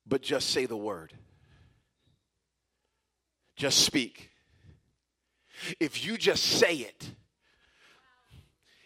But 0.07 0.23
just 0.23 0.51
say 0.51 0.67
the 0.67 0.77
word. 0.77 1.13
Just 3.57 3.81
speak. 3.85 4.31
If 5.81 6.07
you 6.07 6.17
just 6.17 6.45
say 6.45 6.77
it, 6.77 7.11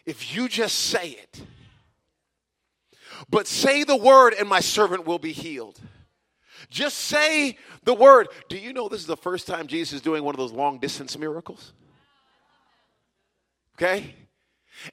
if 0.05 0.35
you 0.35 0.47
just 0.47 0.77
say 0.77 1.09
it, 1.09 1.41
but 3.29 3.45
say 3.45 3.83
the 3.83 3.95
word 3.95 4.33
and 4.33 4.49
my 4.49 4.61
servant 4.61 5.05
will 5.05 5.19
be 5.19 5.33
healed. 5.33 5.79
Just 6.69 6.97
say 6.97 7.57
the 7.83 7.93
word. 7.93 8.29
Do 8.49 8.57
you 8.57 8.73
know 8.73 8.89
this 8.89 9.01
is 9.01 9.07
the 9.07 9.17
first 9.17 9.45
time 9.45 9.67
Jesus 9.67 9.93
is 9.93 10.01
doing 10.01 10.23
one 10.23 10.33
of 10.33 10.39
those 10.39 10.53
long 10.53 10.79
distance 10.79 11.17
miracles? 11.17 11.73
Okay? 13.75 14.15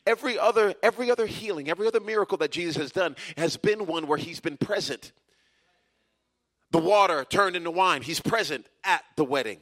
Every 0.07 0.39
other, 0.39 0.75
every 0.83 1.11
other 1.11 1.27
healing, 1.27 1.69
every 1.69 1.87
other 1.87 2.01
miracle 2.01 2.39
that 2.39 2.51
Jesus 2.51 2.77
has 2.77 2.93
done 2.93 3.17
has 3.37 3.57
been 3.57 3.87
one 3.87 4.07
where 4.07 4.19
he's 4.19 4.41
been 4.41 4.57
present. 4.57 5.13
The 6.71 6.79
water 6.79 7.25
turned 7.25 7.57
into 7.57 7.71
wine, 7.71 8.03
he's 8.03 8.21
present 8.21 8.67
at 8.85 9.03
the 9.17 9.25
wedding. 9.25 9.61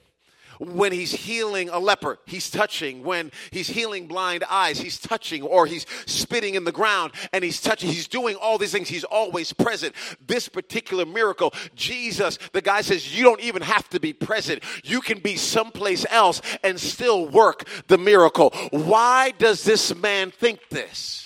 When 0.58 0.92
he's 0.92 1.12
healing 1.12 1.68
a 1.68 1.78
leper, 1.78 2.18
he's 2.26 2.50
touching. 2.50 3.02
When 3.02 3.32
he's 3.50 3.68
healing 3.68 4.06
blind 4.06 4.44
eyes, 4.48 4.78
he's 4.78 4.98
touching. 4.98 5.42
Or 5.42 5.66
he's 5.66 5.86
spitting 6.06 6.54
in 6.54 6.64
the 6.64 6.72
ground 6.72 7.12
and 7.32 7.44
he's 7.44 7.60
touching. 7.60 7.90
He's 7.90 8.08
doing 8.08 8.36
all 8.36 8.58
these 8.58 8.72
things. 8.72 8.88
He's 8.88 9.04
always 9.04 9.52
present. 9.52 9.94
This 10.26 10.48
particular 10.48 11.04
miracle, 11.06 11.52
Jesus, 11.74 12.38
the 12.52 12.62
guy 12.62 12.80
says, 12.80 13.16
You 13.16 13.24
don't 13.24 13.40
even 13.40 13.62
have 13.62 13.88
to 13.90 14.00
be 14.00 14.12
present. 14.12 14.62
You 14.84 15.00
can 15.00 15.18
be 15.18 15.36
someplace 15.36 16.06
else 16.10 16.40
and 16.62 16.78
still 16.78 17.26
work 17.26 17.68
the 17.88 17.98
miracle. 17.98 18.50
Why 18.70 19.32
does 19.38 19.64
this 19.64 19.94
man 19.94 20.30
think 20.30 20.60
this? 20.70 21.25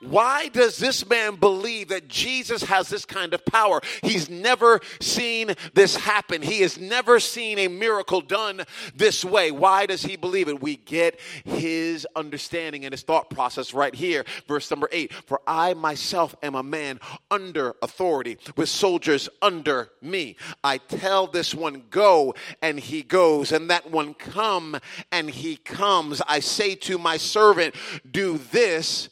Why 0.00 0.48
does 0.48 0.78
this 0.78 1.08
man 1.08 1.36
believe 1.36 1.88
that 1.88 2.06
Jesus 2.06 2.62
has 2.62 2.88
this 2.88 3.04
kind 3.04 3.34
of 3.34 3.44
power? 3.44 3.80
He's 4.02 4.30
never 4.30 4.80
seen 5.00 5.54
this 5.74 5.96
happen. 5.96 6.40
He 6.40 6.60
has 6.60 6.78
never 6.78 7.18
seen 7.18 7.58
a 7.58 7.68
miracle 7.68 8.20
done 8.20 8.62
this 8.94 9.24
way. 9.24 9.50
Why 9.50 9.86
does 9.86 10.02
he 10.02 10.16
believe 10.16 10.48
it? 10.48 10.62
We 10.62 10.76
get 10.76 11.18
his 11.44 12.06
understanding 12.14 12.84
and 12.84 12.92
his 12.92 13.02
thought 13.02 13.28
process 13.28 13.74
right 13.74 13.94
here. 13.94 14.24
Verse 14.46 14.70
number 14.70 14.88
eight 14.92 15.12
For 15.12 15.40
I 15.46 15.74
myself 15.74 16.34
am 16.42 16.54
a 16.54 16.62
man 16.62 17.00
under 17.30 17.74
authority, 17.82 18.38
with 18.56 18.68
soldiers 18.68 19.28
under 19.42 19.90
me. 20.00 20.36
I 20.62 20.78
tell 20.78 21.26
this 21.26 21.54
one, 21.54 21.82
Go, 21.90 22.34
and 22.62 22.78
he 22.78 23.02
goes, 23.02 23.50
and 23.50 23.68
that 23.70 23.90
one, 23.90 24.14
Come, 24.14 24.78
and 25.10 25.28
he 25.28 25.56
comes. 25.56 26.22
I 26.28 26.38
say 26.40 26.76
to 26.76 26.98
my 26.98 27.16
servant, 27.16 27.74
Do 28.08 28.38
this 28.38 29.08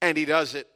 and 0.00 0.16
he 0.16 0.24
does 0.24 0.54
it. 0.54 0.68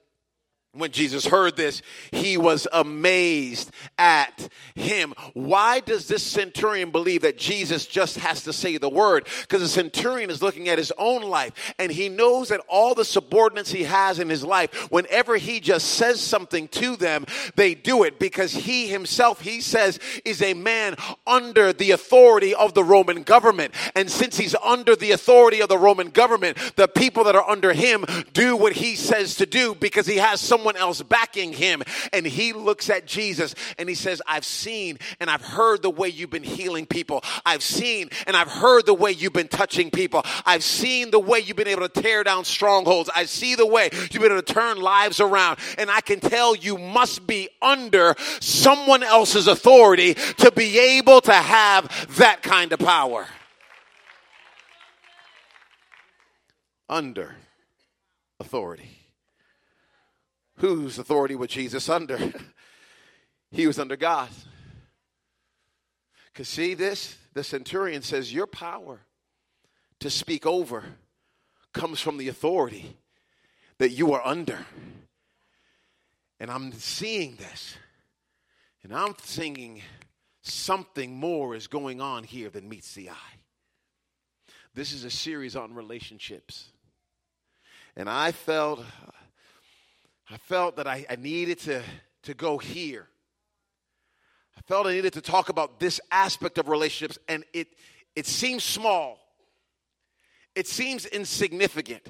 When 0.75 0.91
Jesus 0.91 1.27
heard 1.27 1.55
this, 1.55 1.83
he 2.13 2.39
was 2.39 2.67
amazed 2.73 3.71
at 3.99 4.49
him. 4.75 5.13
Why 5.35 5.81
does 5.81 6.09
this 6.09 6.23
centurion 6.23 6.91
believe 6.91 7.23
that 7.23 7.37
Jesus 7.37 7.85
just 7.85 8.17
has 8.17 8.45
to 8.45 8.55
say 8.55 8.79
the 8.79 8.89
word? 8.89 9.29
Because 9.43 9.61
the 9.61 9.69
centurion 9.69 10.31
is 10.31 10.41
looking 10.41 10.71
at 10.71 10.79
his 10.79 10.91
own 10.97 11.25
life 11.25 11.75
and 11.79 11.93
he 11.93 12.09
knows 12.09 12.49
that 12.49 12.63
all 12.69 12.95
the 12.95 13.05
subordinates 13.05 13.71
he 13.71 13.83
has 13.83 14.19
in 14.19 14.31
his 14.31 14.45
life, 14.45 14.91
whenever 14.91 15.37
he 15.37 15.61
just 15.61 15.89
says 15.89 16.23
something 16.23 16.69
to 16.69 16.97
them, 16.97 17.27
they 17.55 17.75
do 17.75 18.05
it 18.05 18.19
because 18.19 18.53
he 18.53 18.87
himself, 18.87 19.43
he 19.43 19.61
says, 19.61 19.99
is 20.25 20.41
a 20.41 20.55
man 20.55 20.97
under 21.27 21.75
the 21.75 21.91
authority 21.91 22.55
of 22.55 22.73
the 22.73 22.85
Roman 22.85 23.25
government. 23.25 23.75
And 23.95 24.11
since 24.11 24.39
he's 24.39 24.55
under 24.55 24.97
the 24.97 25.13
authority 25.13 25.61
of 25.61 25.69
the 25.69 25.77
Roman 25.77 26.09
government, 26.09 26.57
the 26.77 26.89
people 26.89 27.25
that 27.25 27.37
are 27.37 27.47
under 27.47 27.75
him 27.75 28.07
do 28.33 28.57
what 28.57 28.73
he 28.73 28.97
says 28.97 29.35
to 29.35 29.45
do 29.45 29.75
because 29.75 30.07
he 30.07 30.17
has 30.17 30.41
some 30.41 30.62
someone 30.63 30.77
else 30.77 31.03
backing 31.03 31.53
him. 31.53 31.83
And 32.13 32.25
he 32.25 32.53
looks 32.53 32.89
at 32.89 33.05
Jesus 33.05 33.55
and 33.79 33.89
he 33.89 33.97
says, 33.97 34.23
I've 34.29 34.45
seen 34.45 34.99
and 35.19 35.29
I've 35.29 35.43
heard 35.43 35.83
the 35.83 35.91
way 35.91 36.09
you've 36.09 36.31
been 36.31 36.45
healing 36.45 36.87
people. 36.87 37.25
I've 37.45 37.65
seen 37.65 38.11
and 38.29 38.37
I've 38.37 38.51
heard 38.51 38.87
the 38.87 38.95
way 38.95 39.11
you've 39.11 39.33
been 39.33 39.49
touching 39.49 39.91
people. 39.91 40.23
I've 40.47 40.63
seen 40.63 41.11
the 41.11 41.19
way 41.19 41.41
you've 41.41 41.57
been 41.57 41.67
able 41.67 41.89
to 41.89 42.01
tear 42.03 42.23
down 42.23 42.45
strongholds. 42.45 43.11
I 43.15 43.25
see 43.25 43.57
the 43.57 43.67
way 43.67 43.91
you've 43.93 44.23
been 44.23 44.31
able 44.31 44.43
to 44.43 44.55
turn 44.55 44.81
lives 44.81 45.19
around. 45.19 45.59
And 45.79 45.91
I 45.91 46.01
can 46.01 46.21
tell 46.21 46.55
you 46.55 46.79
must 46.79 47.27
be 47.27 47.49
under 47.61 48.15
someone 48.41 49.03
else's 49.03 49.49
authority 49.49 50.15
to 50.15 50.53
be 50.53 50.79
able 50.79 51.21
to 51.23 51.33
have 51.33 51.89
that 52.19 52.43
kind 52.43 52.73
of 52.73 52.79
power. 52.79 53.27
Under 56.89 57.35
authority. 58.39 59.02
Whose 60.63 60.97
authority 60.97 61.35
was 61.35 61.49
Jesus 61.49 61.89
under? 61.89 62.33
he 63.51 63.67
was 63.67 63.81
under 63.81 63.97
God. 63.97 64.29
Because 66.33 66.47
see 66.47 66.75
this? 66.75 67.19
The 67.35 67.43
centurion 67.43 68.03
says, 68.03 68.33
Your 68.33 68.47
power 68.47 69.01
to 69.99 70.09
speak 70.09 70.47
over 70.47 70.85
comes 71.75 71.99
from 72.01 72.17
the 72.17 72.29
authority 72.29 72.97
that 73.79 73.91
you 73.91 74.13
are 74.13 74.25
under. 74.25 74.65
And 76.39 76.49
I'm 76.49 76.71
seeing 76.75 77.35
this. 77.35 77.75
And 78.85 78.95
I'm 78.95 79.15
thinking 79.15 79.83
something 80.43 81.13
more 81.13 81.57
is 81.57 81.67
going 81.67 82.01
on 82.01 82.23
here 82.23 82.51
than 82.51 82.69
meets 82.69 82.95
the 82.95 83.11
eye. 83.11 83.35
This 84.77 84.93
is 84.93 85.03
a 85.03 85.11
series 85.11 85.57
on 85.57 85.75
relationships. 85.75 86.69
And 87.97 88.09
I 88.09 88.31
felt 88.31 88.85
I 90.33 90.39
felt 90.39 90.77
that 90.77 90.87
I, 90.87 91.05
I 91.11 91.17
needed 91.17 91.59
to, 91.61 91.83
to 92.23 92.33
go 92.33 92.57
here. 92.57 93.07
I 94.57 94.63
felt 94.63 94.87
I 94.87 94.93
needed 94.93 95.13
to 95.15 95.21
talk 95.21 95.51
about 95.51 95.79
this 95.79 96.01
aspect 96.11 96.57
of 96.57 96.69
relationships, 96.69 97.19
and 97.29 97.45
it, 97.53 97.69
it 98.17 98.27
seems 98.27 98.65
small. 98.65 99.19
It 100.55 100.67
seems 100.67 101.05
insignificant. 101.05 102.07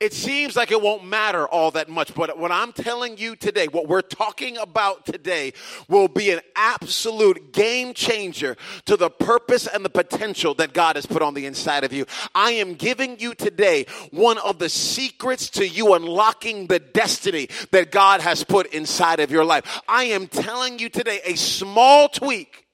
It 0.00 0.12
seems 0.12 0.56
like 0.56 0.70
it 0.72 0.82
won't 0.82 1.04
matter 1.04 1.46
all 1.46 1.70
that 1.72 1.88
much, 1.88 2.14
but 2.14 2.36
what 2.38 2.50
I'm 2.50 2.72
telling 2.72 3.18
you 3.18 3.36
today, 3.36 3.68
what 3.68 3.88
we're 3.88 4.02
talking 4.02 4.56
about 4.56 5.06
today, 5.06 5.52
will 5.88 6.08
be 6.08 6.30
an 6.30 6.40
absolute 6.56 7.52
game 7.52 7.94
changer 7.94 8.56
to 8.86 8.96
the 8.96 9.10
purpose 9.10 9.66
and 9.66 9.84
the 9.84 9.90
potential 9.90 10.54
that 10.54 10.72
God 10.72 10.96
has 10.96 11.06
put 11.06 11.22
on 11.22 11.34
the 11.34 11.46
inside 11.46 11.84
of 11.84 11.92
you. 11.92 12.06
I 12.34 12.52
am 12.52 12.74
giving 12.74 13.18
you 13.20 13.34
today 13.34 13.86
one 14.10 14.38
of 14.38 14.58
the 14.58 14.68
secrets 14.68 15.50
to 15.50 15.66
you 15.66 15.94
unlocking 15.94 16.66
the 16.66 16.80
destiny 16.80 17.48
that 17.70 17.92
God 17.92 18.20
has 18.20 18.44
put 18.44 18.72
inside 18.74 19.20
of 19.20 19.30
your 19.30 19.44
life. 19.44 19.82
I 19.88 20.04
am 20.04 20.26
telling 20.26 20.78
you 20.78 20.88
today 20.88 21.20
a 21.24 21.36
small 21.36 22.08
tweak 22.08 22.66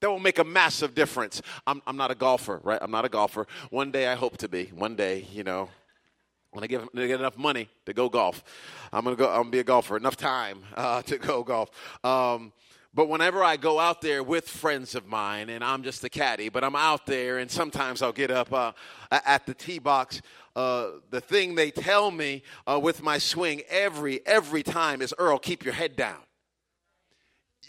that 0.00 0.10
will 0.10 0.18
make 0.18 0.38
a 0.38 0.44
massive 0.44 0.94
difference. 0.94 1.40
I'm, 1.66 1.80
I'm 1.86 1.96
not 1.96 2.10
a 2.10 2.14
golfer, 2.14 2.60
right? 2.62 2.78
I'm 2.80 2.90
not 2.90 3.04
a 3.04 3.08
golfer. 3.08 3.46
One 3.70 3.90
day 3.90 4.06
I 4.06 4.14
hope 4.14 4.36
to 4.38 4.48
be. 4.48 4.66
One 4.66 4.94
day, 4.94 5.26
you 5.32 5.42
know, 5.42 5.70
when 6.52 6.64
I 6.64 6.66
get, 6.66 6.94
enough 6.94 7.36
money 7.36 7.68
to 7.84 7.92
go 7.92 8.08
golf, 8.08 8.42
I'm 8.92 9.04
gonna 9.04 9.16
go. 9.16 9.28
I'm 9.28 9.42
gonna 9.42 9.50
be 9.50 9.58
a 9.58 9.64
golfer. 9.64 9.96
Enough 9.96 10.16
time 10.16 10.62
uh, 10.76 11.02
to 11.02 11.18
go 11.18 11.42
golf. 11.42 11.70
Um, 12.04 12.52
but 12.94 13.10
whenever 13.10 13.44
I 13.44 13.58
go 13.58 13.78
out 13.78 14.00
there 14.00 14.22
with 14.22 14.48
friends 14.48 14.94
of 14.94 15.06
mine, 15.06 15.50
and 15.50 15.62
I'm 15.62 15.82
just 15.82 16.02
a 16.02 16.08
caddy, 16.08 16.48
but 16.48 16.64
I'm 16.64 16.74
out 16.74 17.04
there, 17.04 17.36
and 17.36 17.50
sometimes 17.50 18.00
I'll 18.00 18.10
get 18.10 18.30
up 18.30 18.50
uh, 18.52 18.72
at 19.10 19.44
the 19.44 19.52
tee 19.52 19.78
box. 19.78 20.22
Uh, 20.54 20.92
the 21.10 21.20
thing 21.20 21.54
they 21.54 21.70
tell 21.70 22.10
me 22.10 22.42
uh, 22.66 22.80
with 22.82 23.02
my 23.02 23.18
swing 23.18 23.60
every 23.68 24.26
every 24.26 24.62
time 24.62 25.02
is 25.02 25.12
Earl, 25.18 25.38
keep 25.38 25.62
your 25.62 25.74
head 25.74 25.94
down. 25.94 26.20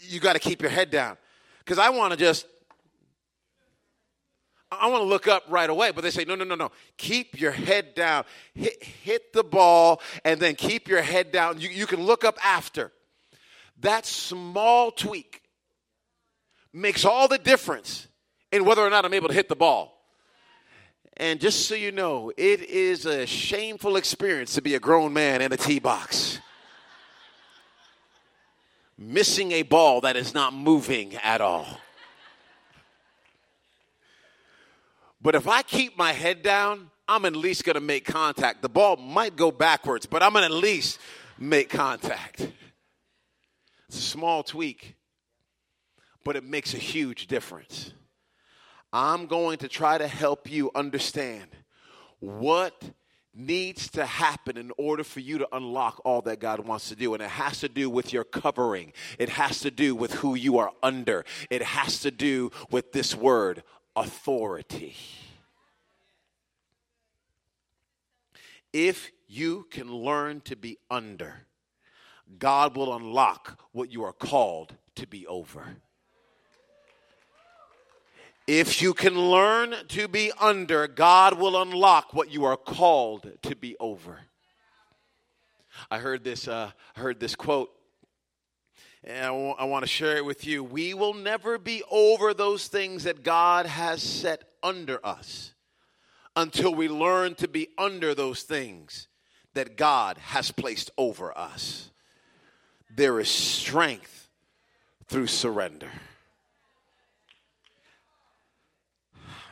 You 0.00 0.18
got 0.18 0.32
to 0.32 0.38
keep 0.38 0.62
your 0.62 0.70
head 0.70 0.90
down 0.90 1.18
because 1.58 1.78
I 1.78 1.90
want 1.90 2.12
to 2.12 2.16
just 2.16 2.46
I 4.70 4.88
want 4.88 5.02
to 5.02 5.08
look 5.08 5.26
up 5.26 5.44
right 5.48 5.68
away, 5.68 5.92
but 5.92 6.02
they 6.02 6.10
say, 6.10 6.24
no, 6.24 6.34
no, 6.34 6.44
no, 6.44 6.54
no. 6.54 6.70
Keep 6.98 7.40
your 7.40 7.52
head 7.52 7.94
down. 7.94 8.24
Hit, 8.54 8.82
hit 8.82 9.32
the 9.32 9.42
ball 9.42 10.02
and 10.24 10.38
then 10.38 10.56
keep 10.56 10.88
your 10.88 11.00
head 11.00 11.32
down. 11.32 11.60
You, 11.60 11.70
you 11.70 11.86
can 11.86 12.02
look 12.02 12.22
up 12.24 12.38
after. 12.44 12.92
That 13.80 14.04
small 14.04 14.90
tweak 14.90 15.42
makes 16.72 17.04
all 17.04 17.28
the 17.28 17.38
difference 17.38 18.08
in 18.52 18.64
whether 18.64 18.82
or 18.82 18.90
not 18.90 19.04
I'm 19.04 19.14
able 19.14 19.28
to 19.28 19.34
hit 19.34 19.48
the 19.48 19.56
ball. 19.56 19.94
And 21.16 21.40
just 21.40 21.66
so 21.66 21.74
you 21.74 21.90
know, 21.90 22.30
it 22.36 22.60
is 22.60 23.06
a 23.06 23.26
shameful 23.26 23.96
experience 23.96 24.54
to 24.54 24.62
be 24.62 24.74
a 24.74 24.80
grown 24.80 25.12
man 25.12 25.40
in 25.40 25.52
a 25.52 25.56
tee 25.56 25.80
box. 25.80 26.38
Missing 28.96 29.52
a 29.52 29.62
ball 29.62 30.02
that 30.02 30.16
is 30.16 30.34
not 30.34 30.52
moving 30.52 31.14
at 31.16 31.40
all. 31.40 31.80
But 35.20 35.34
if 35.34 35.48
I 35.48 35.62
keep 35.62 35.98
my 35.98 36.12
head 36.12 36.42
down, 36.42 36.90
I'm 37.08 37.24
at 37.24 37.34
least 37.34 37.64
going 37.64 37.74
to 37.74 37.80
make 37.80 38.04
contact. 38.04 38.62
The 38.62 38.68
ball 38.68 38.96
might 38.96 39.34
go 39.34 39.50
backwards, 39.50 40.06
but 40.06 40.22
I'm 40.22 40.32
going 40.32 40.48
to 40.48 40.54
at 40.54 40.62
least 40.62 40.98
make 41.38 41.70
contact. 41.70 42.46
It's 43.88 43.98
a 43.98 44.02
small 44.02 44.42
tweak, 44.42 44.96
but 46.24 46.36
it 46.36 46.44
makes 46.44 46.74
a 46.74 46.78
huge 46.78 47.26
difference. 47.26 47.92
I'm 48.92 49.26
going 49.26 49.58
to 49.58 49.68
try 49.68 49.98
to 49.98 50.06
help 50.06 50.50
you 50.50 50.70
understand 50.74 51.48
what 52.20 52.82
needs 53.34 53.88
to 53.90 54.04
happen 54.04 54.56
in 54.56 54.72
order 54.76 55.04
for 55.04 55.20
you 55.20 55.38
to 55.38 55.48
unlock 55.52 56.00
all 56.04 56.20
that 56.22 56.40
God 56.40 56.60
wants 56.60 56.88
to 56.88 56.96
do. 56.96 57.14
And 57.14 57.22
it 57.22 57.30
has 57.30 57.60
to 57.60 57.68
do 57.68 57.88
with 57.88 58.12
your 58.12 58.24
covering, 58.24 58.92
it 59.18 59.28
has 59.30 59.60
to 59.60 59.70
do 59.70 59.94
with 59.94 60.14
who 60.14 60.34
you 60.34 60.58
are 60.58 60.72
under, 60.82 61.24
it 61.48 61.62
has 61.62 62.00
to 62.00 62.10
do 62.10 62.50
with 62.70 62.92
this 62.92 63.14
word 63.14 63.62
authority. 64.00 64.94
If 68.72 69.10
you 69.26 69.66
can 69.70 69.92
learn 69.92 70.40
to 70.42 70.56
be 70.56 70.78
under, 70.90 71.46
God 72.38 72.76
will 72.76 72.94
unlock 72.94 73.60
what 73.72 73.90
you 73.90 74.04
are 74.04 74.12
called 74.12 74.74
to 74.96 75.06
be 75.06 75.26
over. 75.26 75.76
If 78.46 78.80
you 78.80 78.94
can 78.94 79.18
learn 79.18 79.74
to 79.88 80.08
be 80.08 80.32
under, 80.40 80.88
God 80.88 81.38
will 81.38 81.60
unlock 81.60 82.14
what 82.14 82.30
you 82.30 82.44
are 82.44 82.56
called 82.56 83.30
to 83.42 83.54
be 83.54 83.76
over. 83.78 84.20
I 85.90 85.98
heard 85.98 86.24
this, 86.24 86.48
uh, 86.48 86.70
heard 86.94 87.20
this 87.20 87.34
quote, 87.34 87.70
and 89.04 89.18
I, 89.18 89.28
w- 89.28 89.54
I 89.58 89.64
want 89.64 89.84
to 89.84 89.88
share 89.88 90.16
it 90.16 90.24
with 90.24 90.46
you. 90.46 90.62
We 90.62 90.94
will 90.94 91.14
never 91.14 91.58
be 91.58 91.82
over 91.90 92.34
those 92.34 92.68
things 92.68 93.04
that 93.04 93.22
God 93.22 93.66
has 93.66 94.02
set 94.02 94.44
under 94.62 95.04
us 95.04 95.52
until 96.36 96.74
we 96.74 96.88
learn 96.88 97.34
to 97.36 97.48
be 97.48 97.68
under 97.78 98.14
those 98.14 98.42
things 98.42 99.08
that 99.54 99.76
God 99.76 100.18
has 100.18 100.50
placed 100.50 100.90
over 100.96 101.36
us. 101.36 101.90
There 102.94 103.18
is 103.20 103.28
strength 103.28 104.28
through 105.06 105.26
surrender. 105.28 105.90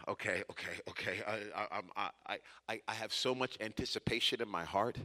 okay, 0.09 0.42
okay, 0.50 0.72
okay. 0.88 1.22
I, 1.26 1.80
I, 1.96 2.11
I, 2.26 2.38
I, 2.68 2.80
I 2.87 2.94
have 2.94 3.12
so 3.12 3.35
much 3.35 3.56
anticipation 3.61 4.40
in 4.40 4.48
my 4.48 4.64
heart 4.64 4.98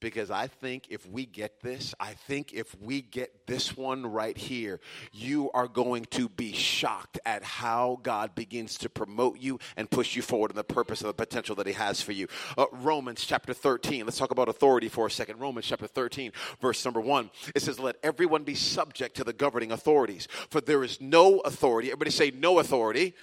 because 0.00 0.30
I 0.30 0.46
think 0.46 0.86
if 0.90 1.06
we 1.08 1.26
get 1.26 1.60
this, 1.60 1.94
I 1.98 2.12
think 2.12 2.52
if 2.52 2.78
we 2.80 3.02
get 3.02 3.46
this 3.46 3.76
one 3.76 4.06
right 4.06 4.36
here, 4.36 4.80
you 5.12 5.50
are 5.52 5.68
going 5.68 6.04
to 6.12 6.28
be 6.28 6.52
shocked 6.52 7.18
at 7.26 7.42
how 7.42 7.98
God 8.02 8.34
begins 8.34 8.78
to 8.78 8.88
promote 8.88 9.38
you 9.38 9.58
and 9.76 9.90
push 9.90 10.14
you 10.14 10.22
forward 10.22 10.50
in 10.50 10.56
the 10.56 10.64
purpose 10.64 11.00
and 11.00 11.08
the 11.08 11.14
potential 11.14 11.56
that 11.56 11.66
He 11.66 11.72
has 11.72 12.00
for 12.00 12.12
you. 12.12 12.28
Uh, 12.56 12.66
Romans 12.72 13.24
chapter 13.24 13.52
13, 13.52 14.04
let's 14.04 14.18
talk 14.18 14.30
about 14.30 14.48
authority 14.48 14.88
for 14.88 15.06
a 15.06 15.10
second. 15.10 15.40
Romans 15.40 15.66
chapter 15.66 15.86
13, 15.86 16.32
verse 16.60 16.84
number 16.84 17.00
one, 17.00 17.30
it 17.54 17.62
says, 17.62 17.78
Let 17.78 17.96
everyone 18.02 18.44
be 18.44 18.54
subject 18.54 19.16
to 19.16 19.24
the 19.24 19.32
governing 19.32 19.72
authorities, 19.72 20.28
for 20.50 20.60
there 20.60 20.84
is 20.84 21.00
no 21.00 21.40
authority. 21.40 21.88
Everybody 21.88 22.10
say, 22.10 22.30
No 22.30 22.58
authority 22.58 23.14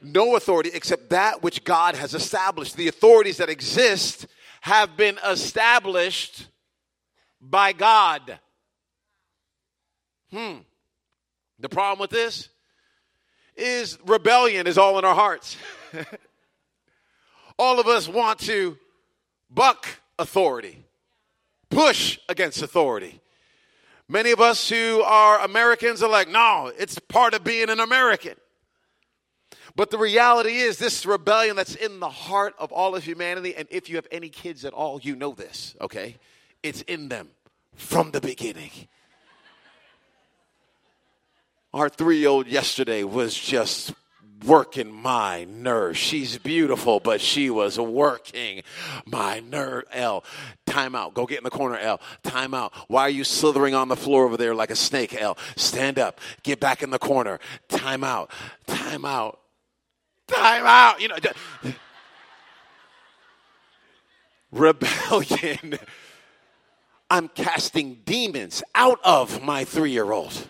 no 0.00 0.36
authority 0.36 0.70
except 0.72 1.10
that 1.10 1.42
which 1.42 1.64
God 1.64 1.96
has 1.96 2.14
established. 2.14 2.76
The 2.76 2.86
authorities 2.86 3.38
that 3.38 3.48
exist 3.48 4.28
have 4.60 4.96
been 4.96 5.18
established 5.24 6.46
by 7.40 7.72
God. 7.72 8.38
Hmm. 10.30 10.56
The 11.58 11.68
problem 11.68 11.98
with 11.98 12.10
this 12.10 12.48
is 13.56 13.98
rebellion 14.06 14.66
is 14.66 14.78
all 14.78 14.98
in 14.98 15.04
our 15.04 15.14
hearts. 15.14 15.56
all 17.58 17.80
of 17.80 17.86
us 17.86 18.08
want 18.08 18.38
to 18.40 18.78
buck 19.50 19.86
authority, 20.18 20.84
push 21.70 22.18
against 22.28 22.62
authority. 22.62 23.20
Many 24.08 24.30
of 24.30 24.40
us 24.40 24.68
who 24.68 25.02
are 25.02 25.40
Americans 25.40 26.02
are 26.02 26.08
like, 26.08 26.28
no, 26.28 26.72
it's 26.78 26.98
part 26.98 27.34
of 27.34 27.44
being 27.44 27.68
an 27.68 27.80
American. 27.80 28.34
But 29.78 29.92
the 29.92 29.98
reality 29.98 30.56
is, 30.56 30.76
this 30.78 31.06
rebellion 31.06 31.54
that's 31.54 31.76
in 31.76 32.00
the 32.00 32.10
heart 32.10 32.56
of 32.58 32.72
all 32.72 32.96
of 32.96 33.04
humanity, 33.04 33.54
and 33.54 33.68
if 33.70 33.88
you 33.88 33.94
have 33.94 34.08
any 34.10 34.28
kids 34.28 34.64
at 34.64 34.72
all, 34.72 35.00
you 35.00 35.14
know 35.14 35.30
this, 35.30 35.76
okay? 35.80 36.16
It's 36.64 36.82
in 36.82 37.08
them 37.08 37.28
from 37.76 38.10
the 38.10 38.20
beginning. 38.20 38.72
Our 41.72 41.88
three 41.88 42.18
year 42.18 42.28
old 42.28 42.48
yesterday 42.48 43.04
was 43.04 43.36
just 43.36 43.94
working 44.44 44.90
my 44.90 45.44
nerve. 45.44 45.96
She's 45.96 46.38
beautiful, 46.38 46.98
but 46.98 47.20
she 47.20 47.48
was 47.48 47.78
working 47.78 48.64
my 49.06 49.38
nerve. 49.38 49.84
L, 49.92 50.24
time 50.66 50.96
out. 50.96 51.14
Go 51.14 51.24
get 51.24 51.38
in 51.38 51.44
the 51.44 51.50
corner, 51.50 51.78
L. 51.78 52.00
Time 52.24 52.52
out. 52.52 52.72
Why 52.88 53.02
are 53.02 53.10
you 53.10 53.22
slithering 53.22 53.76
on 53.76 53.86
the 53.86 53.96
floor 53.96 54.24
over 54.24 54.36
there 54.36 54.56
like 54.56 54.70
a 54.70 54.76
snake, 54.76 55.14
L? 55.14 55.38
Stand 55.54 56.00
up. 56.00 56.20
Get 56.42 56.58
back 56.58 56.82
in 56.82 56.90
the 56.90 56.98
corner. 56.98 57.38
Time 57.68 58.02
out. 58.02 58.32
Time 58.66 59.04
out 59.04 59.38
time 60.28 60.64
out. 60.64 61.00
You 61.00 61.08
know, 61.08 61.16
rebellion. 64.52 65.78
I'm 67.10 67.28
casting 67.28 68.00
demons 68.04 68.62
out 68.74 69.00
of 69.02 69.42
my 69.42 69.64
three 69.64 69.90
year 69.92 70.12
old 70.12 70.46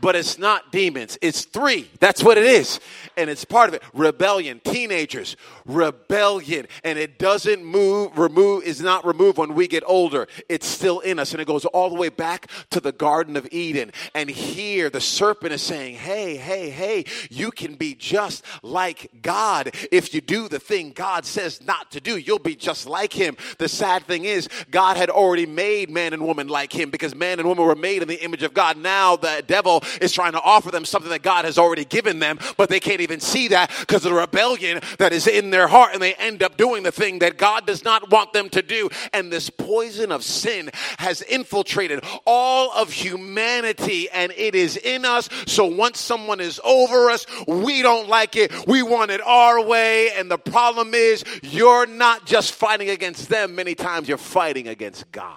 but 0.00 0.16
it's 0.16 0.38
not 0.38 0.72
demons. 0.72 1.18
It's 1.20 1.44
three. 1.44 1.90
That's 2.00 2.22
what 2.22 2.38
it 2.38 2.44
is. 2.44 2.80
And 3.16 3.28
it's 3.28 3.44
part 3.44 3.68
of 3.68 3.74
it. 3.74 3.82
Rebellion. 3.92 4.60
Teenagers. 4.64 5.36
Rebellion. 5.66 6.66
And 6.84 6.98
it 6.98 7.18
doesn't 7.18 7.64
move, 7.64 8.16
remove, 8.18 8.64
is 8.64 8.80
not 8.80 9.06
removed 9.06 9.38
when 9.38 9.54
we 9.54 9.68
get 9.68 9.82
older. 9.86 10.28
It's 10.48 10.66
still 10.66 11.00
in 11.00 11.18
us. 11.18 11.32
And 11.32 11.40
it 11.40 11.46
goes 11.46 11.64
all 11.64 11.88
the 11.88 11.96
way 11.96 12.08
back 12.08 12.50
to 12.70 12.80
the 12.80 12.92
Garden 12.92 13.36
of 13.36 13.48
Eden. 13.50 13.92
And 14.14 14.30
here 14.30 14.90
the 14.90 15.00
serpent 15.00 15.52
is 15.52 15.62
saying, 15.62 15.96
hey, 15.96 16.36
hey, 16.36 16.70
hey, 16.70 17.04
you 17.30 17.50
can 17.50 17.74
be 17.74 17.94
just 17.94 18.44
like 18.62 19.10
God. 19.22 19.74
If 19.90 20.14
you 20.14 20.20
do 20.20 20.48
the 20.48 20.58
thing 20.58 20.92
God 20.92 21.24
says 21.24 21.62
not 21.62 21.90
to 21.92 22.00
do, 22.00 22.16
you'll 22.16 22.38
be 22.38 22.56
just 22.56 22.86
like 22.86 23.12
him. 23.12 23.36
The 23.58 23.68
sad 23.68 24.04
thing 24.04 24.24
is, 24.24 24.48
God 24.70 24.96
had 24.96 25.10
already 25.10 25.46
made 25.46 25.90
man 25.90 26.12
and 26.12 26.24
woman 26.24 26.48
like 26.48 26.72
him 26.72 26.90
because 26.90 27.14
man 27.14 27.38
and 27.38 27.48
woman 27.48 27.64
were 27.64 27.74
made 27.74 28.02
in 28.02 28.08
the 28.08 28.22
image 28.22 28.42
of 28.42 28.54
God. 28.54 28.76
Now 28.76 29.16
the 29.16 29.42
devil 29.46 29.82
is 30.00 30.12
trying 30.12 30.32
to 30.32 30.40
offer 30.40 30.70
them 30.70 30.84
something 30.84 31.10
that 31.10 31.22
God 31.22 31.44
has 31.44 31.58
already 31.58 31.84
given 31.84 32.18
them, 32.18 32.38
but 32.56 32.68
they 32.68 32.80
can't 32.80 33.00
even 33.00 33.20
see 33.20 33.48
that 33.48 33.70
because 33.80 34.04
of 34.04 34.12
the 34.12 34.18
rebellion 34.18 34.80
that 34.98 35.12
is 35.12 35.26
in 35.26 35.50
their 35.50 35.68
heart, 35.68 35.92
and 35.92 36.02
they 36.02 36.14
end 36.14 36.42
up 36.42 36.56
doing 36.56 36.82
the 36.82 36.92
thing 36.92 37.20
that 37.20 37.36
God 37.38 37.66
does 37.66 37.84
not 37.84 38.10
want 38.10 38.32
them 38.32 38.48
to 38.50 38.62
do. 38.62 38.88
And 39.12 39.32
this 39.32 39.50
poison 39.50 40.12
of 40.12 40.22
sin 40.22 40.70
has 40.98 41.22
infiltrated 41.22 42.04
all 42.24 42.72
of 42.72 42.92
humanity, 42.92 44.08
and 44.10 44.32
it 44.32 44.54
is 44.54 44.76
in 44.76 45.04
us. 45.04 45.28
So 45.46 45.66
once 45.66 45.98
someone 45.98 46.40
is 46.40 46.60
over 46.64 47.10
us, 47.10 47.26
we 47.46 47.82
don't 47.82 48.08
like 48.08 48.36
it. 48.36 48.66
We 48.66 48.82
want 48.82 49.10
it 49.10 49.20
our 49.20 49.62
way. 49.62 50.10
And 50.12 50.30
the 50.30 50.38
problem 50.38 50.94
is, 50.94 51.24
you're 51.42 51.86
not 51.86 52.26
just 52.26 52.52
fighting 52.52 52.90
against 52.90 53.28
them, 53.28 53.54
many 53.54 53.74
times 53.74 54.08
you're 54.08 54.18
fighting 54.18 54.68
against 54.68 55.10
God. 55.12 55.36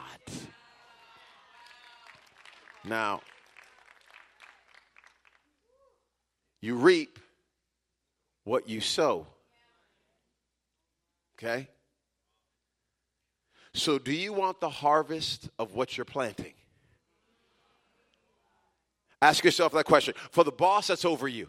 Now, 2.84 3.22
You 6.62 6.76
reap 6.76 7.20
what 8.44 8.70
you 8.70 8.80
sow. 8.80 9.28
Okay? 11.38 11.68
So, 13.74 13.98
do 13.98 14.12
you 14.12 14.34
want 14.34 14.60
the 14.60 14.70
harvest 14.70 15.50
of 15.58 15.74
what 15.74 15.98
you're 15.98 16.06
planting? 16.06 16.54
Ask 19.22 19.44
yourself 19.44 19.72
that 19.74 19.86
question. 19.86 20.14
For 20.32 20.44
the 20.44 20.52
boss 20.52 20.88
that's 20.88 21.06
over 21.06 21.28
you, 21.28 21.48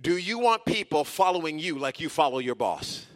do 0.00 0.16
you 0.16 0.38
want 0.38 0.64
people 0.64 1.04
following 1.04 1.58
you 1.58 1.78
like 1.78 2.00
you 2.00 2.08
follow 2.08 2.38
your 2.38 2.54
boss? 2.54 3.06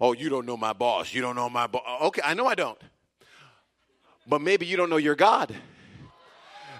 Oh, 0.00 0.12
you 0.12 0.28
don't 0.28 0.46
know 0.46 0.56
my 0.56 0.72
boss. 0.72 1.12
You 1.12 1.22
don't 1.22 1.36
know 1.36 1.48
my 1.48 1.66
boss. 1.66 1.82
Okay, 2.02 2.22
I 2.24 2.34
know 2.34 2.46
I 2.46 2.54
don't. 2.54 2.80
But 4.26 4.40
maybe 4.40 4.66
you 4.66 4.76
don't 4.76 4.90
know 4.90 4.98
your 4.98 5.16
God. 5.16 5.54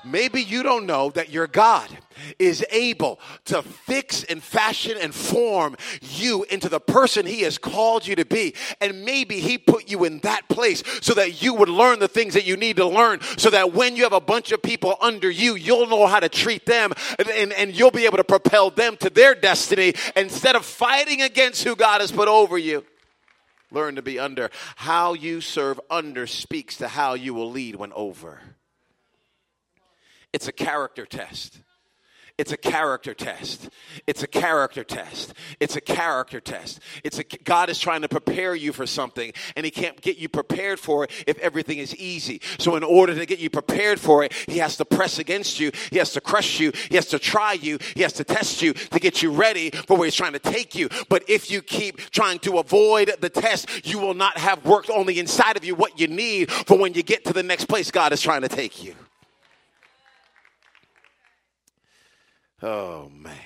Maybe 0.05 0.43
you 0.43 0.63
don't 0.63 0.87
know 0.87 1.11
that 1.11 1.31
your 1.31 1.47
God 1.47 1.89
is 2.39 2.65
able 2.71 3.21
to 3.47 3.63
fix 3.63 4.25
and 4.25 4.43
fashion 4.43 4.97
and 5.01 5.15
form 5.15 5.77
you 6.03 6.45
into 6.45 6.69
the 6.69 6.81
person 6.81 7.27
He 7.27 7.43
has 7.43 7.59
called 7.59 8.07
you 8.07 8.17
to 8.17 8.25
be. 8.25 8.55
And 8.81 9.05
maybe 9.05 9.41
He 9.41 9.59
put 9.59 9.91
you 9.91 10.05
in 10.05 10.19
that 10.21 10.49
place 10.49 10.83
so 11.01 11.15
that 11.15 11.43
you 11.43 11.55
would 11.55 11.69
learn 11.69 11.99
the 11.99 12.09
things 12.09 12.35
that 12.35 12.47
you 12.47 12.57
need 12.57 12.77
to 12.77 12.87
learn, 12.87 13.21
so 13.37 13.51
that 13.51 13.73
when 13.73 13.97
you 13.97 14.03
have 14.05 14.13
a 14.13 14.21
bunch 14.21 14.53
of 14.53 14.63
people 14.63 14.97
under 15.01 15.31
you, 15.31 15.55
you'll 15.55 15.87
know 15.87 16.07
how 16.07 16.21
to 16.21 16.29
treat 16.29 16.67
them 16.67 16.93
and, 17.19 17.29
and, 17.29 17.53
and 17.53 17.79
you'll 17.79 17.91
be 17.91 18.07
able 18.07 18.19
to 18.19 18.25
propel 18.25 18.71
them 18.71 18.97
to 18.99 19.11
their 19.11 19.35
destiny 19.35 19.95
instead 20.17 20.57
of 20.57 20.65
fighting 20.65 21.23
against 21.23 21.65
who 21.65 21.77
God 21.77 22.01
has 22.01 22.13
put 22.13 22.29
over 22.29 22.59
you. 22.59 22.85
Learn 23.71 23.97
to 23.97 24.03
be 24.03 24.19
under. 24.19 24.51
How 24.77 25.13
you 25.13 25.41
serve 25.41 25.79
under 25.91 26.27
speaks 26.27 26.79
to 26.79 26.89
how 26.89 27.15
you 27.15 27.35
will 27.35 27.51
lead 27.51 27.77
when 27.77 27.93
over. 27.93 28.41
It's 30.33 30.49
a 30.49 30.53
character 30.53 31.07
test. 31.07 31.61
It's 32.39 32.53
a 32.53 32.57
character 32.57 33.15
test. 33.15 33.69
It's 34.07 34.23
a 34.23 34.29
character 34.29 34.85
test. 34.85 35.35
It's 35.59 35.75
a 35.75 35.81
character 35.81 36.41
test. 36.41 36.79
It's 37.03 37.19
a 37.19 37.25
God 37.25 37.69
is 37.69 37.81
trying 37.81 38.03
to 38.03 38.09
prepare 38.09 38.55
you 38.55 38.73
for 38.73 38.87
something 38.87 39.33
and 39.57 39.65
he 39.65 39.73
can't 39.73 40.01
get 40.01 40.19
you 40.19 40.29
prepared 40.29 40.79
for 40.79 41.03
it 41.03 41.11
if 41.27 41.37
everything 41.41 41.79
is 41.79 41.97
easy. 41.97 42.41
So 42.59 42.77
in 42.77 42.85
order 42.85 43.13
to 43.17 43.27
get 43.27 43.41
you 43.41 43.51
prepared 43.51 43.99
for 43.99 44.23
it, 44.23 44.33
he 44.33 44.59
has 44.59 44.77
to 44.77 44.85
press 44.85 45.19
against 45.19 45.59
you. 45.59 45.73
He 45.91 45.99
has 45.99 46.13
to 46.13 46.21
crush 46.21 46.61
you. 46.61 46.71
He 46.89 46.95
has 46.95 47.07
to 47.07 47.19
try 47.19 47.55
you. 47.55 47.79
He 47.97 48.03
has 48.03 48.13
to 48.15 48.25
test 48.25 48.63
you 48.63 48.73
to 48.73 49.01
get 49.01 49.21
you 49.21 49.33
ready 49.33 49.71
for 49.71 49.97
where 49.97 50.07
he's 50.07 50.15
trying 50.15 50.35
to 50.35 50.39
take 50.39 50.77
you. 50.77 50.89
But 51.09 51.29
if 51.29 51.51
you 51.51 51.61
keep 51.61 51.99
trying 52.13 52.39
to 52.41 52.59
avoid 52.59 53.15
the 53.19 53.31
test, 53.31 53.85
you 53.85 53.99
will 53.99 54.15
not 54.15 54.39
have 54.39 54.65
worked 54.65 54.91
on 54.91 55.07
the 55.07 55.19
inside 55.19 55.57
of 55.57 55.65
you 55.65 55.75
what 55.75 55.99
you 55.99 56.07
need 56.07 56.53
for 56.53 56.79
when 56.79 56.95
you 56.95 57.03
get 57.03 57.25
to 57.25 57.33
the 57.33 57.43
next 57.43 57.65
place 57.65 57.91
God 57.91 58.13
is 58.13 58.21
trying 58.21 58.43
to 58.43 58.49
take 58.49 58.85
you. 58.85 58.95
Oh, 62.63 63.09
man. 63.11 63.37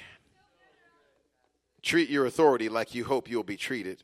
Treat 1.82 2.08
your 2.08 2.26
authority 2.26 2.68
like 2.68 2.94
you 2.94 3.04
hope 3.04 3.28
you'll 3.28 3.42
be 3.42 3.56
treated 3.56 4.02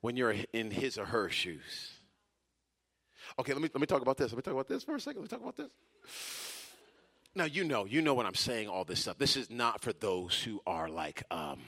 when 0.00 0.16
you're 0.16 0.34
in 0.52 0.70
his 0.70 0.98
or 0.98 1.06
her 1.06 1.30
shoes. 1.30 1.92
Okay, 3.38 3.52
let 3.52 3.62
me, 3.62 3.70
let 3.72 3.80
me 3.80 3.86
talk 3.86 4.02
about 4.02 4.16
this. 4.16 4.32
Let 4.32 4.36
me 4.36 4.42
talk 4.42 4.54
about 4.54 4.68
this 4.68 4.82
for 4.82 4.96
a 4.96 5.00
second. 5.00 5.22
Let 5.22 5.30
me 5.30 5.36
talk 5.36 5.42
about 5.42 5.56
this. 5.56 5.70
Now, 7.34 7.44
you 7.44 7.64
know, 7.64 7.86
you 7.86 8.02
know 8.02 8.12
when 8.12 8.26
I'm 8.26 8.34
saying 8.34 8.68
all 8.68 8.84
this 8.84 9.00
stuff. 9.00 9.16
This 9.16 9.36
is 9.36 9.48
not 9.48 9.80
for 9.80 9.92
those 9.92 10.42
who 10.42 10.60
are 10.66 10.88
like, 10.88 11.22
um, 11.30 11.60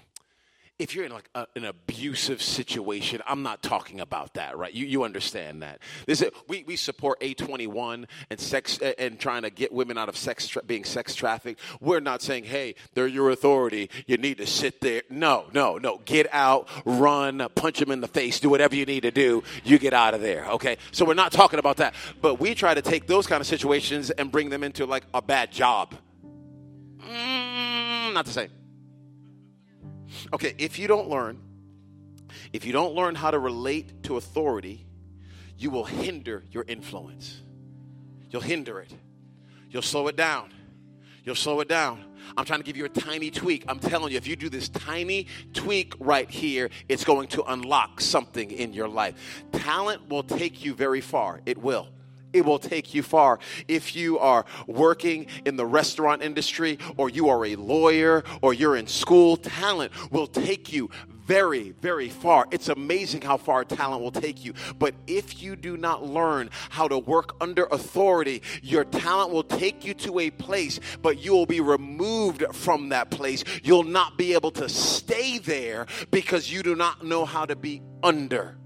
if 0.78 0.94
you're 0.94 1.04
in 1.04 1.12
like 1.12 1.28
a, 1.37 1.46
an 1.54 1.64
abusive 1.64 2.42
situation, 2.42 3.22
I'm 3.26 3.44
not 3.44 3.62
talking 3.62 4.00
about 4.00 4.34
that, 4.34 4.58
right? 4.58 4.72
You, 4.72 4.87
you 4.87 5.04
understand 5.04 5.62
that. 5.62 5.80
This 6.06 6.20
is, 6.20 6.30
we, 6.48 6.64
we 6.64 6.74
support 6.74 7.20
A21 7.20 8.06
and 8.30 8.40
sex 8.40 8.80
and 8.98 9.18
trying 9.20 9.42
to 9.42 9.50
get 9.50 9.72
women 9.72 9.96
out 9.96 10.08
of 10.08 10.16
sex 10.16 10.48
tra- 10.48 10.64
being 10.64 10.84
sex 10.84 11.14
trafficked. 11.14 11.60
We're 11.80 12.00
not 12.00 12.22
saying, 12.22 12.44
hey, 12.44 12.74
they're 12.94 13.06
your 13.06 13.30
authority. 13.30 13.88
You 14.06 14.16
need 14.16 14.38
to 14.38 14.46
sit 14.46 14.80
there. 14.80 15.02
No, 15.08 15.46
no, 15.52 15.78
no. 15.78 16.00
Get 16.04 16.26
out, 16.32 16.68
run, 16.84 17.46
punch 17.54 17.78
them 17.78 17.92
in 17.92 18.00
the 18.00 18.08
face, 18.08 18.40
do 18.40 18.50
whatever 18.50 18.74
you 18.74 18.84
need 18.84 19.02
to 19.02 19.12
do. 19.12 19.44
You 19.62 19.78
get 19.78 19.94
out 19.94 20.12
of 20.12 20.22
there, 20.22 20.44
okay? 20.52 20.78
So 20.90 21.04
we're 21.04 21.14
not 21.14 21.30
talking 21.30 21.60
about 21.60 21.76
that. 21.76 21.94
But 22.20 22.40
we 22.40 22.54
try 22.56 22.74
to 22.74 22.82
take 22.82 23.06
those 23.06 23.28
kind 23.28 23.40
of 23.40 23.46
situations 23.46 24.10
and 24.10 24.32
bring 24.32 24.50
them 24.50 24.64
into 24.64 24.87
like 24.87 25.04
a 25.14 25.22
bad 25.22 25.52
job. 25.52 25.94
Mm, 27.00 28.12
not 28.12 28.24
the 28.24 28.32
same. 28.32 28.50
Okay, 30.32 30.54
if 30.58 30.78
you 30.78 30.86
don't 30.86 31.08
learn, 31.08 31.40
if 32.52 32.64
you 32.64 32.72
don't 32.72 32.94
learn 32.94 33.14
how 33.14 33.30
to 33.30 33.38
relate 33.38 34.02
to 34.04 34.16
authority, 34.16 34.86
you 35.58 35.70
will 35.70 35.84
hinder 35.84 36.44
your 36.50 36.64
influence. 36.66 37.40
You'll 38.30 38.42
hinder 38.42 38.80
it. 38.80 38.92
You'll 39.70 39.82
slow 39.82 40.08
it 40.08 40.16
down. 40.16 40.52
You'll 41.24 41.34
slow 41.34 41.60
it 41.60 41.68
down. 41.68 42.04
I'm 42.36 42.44
trying 42.44 42.60
to 42.60 42.64
give 42.64 42.76
you 42.76 42.84
a 42.84 42.88
tiny 42.88 43.30
tweak. 43.30 43.64
I'm 43.68 43.78
telling 43.78 44.12
you, 44.12 44.18
if 44.18 44.26
you 44.26 44.36
do 44.36 44.48
this 44.48 44.68
tiny 44.68 45.26
tweak 45.52 45.94
right 45.98 46.28
here, 46.28 46.70
it's 46.88 47.04
going 47.04 47.28
to 47.28 47.42
unlock 47.44 48.00
something 48.00 48.50
in 48.50 48.72
your 48.72 48.88
life. 48.88 49.44
Talent 49.52 50.08
will 50.08 50.22
take 50.22 50.64
you 50.64 50.74
very 50.74 51.00
far. 51.00 51.40
It 51.46 51.58
will 51.58 51.88
it 52.34 52.44
will 52.44 52.58
take 52.58 52.92
you 52.92 53.02
far. 53.02 53.38
If 53.68 53.96
you 53.96 54.18
are 54.18 54.44
working 54.66 55.26
in 55.46 55.56
the 55.56 55.64
restaurant 55.64 56.22
industry, 56.22 56.78
or 56.98 57.08
you 57.08 57.30
are 57.30 57.46
a 57.46 57.56
lawyer, 57.56 58.24
or 58.42 58.52
you're 58.52 58.76
in 58.76 58.88
school, 58.88 59.38
talent 59.38 59.92
will 60.12 60.26
take 60.26 60.72
you 60.72 60.90
very, 61.26 61.70
very 61.80 62.10
far. 62.10 62.46
It's 62.50 62.68
amazing 62.68 63.22
how 63.22 63.38
far 63.38 63.64
talent 63.64 64.02
will 64.02 64.12
take 64.12 64.44
you. 64.44 64.52
But 64.78 64.94
if 65.06 65.42
you 65.42 65.56
do 65.56 65.76
not 65.78 66.04
learn 66.04 66.50
how 66.68 66.86
to 66.88 66.98
work 66.98 67.34
under 67.40 67.64
authority, 67.66 68.42
your 68.62 68.84
talent 68.84 69.30
will 69.30 69.42
take 69.42 69.86
you 69.86 69.94
to 69.94 70.18
a 70.18 70.30
place, 70.30 70.80
but 71.00 71.24
you 71.24 71.32
will 71.32 71.46
be 71.46 71.60
removed 71.60 72.44
from 72.52 72.90
that 72.90 73.10
place. 73.10 73.42
You'll 73.62 73.84
not 73.84 74.18
be 74.18 74.34
able 74.34 74.50
to 74.52 74.68
stay 74.68 75.38
there 75.38 75.86
because 76.10 76.52
you 76.52 76.62
do 76.62 76.74
not 76.74 77.04
know 77.06 77.24
how 77.24 77.46
to 77.46 77.56
be 77.56 77.80
under. 78.02 78.58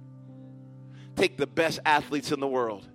Take 1.14 1.36
the 1.36 1.46
best 1.46 1.78
athletes 1.84 2.32
in 2.32 2.40
the 2.40 2.48
world 2.48 2.86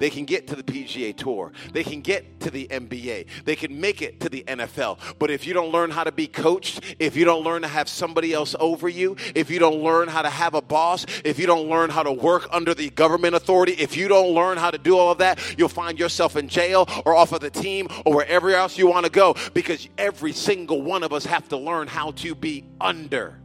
they 0.00 0.10
can 0.10 0.24
get 0.24 0.48
to 0.48 0.56
the 0.56 0.62
PGA 0.62 1.14
Tour. 1.16 1.52
They 1.72 1.84
can 1.84 2.00
get 2.00 2.40
to 2.40 2.50
the 2.50 2.66
NBA. 2.68 3.26
They 3.44 3.54
can 3.54 3.80
make 3.80 4.00
it 4.00 4.18
to 4.20 4.28
the 4.30 4.42
NFL. 4.48 4.98
But 5.18 5.30
if 5.30 5.46
you 5.46 5.52
don't 5.52 5.70
learn 5.70 5.90
how 5.90 6.04
to 6.04 6.10
be 6.10 6.26
coached, 6.26 6.80
if 6.98 7.14
you 7.14 7.26
don't 7.26 7.44
learn 7.44 7.62
to 7.62 7.68
have 7.68 7.88
somebody 7.88 8.32
else 8.32 8.56
over 8.58 8.88
you, 8.88 9.16
if 9.34 9.50
you 9.50 9.58
don't 9.58 9.82
learn 9.82 10.08
how 10.08 10.22
to 10.22 10.30
have 10.30 10.54
a 10.54 10.62
boss, 10.62 11.04
if 11.22 11.38
you 11.38 11.46
don't 11.46 11.68
learn 11.68 11.90
how 11.90 12.02
to 12.02 12.12
work 12.12 12.48
under 12.50 12.72
the 12.72 12.88
government 12.90 13.34
authority, 13.34 13.72
if 13.72 13.94
you 13.94 14.08
don't 14.08 14.30
learn 14.30 14.56
how 14.56 14.70
to 14.70 14.78
do 14.78 14.96
all 14.96 15.12
of 15.12 15.18
that, 15.18 15.38
you'll 15.58 15.68
find 15.68 15.98
yourself 15.98 16.34
in 16.34 16.48
jail 16.48 16.88
or 17.04 17.14
off 17.14 17.32
of 17.32 17.40
the 17.40 17.50
team 17.50 17.86
or 18.06 18.14
wherever 18.14 18.50
else 18.54 18.78
you 18.78 18.86
want 18.86 19.04
to 19.04 19.12
go 19.12 19.36
because 19.52 19.86
every 19.98 20.32
single 20.32 20.80
one 20.80 21.02
of 21.02 21.12
us 21.12 21.26
have 21.26 21.46
to 21.50 21.58
learn 21.58 21.86
how 21.86 22.12
to 22.12 22.34
be 22.34 22.64
under 22.80 23.38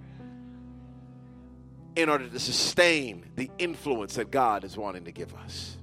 in 1.98 2.08
order 2.08 2.28
to 2.28 2.40
sustain 2.40 3.26
the 3.36 3.52
influence 3.58 4.16
that 4.16 4.32
God 4.32 4.64
is 4.64 4.78
wanting 4.78 5.04
to 5.04 5.12
give 5.12 5.34
us. 5.36 5.78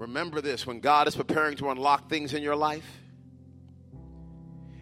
Remember 0.00 0.40
this 0.40 0.66
when 0.66 0.80
God 0.80 1.08
is 1.08 1.14
preparing 1.14 1.58
to 1.58 1.68
unlock 1.68 2.08
things 2.08 2.32
in 2.32 2.42
your 2.42 2.56
life, 2.56 2.90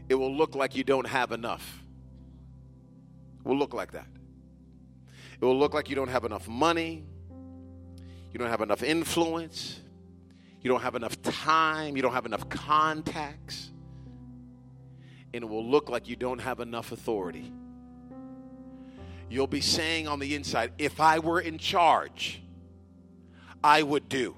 it 0.09 0.15
will 0.15 0.33
look 0.33 0.55
like 0.55 0.77
you 0.77 0.85
don't 0.85 1.09
have 1.09 1.33
enough. 1.33 1.83
It 3.41 3.49
will 3.49 3.59
look 3.59 3.75
like 3.75 3.91
that. 3.93 4.07
It 5.41 5.45
will 5.45 5.59
look 5.59 5.75
like 5.75 5.91
you 5.91 5.97
don't 5.97 6.09
have 6.09 6.25
enough 6.25 6.47
money, 6.47 7.05
you 8.33 8.39
don't 8.39 8.49
have 8.49 8.61
enough 8.61 8.85
influence, 8.85 9.81
you 10.61 10.71
don't 10.71 10.83
have 10.83 10.95
enough 10.95 11.21
time, 11.23 11.97
you 11.97 12.03
don't 12.03 12.15
have 12.15 12.27
enough 12.27 12.49
contacts, 12.49 13.73
and 15.35 15.43
it 15.43 15.49
will 15.49 15.69
look 15.69 15.91
like 15.91 16.09
you 16.09 16.15
don't 16.15 16.41
have 16.41 16.61
enough 16.61 16.93
authority. 16.93 17.53
You'll 19.29 19.49
be 19.49 19.63
saying 19.63 20.07
on 20.07 20.21
the 20.21 20.37
inside, 20.37 20.75
if 20.79 21.01
I 21.01 21.19
were 21.19 21.41
in 21.41 21.59
charge, 21.59 22.41
I 23.65 23.83
would 23.83 24.09
do 24.09 24.37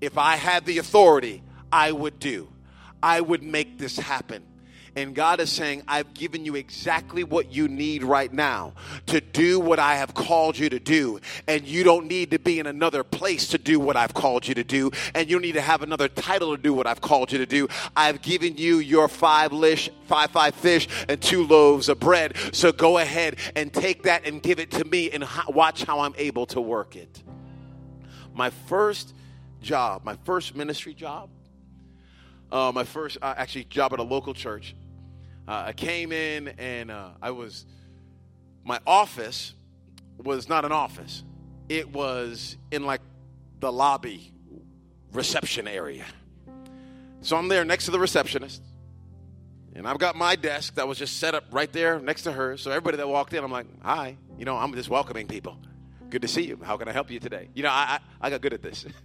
if 0.00 0.18
I 0.18 0.36
had 0.36 0.64
the 0.64 0.78
authority, 0.78 1.42
I 1.72 1.92
would 1.92 2.18
do. 2.18 2.48
I 3.02 3.20
would 3.20 3.42
make 3.42 3.78
this 3.78 3.96
happen. 3.98 4.44
And 4.96 5.14
God 5.14 5.38
is 5.38 5.52
saying, 5.52 5.84
I've 5.86 6.12
given 6.12 6.44
you 6.44 6.56
exactly 6.56 7.22
what 7.22 7.52
you 7.52 7.68
need 7.68 8.02
right 8.02 8.32
now 8.32 8.72
to 9.06 9.20
do 9.20 9.60
what 9.60 9.78
I 9.78 9.94
have 9.94 10.12
called 10.12 10.58
you 10.58 10.68
to 10.70 10.80
do. 10.80 11.20
And 11.46 11.64
you 11.64 11.84
don't 11.84 12.08
need 12.08 12.32
to 12.32 12.40
be 12.40 12.58
in 12.58 12.66
another 12.66 13.04
place 13.04 13.48
to 13.48 13.58
do 13.58 13.78
what 13.78 13.96
I've 13.96 14.12
called 14.12 14.48
you 14.48 14.54
to 14.54 14.64
do. 14.64 14.90
And 15.14 15.28
you 15.28 15.36
don't 15.36 15.42
need 15.42 15.52
to 15.52 15.60
have 15.60 15.82
another 15.82 16.08
title 16.08 16.56
to 16.56 16.60
do 16.60 16.74
what 16.74 16.88
I've 16.88 17.00
called 17.00 17.30
you 17.30 17.38
to 17.38 17.46
do. 17.46 17.68
I've 17.96 18.22
given 18.22 18.56
you 18.56 18.78
your 18.78 19.06
five 19.06 19.52
lish, 19.52 19.88
five, 20.06 20.32
five 20.32 20.56
fish 20.56 20.88
and 21.08 21.22
two 21.22 21.46
loaves 21.46 21.88
of 21.88 22.00
bread. 22.00 22.34
So 22.52 22.72
go 22.72 22.98
ahead 22.98 23.36
and 23.54 23.72
take 23.72 24.02
that 24.02 24.26
and 24.26 24.42
give 24.42 24.58
it 24.58 24.72
to 24.72 24.84
me 24.84 25.12
and 25.12 25.24
watch 25.48 25.84
how 25.84 26.00
I'm 26.00 26.14
able 26.18 26.46
to 26.46 26.60
work 26.60 26.96
it. 26.96 27.22
My 28.34 28.50
first 28.50 29.14
job, 29.60 30.04
my 30.04 30.16
first 30.24 30.54
ministry 30.54 30.94
job, 30.94 31.30
uh, 32.50 32.72
my 32.74 32.84
first 32.84 33.18
uh, 33.20 33.34
actually 33.36 33.64
job 33.64 33.92
at 33.92 33.98
a 33.98 34.02
local 34.02 34.34
church. 34.34 34.74
Uh, 35.46 35.64
I 35.66 35.72
came 35.72 36.12
in 36.12 36.48
and 36.58 36.90
uh, 36.90 37.10
I 37.22 37.30
was, 37.30 37.66
my 38.64 38.80
office 38.86 39.54
was 40.18 40.48
not 40.48 40.64
an 40.64 40.72
office, 40.72 41.22
it 41.68 41.92
was 41.92 42.56
in 42.70 42.84
like 42.84 43.00
the 43.60 43.72
lobby 43.72 44.32
reception 45.12 45.66
area. 45.68 46.04
So 47.20 47.36
I'm 47.36 47.48
there 47.48 47.64
next 47.64 47.86
to 47.86 47.90
the 47.90 47.98
receptionist. 47.98 48.62
And 49.74 49.86
I've 49.86 49.98
got 49.98 50.16
my 50.16 50.34
desk 50.34 50.74
that 50.74 50.88
was 50.88 50.98
just 50.98 51.18
set 51.18 51.34
up 51.34 51.44
right 51.52 51.72
there 51.72 52.00
next 52.00 52.22
to 52.22 52.32
her. 52.32 52.56
So 52.56 52.70
everybody 52.70 52.96
that 52.96 53.08
walked 53.08 53.32
in, 53.32 53.44
I'm 53.44 53.52
like, 53.52 53.66
hi. 53.82 54.16
You 54.38 54.44
know, 54.44 54.56
I'm 54.56 54.72
just 54.74 54.88
welcoming 54.88 55.26
people. 55.26 55.56
Good 56.10 56.22
to 56.22 56.28
see 56.28 56.42
you. 56.42 56.58
How 56.62 56.76
can 56.76 56.88
I 56.88 56.92
help 56.92 57.10
you 57.10 57.20
today? 57.20 57.48
You 57.54 57.62
know, 57.62 57.70
I, 57.70 58.00
I, 58.20 58.26
I 58.26 58.30
got 58.30 58.40
good 58.40 58.54
at 58.54 58.62
this. 58.62 58.86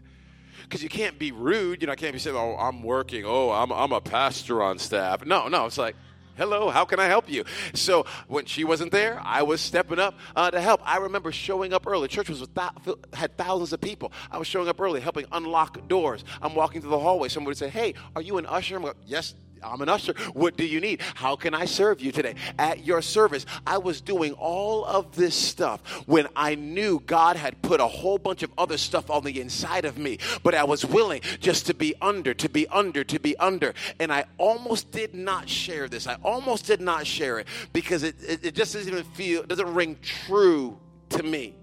because 0.63 0.83
you 0.83 0.89
can't 0.89 1.17
be 1.19 1.31
rude. 1.31 1.81
You 1.81 1.87
know, 1.87 1.93
I 1.93 1.95
can't 1.95 2.13
be 2.13 2.19
saying, 2.19 2.35
"Oh, 2.35 2.55
I'm 2.57 2.83
working. 2.83 3.23
Oh, 3.25 3.51
I'm 3.51 3.71
I'm 3.71 3.91
a 3.91 4.01
pastor 4.01 4.61
on 4.61 4.79
staff." 4.79 5.25
No, 5.25 5.47
no. 5.47 5.65
It's 5.65 5.77
like, 5.77 5.95
Hello, 6.35 6.71
how 6.71 6.83
can 6.83 6.99
I 6.99 7.05
help 7.05 7.29
you? 7.29 7.43
So 7.75 8.05
when 8.27 8.45
she 8.45 8.63
wasn't 8.63 8.91
there, 8.91 9.21
I 9.23 9.43
was 9.43 9.61
stepping 9.61 9.99
up 9.99 10.17
uh, 10.35 10.49
to 10.49 10.59
help. 10.59 10.81
I 10.83 10.97
remember 10.97 11.31
showing 11.31 11.73
up 11.73 11.85
early. 11.85 12.07
Church 12.07 12.27
was 12.27 12.39
th- 12.39 12.97
had 13.13 13.37
thousands 13.37 13.71
of 13.71 13.81
people. 13.81 14.11
I 14.31 14.39
was 14.39 14.47
showing 14.47 14.67
up 14.67 14.81
early, 14.81 14.99
helping 14.99 15.25
unlock 15.31 15.87
doors. 15.87 16.23
I'm 16.41 16.55
walking 16.55 16.81
through 16.81 16.89
the 16.89 16.99
hallway. 16.99 17.29
Someone 17.29 17.49
would 17.49 17.57
say, 17.57 17.69
"Hey, 17.69 17.93
are 18.15 18.21
you 18.21 18.37
an 18.37 18.47
usher?" 18.47 18.75
I'm 18.75 18.83
like, 18.83 18.95
"Yes, 19.05 19.35
I'm 19.63 19.81
an 19.81 19.89
usher. 19.89 20.13
What 20.33 20.57
do 20.57 20.65
you 20.65 20.79
need? 20.79 21.01
How 21.15 21.35
can 21.35 21.53
I 21.53 21.65
serve 21.65 22.01
you 22.01 22.11
today? 22.11 22.35
At 22.57 22.85
your 22.85 23.01
service. 23.01 23.45
I 23.65 23.77
was 23.77 24.01
doing 24.01 24.33
all 24.33 24.85
of 24.85 25.15
this 25.15 25.35
stuff 25.35 25.81
when 26.07 26.27
I 26.35 26.55
knew 26.55 27.01
God 27.05 27.35
had 27.35 27.61
put 27.61 27.79
a 27.79 27.87
whole 27.87 28.17
bunch 28.17 28.43
of 28.43 28.51
other 28.57 28.77
stuff 28.77 29.09
on 29.09 29.23
the 29.23 29.39
inside 29.39 29.85
of 29.85 29.97
me, 29.97 30.19
but 30.43 30.55
I 30.55 30.63
was 30.63 30.85
willing 30.85 31.21
just 31.39 31.65
to 31.67 31.73
be 31.73 31.95
under, 32.01 32.33
to 32.33 32.49
be 32.49 32.67
under, 32.67 33.03
to 33.03 33.19
be 33.19 33.35
under. 33.37 33.73
And 33.99 34.11
I 34.11 34.25
almost 34.37 34.91
did 34.91 35.13
not 35.13 35.49
share 35.49 35.87
this. 35.87 36.07
I 36.07 36.15
almost 36.23 36.65
did 36.65 36.81
not 36.81 37.07
share 37.07 37.39
it 37.39 37.47
because 37.71 38.03
it, 38.03 38.15
it, 38.21 38.45
it 38.45 38.55
just 38.55 38.73
doesn't 38.73 38.91
even 38.91 39.03
feel, 39.03 39.43
doesn't 39.43 39.73
ring 39.73 39.97
true 40.01 40.77
to 41.09 41.23
me. 41.23 41.55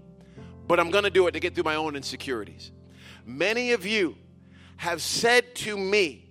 But 0.67 0.79
I'm 0.79 0.89
going 0.89 1.03
to 1.03 1.09
do 1.09 1.27
it 1.27 1.31
to 1.31 1.39
get 1.39 1.53
through 1.53 1.65
my 1.65 1.75
own 1.75 1.95
insecurities. 1.95 2.71
Many 3.25 3.73
of 3.73 3.85
you 3.85 4.15
have 4.77 5.01
said 5.01 5.53
to 5.55 5.77
me, 5.77 6.30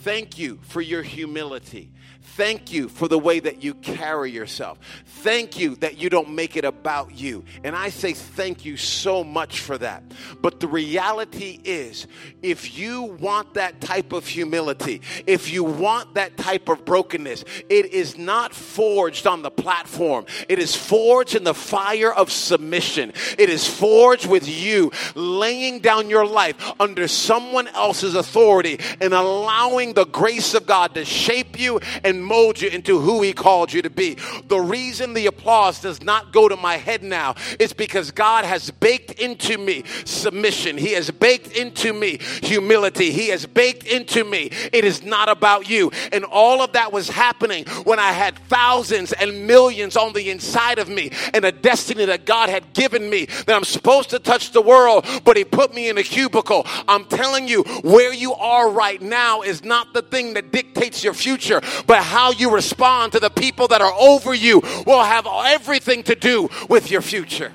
Thank 0.00 0.38
you 0.38 0.58
for 0.62 0.80
your 0.80 1.02
humility. 1.02 1.90
Thank 2.36 2.72
you 2.72 2.88
for 2.88 3.08
the 3.08 3.18
way 3.18 3.40
that 3.40 3.62
you 3.62 3.74
carry 3.74 4.30
yourself. 4.30 4.78
Thank 5.04 5.58
you 5.58 5.76
that 5.76 5.98
you 5.98 6.08
don't 6.08 6.30
make 6.30 6.56
it 6.56 6.64
about 6.64 7.14
you. 7.14 7.44
And 7.62 7.76
I 7.76 7.90
say 7.90 8.14
thank 8.14 8.64
you 8.64 8.78
so 8.78 9.22
much 9.22 9.60
for 9.60 9.76
that. 9.76 10.02
But 10.40 10.58
the 10.58 10.66
reality 10.66 11.60
is, 11.62 12.06
if 12.40 12.78
you 12.78 13.02
want 13.02 13.52
that 13.54 13.82
type 13.82 14.14
of 14.14 14.26
humility, 14.26 15.02
if 15.26 15.52
you 15.52 15.62
want 15.62 16.14
that 16.14 16.38
type 16.38 16.70
of 16.70 16.86
brokenness, 16.86 17.44
it 17.68 17.92
is 17.92 18.16
not 18.16 18.54
forged 18.54 19.26
on 19.26 19.42
the 19.42 19.50
platform. 19.50 20.24
It 20.48 20.58
is 20.58 20.74
forged 20.74 21.34
in 21.34 21.44
the 21.44 21.52
fire 21.52 22.14
of 22.14 22.32
submission. 22.32 23.12
It 23.38 23.50
is 23.50 23.68
forged 23.68 24.26
with 24.26 24.48
you 24.48 24.90
laying 25.14 25.80
down 25.80 26.08
your 26.08 26.26
life 26.26 26.56
under 26.80 27.08
someone 27.08 27.68
else's 27.68 28.14
authority 28.14 28.80
and 29.02 29.12
allowing 29.12 29.92
the 29.92 30.06
grace 30.06 30.54
of 30.54 30.64
God 30.64 30.94
to 30.94 31.04
shape 31.04 31.60
you 31.60 31.78
and 32.02 32.21
mold 32.22 32.60
you 32.60 32.68
into 32.68 32.98
who 32.98 33.22
He 33.22 33.32
called 33.32 33.72
you 33.72 33.82
to 33.82 33.90
be. 33.90 34.16
The 34.46 34.60
reason 34.60 35.14
the 35.14 35.26
applause 35.26 35.80
does 35.80 36.02
not 36.02 36.32
go 36.32 36.48
to 36.48 36.56
my 36.56 36.76
head 36.76 37.02
now 37.02 37.34
is 37.58 37.72
because 37.72 38.10
God 38.10 38.44
has 38.44 38.70
baked 38.70 39.12
into 39.12 39.58
me 39.58 39.84
submission. 40.04 40.76
He 40.76 40.92
has 40.92 41.10
baked 41.10 41.56
into 41.56 41.92
me 41.92 42.18
humility. 42.42 43.10
He 43.10 43.28
has 43.28 43.46
baked 43.46 43.86
into 43.86 44.24
me. 44.24 44.50
It 44.72 44.84
is 44.84 45.02
not 45.02 45.28
about 45.28 45.68
you. 45.68 45.90
And 46.12 46.24
all 46.24 46.62
of 46.62 46.72
that 46.72 46.92
was 46.92 47.08
happening 47.08 47.64
when 47.84 47.98
I 47.98 48.12
had 48.12 48.38
thousands 48.48 49.12
and 49.12 49.46
millions 49.46 49.96
on 49.96 50.12
the 50.12 50.30
inside 50.30 50.78
of 50.78 50.88
me 50.88 51.10
and 51.34 51.44
a 51.44 51.52
destiny 51.52 52.04
that 52.06 52.24
God 52.24 52.48
had 52.48 52.72
given 52.72 53.08
me 53.08 53.26
that 53.26 53.50
I'm 53.54 53.64
supposed 53.64 54.10
to 54.10 54.18
touch 54.18 54.52
the 54.52 54.62
world, 54.62 55.06
but 55.24 55.36
He 55.36 55.44
put 55.44 55.74
me 55.74 55.88
in 55.88 55.98
a 55.98 56.02
cubicle. 56.02 56.66
I'm 56.88 57.04
telling 57.04 57.48
you, 57.48 57.62
where 57.82 58.12
you 58.12 58.34
are 58.34 58.70
right 58.70 59.00
now 59.00 59.42
is 59.42 59.64
not 59.64 59.92
the 59.92 60.02
thing 60.02 60.34
that 60.34 60.52
dictates 60.52 61.02
your 61.02 61.14
future, 61.14 61.60
but 61.86 62.02
how 62.12 62.30
you 62.30 62.50
respond 62.54 63.12
to 63.12 63.20
the 63.20 63.30
people 63.30 63.66
that 63.68 63.80
are 63.80 63.94
over 63.94 64.34
you 64.34 64.60
will 64.86 65.02
have 65.02 65.26
everything 65.26 66.02
to 66.04 66.14
do 66.14 66.48
with 66.68 66.90
your 66.90 67.02
future. 67.02 67.52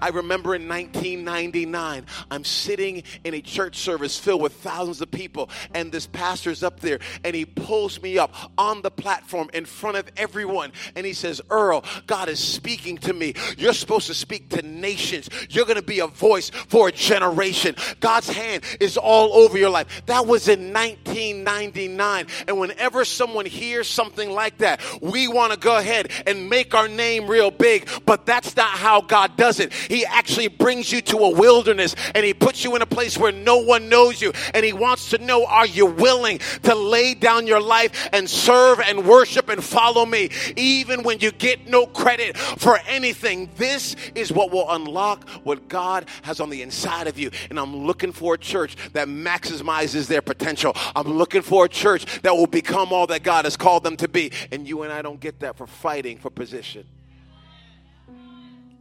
I 0.00 0.08
remember 0.08 0.54
in 0.54 0.68
1999, 0.68 2.06
I'm 2.30 2.44
sitting 2.44 3.02
in 3.24 3.34
a 3.34 3.40
church 3.40 3.76
service 3.78 4.18
filled 4.18 4.42
with 4.42 4.52
thousands 4.54 5.00
of 5.00 5.10
people, 5.10 5.50
and 5.74 5.90
this 5.90 6.06
pastor's 6.06 6.62
up 6.62 6.80
there, 6.80 6.98
and 7.24 7.34
he 7.34 7.44
pulls 7.44 8.00
me 8.02 8.18
up 8.18 8.34
on 8.56 8.82
the 8.82 8.90
platform 8.90 9.50
in 9.52 9.64
front 9.64 9.96
of 9.96 10.08
everyone, 10.16 10.72
and 10.94 11.04
he 11.06 11.12
says, 11.12 11.40
Earl, 11.50 11.84
God 12.06 12.28
is 12.28 12.38
speaking 12.40 12.98
to 12.98 13.12
me. 13.12 13.34
You're 13.56 13.72
supposed 13.72 14.06
to 14.08 14.14
speak 14.14 14.48
to 14.50 14.62
nations. 14.62 15.28
You're 15.48 15.64
going 15.64 15.76
to 15.76 15.82
be 15.82 16.00
a 16.00 16.06
voice 16.06 16.50
for 16.50 16.88
a 16.88 16.92
generation. 16.92 17.74
God's 18.00 18.28
hand 18.28 18.64
is 18.80 18.96
all 18.96 19.32
over 19.34 19.58
your 19.58 19.70
life. 19.70 20.02
That 20.06 20.26
was 20.26 20.48
in 20.48 20.72
1999. 20.72 22.26
And 22.46 22.58
whenever 22.58 23.04
someone 23.04 23.46
hears 23.46 23.88
something 23.88 24.30
like 24.30 24.58
that, 24.58 24.80
we 25.00 25.28
want 25.28 25.52
to 25.52 25.58
go 25.58 25.76
ahead 25.76 26.10
and 26.26 26.48
make 26.48 26.74
our 26.74 26.88
name 26.88 27.28
real 27.28 27.50
big, 27.50 27.88
but 28.04 28.26
that's 28.26 28.56
not 28.56 28.70
how 28.70 29.00
God 29.00 29.36
does 29.36 29.60
it. 29.60 29.72
He 29.88 30.04
actually 30.04 30.48
brings 30.48 30.92
you 30.92 31.00
to 31.02 31.18
a 31.18 31.30
wilderness 31.30 31.94
and 32.14 32.24
He 32.24 32.34
puts 32.34 32.64
you 32.64 32.76
in 32.76 32.82
a 32.82 32.86
place 32.86 33.18
where 33.18 33.32
no 33.32 33.58
one 33.58 33.88
knows 33.88 34.20
you. 34.20 34.32
And 34.54 34.64
He 34.64 34.72
wants 34.72 35.10
to 35.10 35.18
know 35.18 35.46
are 35.46 35.66
you 35.66 35.86
willing 35.86 36.38
to 36.64 36.74
lay 36.74 37.14
down 37.14 37.46
your 37.46 37.60
life 37.60 38.08
and 38.12 38.28
serve 38.28 38.80
and 38.80 39.06
worship 39.06 39.48
and 39.48 39.62
follow 39.62 40.04
me, 40.04 40.30
even 40.56 41.02
when 41.02 41.20
you 41.20 41.32
get 41.32 41.66
no 41.68 41.86
credit 41.86 42.36
for 42.36 42.78
anything? 42.86 43.50
This 43.56 43.96
is 44.14 44.30
what 44.30 44.50
will 44.50 44.70
unlock 44.70 45.28
what 45.44 45.68
God 45.68 46.06
has 46.22 46.40
on 46.40 46.50
the 46.50 46.62
inside 46.62 47.06
of 47.06 47.18
you. 47.18 47.30
And 47.50 47.58
I'm 47.58 47.74
looking 47.74 48.12
for 48.12 48.34
a 48.34 48.38
church 48.38 48.76
that 48.92 49.08
maximizes 49.08 50.06
their 50.06 50.22
potential. 50.22 50.72
I'm 50.94 51.08
looking 51.08 51.42
for 51.42 51.64
a 51.64 51.68
church 51.68 52.22
that 52.22 52.34
will 52.34 52.46
become 52.46 52.92
all 52.92 53.06
that 53.08 53.22
God 53.22 53.44
has 53.44 53.56
called 53.56 53.84
them 53.84 53.96
to 53.98 54.08
be. 54.08 54.32
And 54.52 54.68
you 54.68 54.82
and 54.82 54.92
I 54.92 55.02
don't 55.02 55.20
get 55.20 55.40
that 55.40 55.56
for 55.56 55.66
fighting 55.66 56.18
for 56.18 56.30
position. 56.30 56.86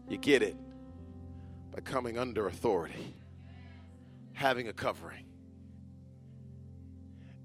You 0.10 0.18
get 0.18 0.42
it 0.42 0.56
by 1.78 1.82
coming 1.82 2.18
under 2.18 2.48
authority, 2.48 3.14
having 4.34 4.68
a 4.68 4.74
covering. 4.74 5.26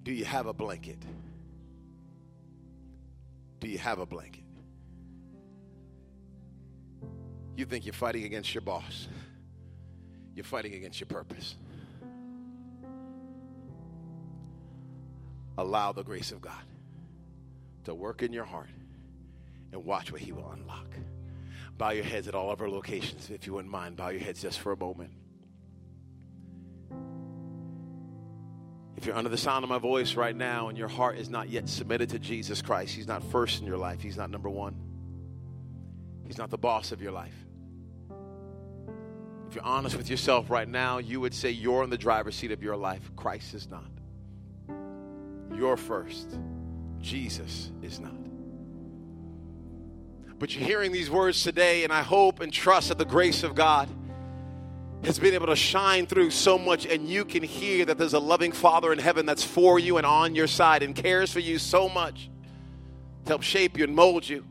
Do 0.04 0.10
you 0.10 0.24
have 0.24 0.46
a 0.46 0.54
blanket? 0.54 0.96
Do 3.60 3.68
you 3.68 3.76
have 3.76 3.98
a 3.98 4.06
blanket? 4.06 4.44
You 7.58 7.66
think 7.66 7.84
you're 7.84 7.92
fighting 7.92 8.24
against 8.24 8.54
your 8.54 8.62
boss, 8.62 9.06
you're 10.34 10.44
fighting 10.44 10.72
against 10.72 10.98
your 10.98 11.08
purpose. 11.08 11.56
Allow 15.58 15.92
the 15.92 16.04
grace 16.04 16.32
of 16.32 16.40
God 16.40 16.64
to 17.84 17.94
work 17.94 18.22
in 18.22 18.32
your 18.32 18.46
heart 18.46 18.70
and 19.72 19.84
watch 19.84 20.10
what 20.10 20.22
He 20.22 20.32
will 20.32 20.50
unlock 20.52 20.88
bow 21.82 21.90
your 21.90 22.04
heads 22.04 22.28
at 22.28 22.34
all 22.36 22.52
of 22.52 22.60
our 22.60 22.68
locations. 22.68 23.28
If 23.28 23.44
you 23.44 23.54
wouldn't 23.54 23.72
mind, 23.72 23.96
bow 23.96 24.10
your 24.10 24.20
heads 24.20 24.40
just 24.40 24.60
for 24.60 24.70
a 24.70 24.76
moment. 24.76 25.10
If 28.96 29.04
you're 29.04 29.16
under 29.16 29.28
the 29.28 29.36
sound 29.36 29.64
of 29.64 29.68
my 29.68 29.78
voice 29.78 30.14
right 30.14 30.36
now 30.36 30.68
and 30.68 30.78
your 30.78 30.86
heart 30.86 31.18
is 31.18 31.28
not 31.28 31.48
yet 31.48 31.68
submitted 31.68 32.10
to 32.10 32.20
Jesus 32.20 32.62
Christ, 32.62 32.94
He's 32.94 33.08
not 33.08 33.20
first 33.32 33.60
in 33.60 33.66
your 33.66 33.78
life, 33.78 34.00
He's 34.00 34.16
not 34.16 34.30
number 34.30 34.48
one, 34.48 34.76
He's 36.24 36.38
not 36.38 36.50
the 36.50 36.56
boss 36.56 36.92
of 36.92 37.02
your 37.02 37.10
life. 37.10 37.34
If 39.48 39.56
you're 39.56 39.64
honest 39.64 39.96
with 39.96 40.08
yourself 40.08 40.50
right 40.50 40.68
now, 40.68 40.98
you 40.98 41.20
would 41.20 41.34
say 41.34 41.50
you're 41.50 41.82
in 41.82 41.90
the 41.90 41.98
driver's 41.98 42.36
seat 42.36 42.52
of 42.52 42.62
your 42.62 42.76
life. 42.76 43.10
Christ 43.16 43.54
is 43.54 43.68
not. 43.68 43.90
You're 45.52 45.76
first, 45.76 46.38
Jesus 47.00 47.72
is 47.82 47.98
not. 47.98 48.21
But 50.42 50.56
you're 50.56 50.66
hearing 50.66 50.90
these 50.90 51.08
words 51.08 51.44
today, 51.44 51.84
and 51.84 51.92
I 51.92 52.02
hope 52.02 52.40
and 52.40 52.52
trust 52.52 52.88
that 52.88 52.98
the 52.98 53.04
grace 53.04 53.44
of 53.44 53.54
God 53.54 53.88
has 55.04 55.16
been 55.16 55.34
able 55.34 55.46
to 55.46 55.54
shine 55.54 56.04
through 56.04 56.32
so 56.32 56.58
much, 56.58 56.84
and 56.84 57.08
you 57.08 57.24
can 57.24 57.44
hear 57.44 57.84
that 57.84 57.96
there's 57.96 58.12
a 58.12 58.18
loving 58.18 58.50
Father 58.50 58.92
in 58.92 58.98
heaven 58.98 59.24
that's 59.24 59.44
for 59.44 59.78
you 59.78 59.98
and 59.98 60.04
on 60.04 60.34
your 60.34 60.48
side 60.48 60.82
and 60.82 60.96
cares 60.96 61.32
for 61.32 61.38
you 61.38 61.60
so 61.60 61.88
much 61.88 62.28
to 63.24 63.28
help 63.28 63.42
shape 63.42 63.78
you 63.78 63.84
and 63.84 63.94
mold 63.94 64.28
you 64.28 64.44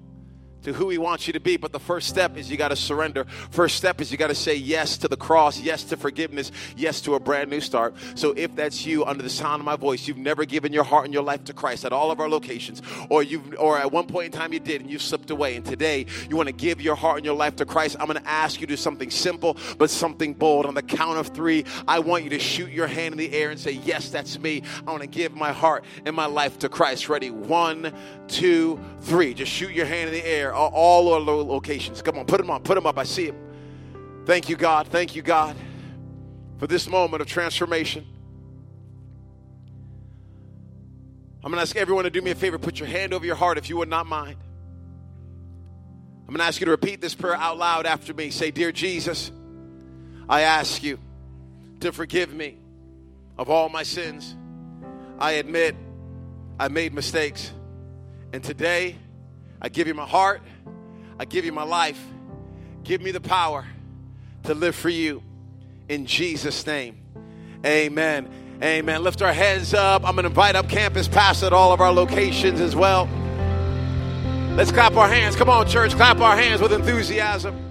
to 0.64 0.74
who 0.74 0.90
he 0.90 0.98
wants 0.98 1.28
you 1.28 1.34
to 1.34 1.40
be. 1.40 1.58
But 1.58 1.72
the 1.72 1.80
first 1.80 2.08
step 2.08 2.38
is 2.38 2.50
you 2.50 2.58
got 2.58 2.70
to 2.70 2.76
surrender. 2.76 3.26
First 3.52 3.78
step 3.78 4.02
is 4.02 4.12
you 4.12 4.18
got 4.18 4.28
to 4.28 4.36
say 4.36 4.56
yes 4.56 4.98
to 5.00 5.08
the 5.08 5.18
cross, 5.18 5.60
yes 5.60 5.84
to 5.86 5.98
forgiveness, 5.98 6.52
yes 6.76 7.02
to 7.02 7.16
a 7.16 7.20
brand 7.20 7.50
new 7.50 7.62
start. 7.62 7.96
So 8.16 8.34
if 8.36 8.56
that's 8.56 8.86
you 8.86 9.06
under 9.06 9.24
the 9.24 9.30
sound 9.30 9.62
of 9.62 9.66
my 9.66 9.76
voice, 9.76 10.08
you've 10.08 10.18
never 10.18 10.46
given 10.46 10.74
your 10.74 10.84
heart 10.84 11.06
and 11.06 11.14
your 11.14 11.24
life 11.24 11.44
to 11.46 11.54
Christ 11.54 11.86
at 11.86 11.94
all 11.94 12.12
of 12.12 12.20
our 12.20 12.30
locations, 12.30 12.82
or 13.10 13.24
you've 13.24 13.56
or 13.58 13.78
at 13.78 13.92
one 13.92 14.08
point 14.08 14.28
in 14.28 14.32
time 14.32 14.54
you 14.54 14.60
did 14.60 14.82
and 14.82 14.90
you 14.90 15.00
slipped 15.00 15.30
away, 15.30 15.56
and 15.56 15.66
today 15.66 16.06
you 16.30 16.36
want 16.36 16.48
to 16.48 16.54
give 16.54 16.82
your 16.82 16.96
heart 16.96 17.18
and 17.18 17.26
your 17.26 17.36
life 17.36 17.56
to 17.58 17.66
Christ, 17.66 17.98
I'm 18.00 18.08
going 18.08 18.22
to 18.22 18.30
ask 18.30 18.60
you 18.60 18.68
to 18.68 18.74
do 18.74 18.78
something 18.78 19.10
simple 19.10 19.58
but 19.78 19.90
something 19.90 20.34
bold. 20.34 20.66
On 20.66 20.74
the 20.74 20.82
count 20.82 21.18
of 21.18 21.28
three, 21.28 21.66
I 21.88 22.00
want 22.00 22.24
you 22.24 22.30
to 22.32 22.40
shoot 22.40 22.72
your 22.72 22.88
hand 22.88 23.14
in 23.14 23.18
the 23.18 23.32
air 23.34 23.50
and 23.50 23.60
say, 23.60 23.72
Yes, 23.72 24.10
that's 24.10 24.40
me. 24.40 24.64
I 24.86 24.92
want 24.92 25.02
to 25.02 25.08
give 25.08 25.36
my 25.36 25.52
heart 25.52 25.84
and 26.06 26.16
my 26.16 26.26
life 26.26 26.60
to 26.60 26.70
Christ. 26.70 27.10
Ready? 27.10 27.32
One, 27.32 27.94
two, 28.28 28.80
three. 29.02 29.34
Just 29.34 29.52
shoot 29.52 29.72
your 29.72 29.86
hand 29.86 30.10
in 30.10 30.14
the 30.14 30.26
air 30.26 30.51
all 30.54 31.14
our 31.14 31.20
locations. 31.20 32.02
Come 32.02 32.18
on, 32.18 32.26
put 32.26 32.38
them 32.38 32.50
on, 32.50 32.62
put 32.62 32.76
them 32.76 32.86
up. 32.86 32.98
I 32.98 33.04
see 33.04 33.28
them. 33.28 33.38
Thank 34.26 34.50
you, 34.50 34.56
God. 34.56 34.88
Thank 34.88 35.16
you, 35.16 35.22
God, 35.22 35.56
for 36.60 36.68
this 36.68 36.88
moment 36.88 37.22
of 37.22 37.28
transformation. 37.28 38.06
I'm 41.44 41.50
going 41.50 41.58
to 41.58 41.62
ask 41.62 41.76
everyone 41.76 42.04
to 42.04 42.12
do 42.12 42.22
me 42.22 42.32
a 42.32 42.36
favor. 42.36 42.60
Put 42.60 42.80
your 42.80 42.88
hand 42.88 43.14
over 43.14 43.26
your 43.26 43.36
heart 43.36 43.58
if 43.58 43.68
you 43.68 43.78
would 43.78 43.90
not 43.90 44.06
mind. 44.06 44.38
I'm 46.22 46.28
going 46.28 46.38
to 46.38 46.44
ask 46.44 46.62
you 46.62 46.66
to 46.66 46.72
repeat 46.72 47.02
this 47.02 47.16
prayer 47.16 47.36
out 47.36 47.58
loud 47.58 47.88
after 47.88 48.14
me. 48.14 48.30
Say, 48.30 48.52
Dear 48.52 48.72
Jesus, 48.72 49.32
I 50.30 50.42
ask 50.42 50.84
you 50.84 51.00
to 51.80 51.92
forgive 51.92 52.32
me 52.32 52.58
of 53.40 53.50
all 53.50 53.70
my 53.70 53.82
sins. 53.84 54.36
I 55.18 55.34
admit 55.34 55.76
I 56.60 56.68
made 56.68 56.94
mistakes. 56.94 57.52
And 58.34 58.44
today, 58.44 58.96
I 59.62 59.70
give 59.70 59.88
you 59.88 59.94
my 59.94 60.08
heart, 60.08 60.42
I 61.20 61.26
give 61.26 61.46
you 61.46 61.52
my 61.52 61.64
life. 61.64 62.02
Give 62.84 63.02
me 63.02 63.12
the 63.12 63.22
power 63.22 63.66
to 64.44 64.56
live 64.56 64.76
for 64.76 64.90
you 64.90 65.22
in 65.88 66.08
Jesus' 66.08 66.66
name. 66.66 66.98
Amen. 67.66 68.28
Amen. 68.64 69.04
Lift 69.04 69.22
our 69.22 69.34
heads 69.34 69.74
up. 69.74 70.04
I'm 70.04 70.16
going 70.16 70.24
to 70.24 70.30
invite 70.30 70.56
up 70.56 70.68
campus 70.68 71.08
pastors 71.08 71.48
at 71.48 71.54
all 71.54 71.74
of 71.74 71.82
our 71.82 71.92
locations 71.92 72.60
as 72.60 72.76
well. 72.76 73.08
Let's 74.56 74.72
clap 74.72 74.96
our 74.98 75.08
hands. 75.08 75.36
Come 75.36 75.50
on, 75.50 75.68
church, 75.68 75.94
clap 75.94 76.20
our 76.20 76.36
hands 76.36 76.62
with 76.62 76.74
enthusiasm. 76.74 77.71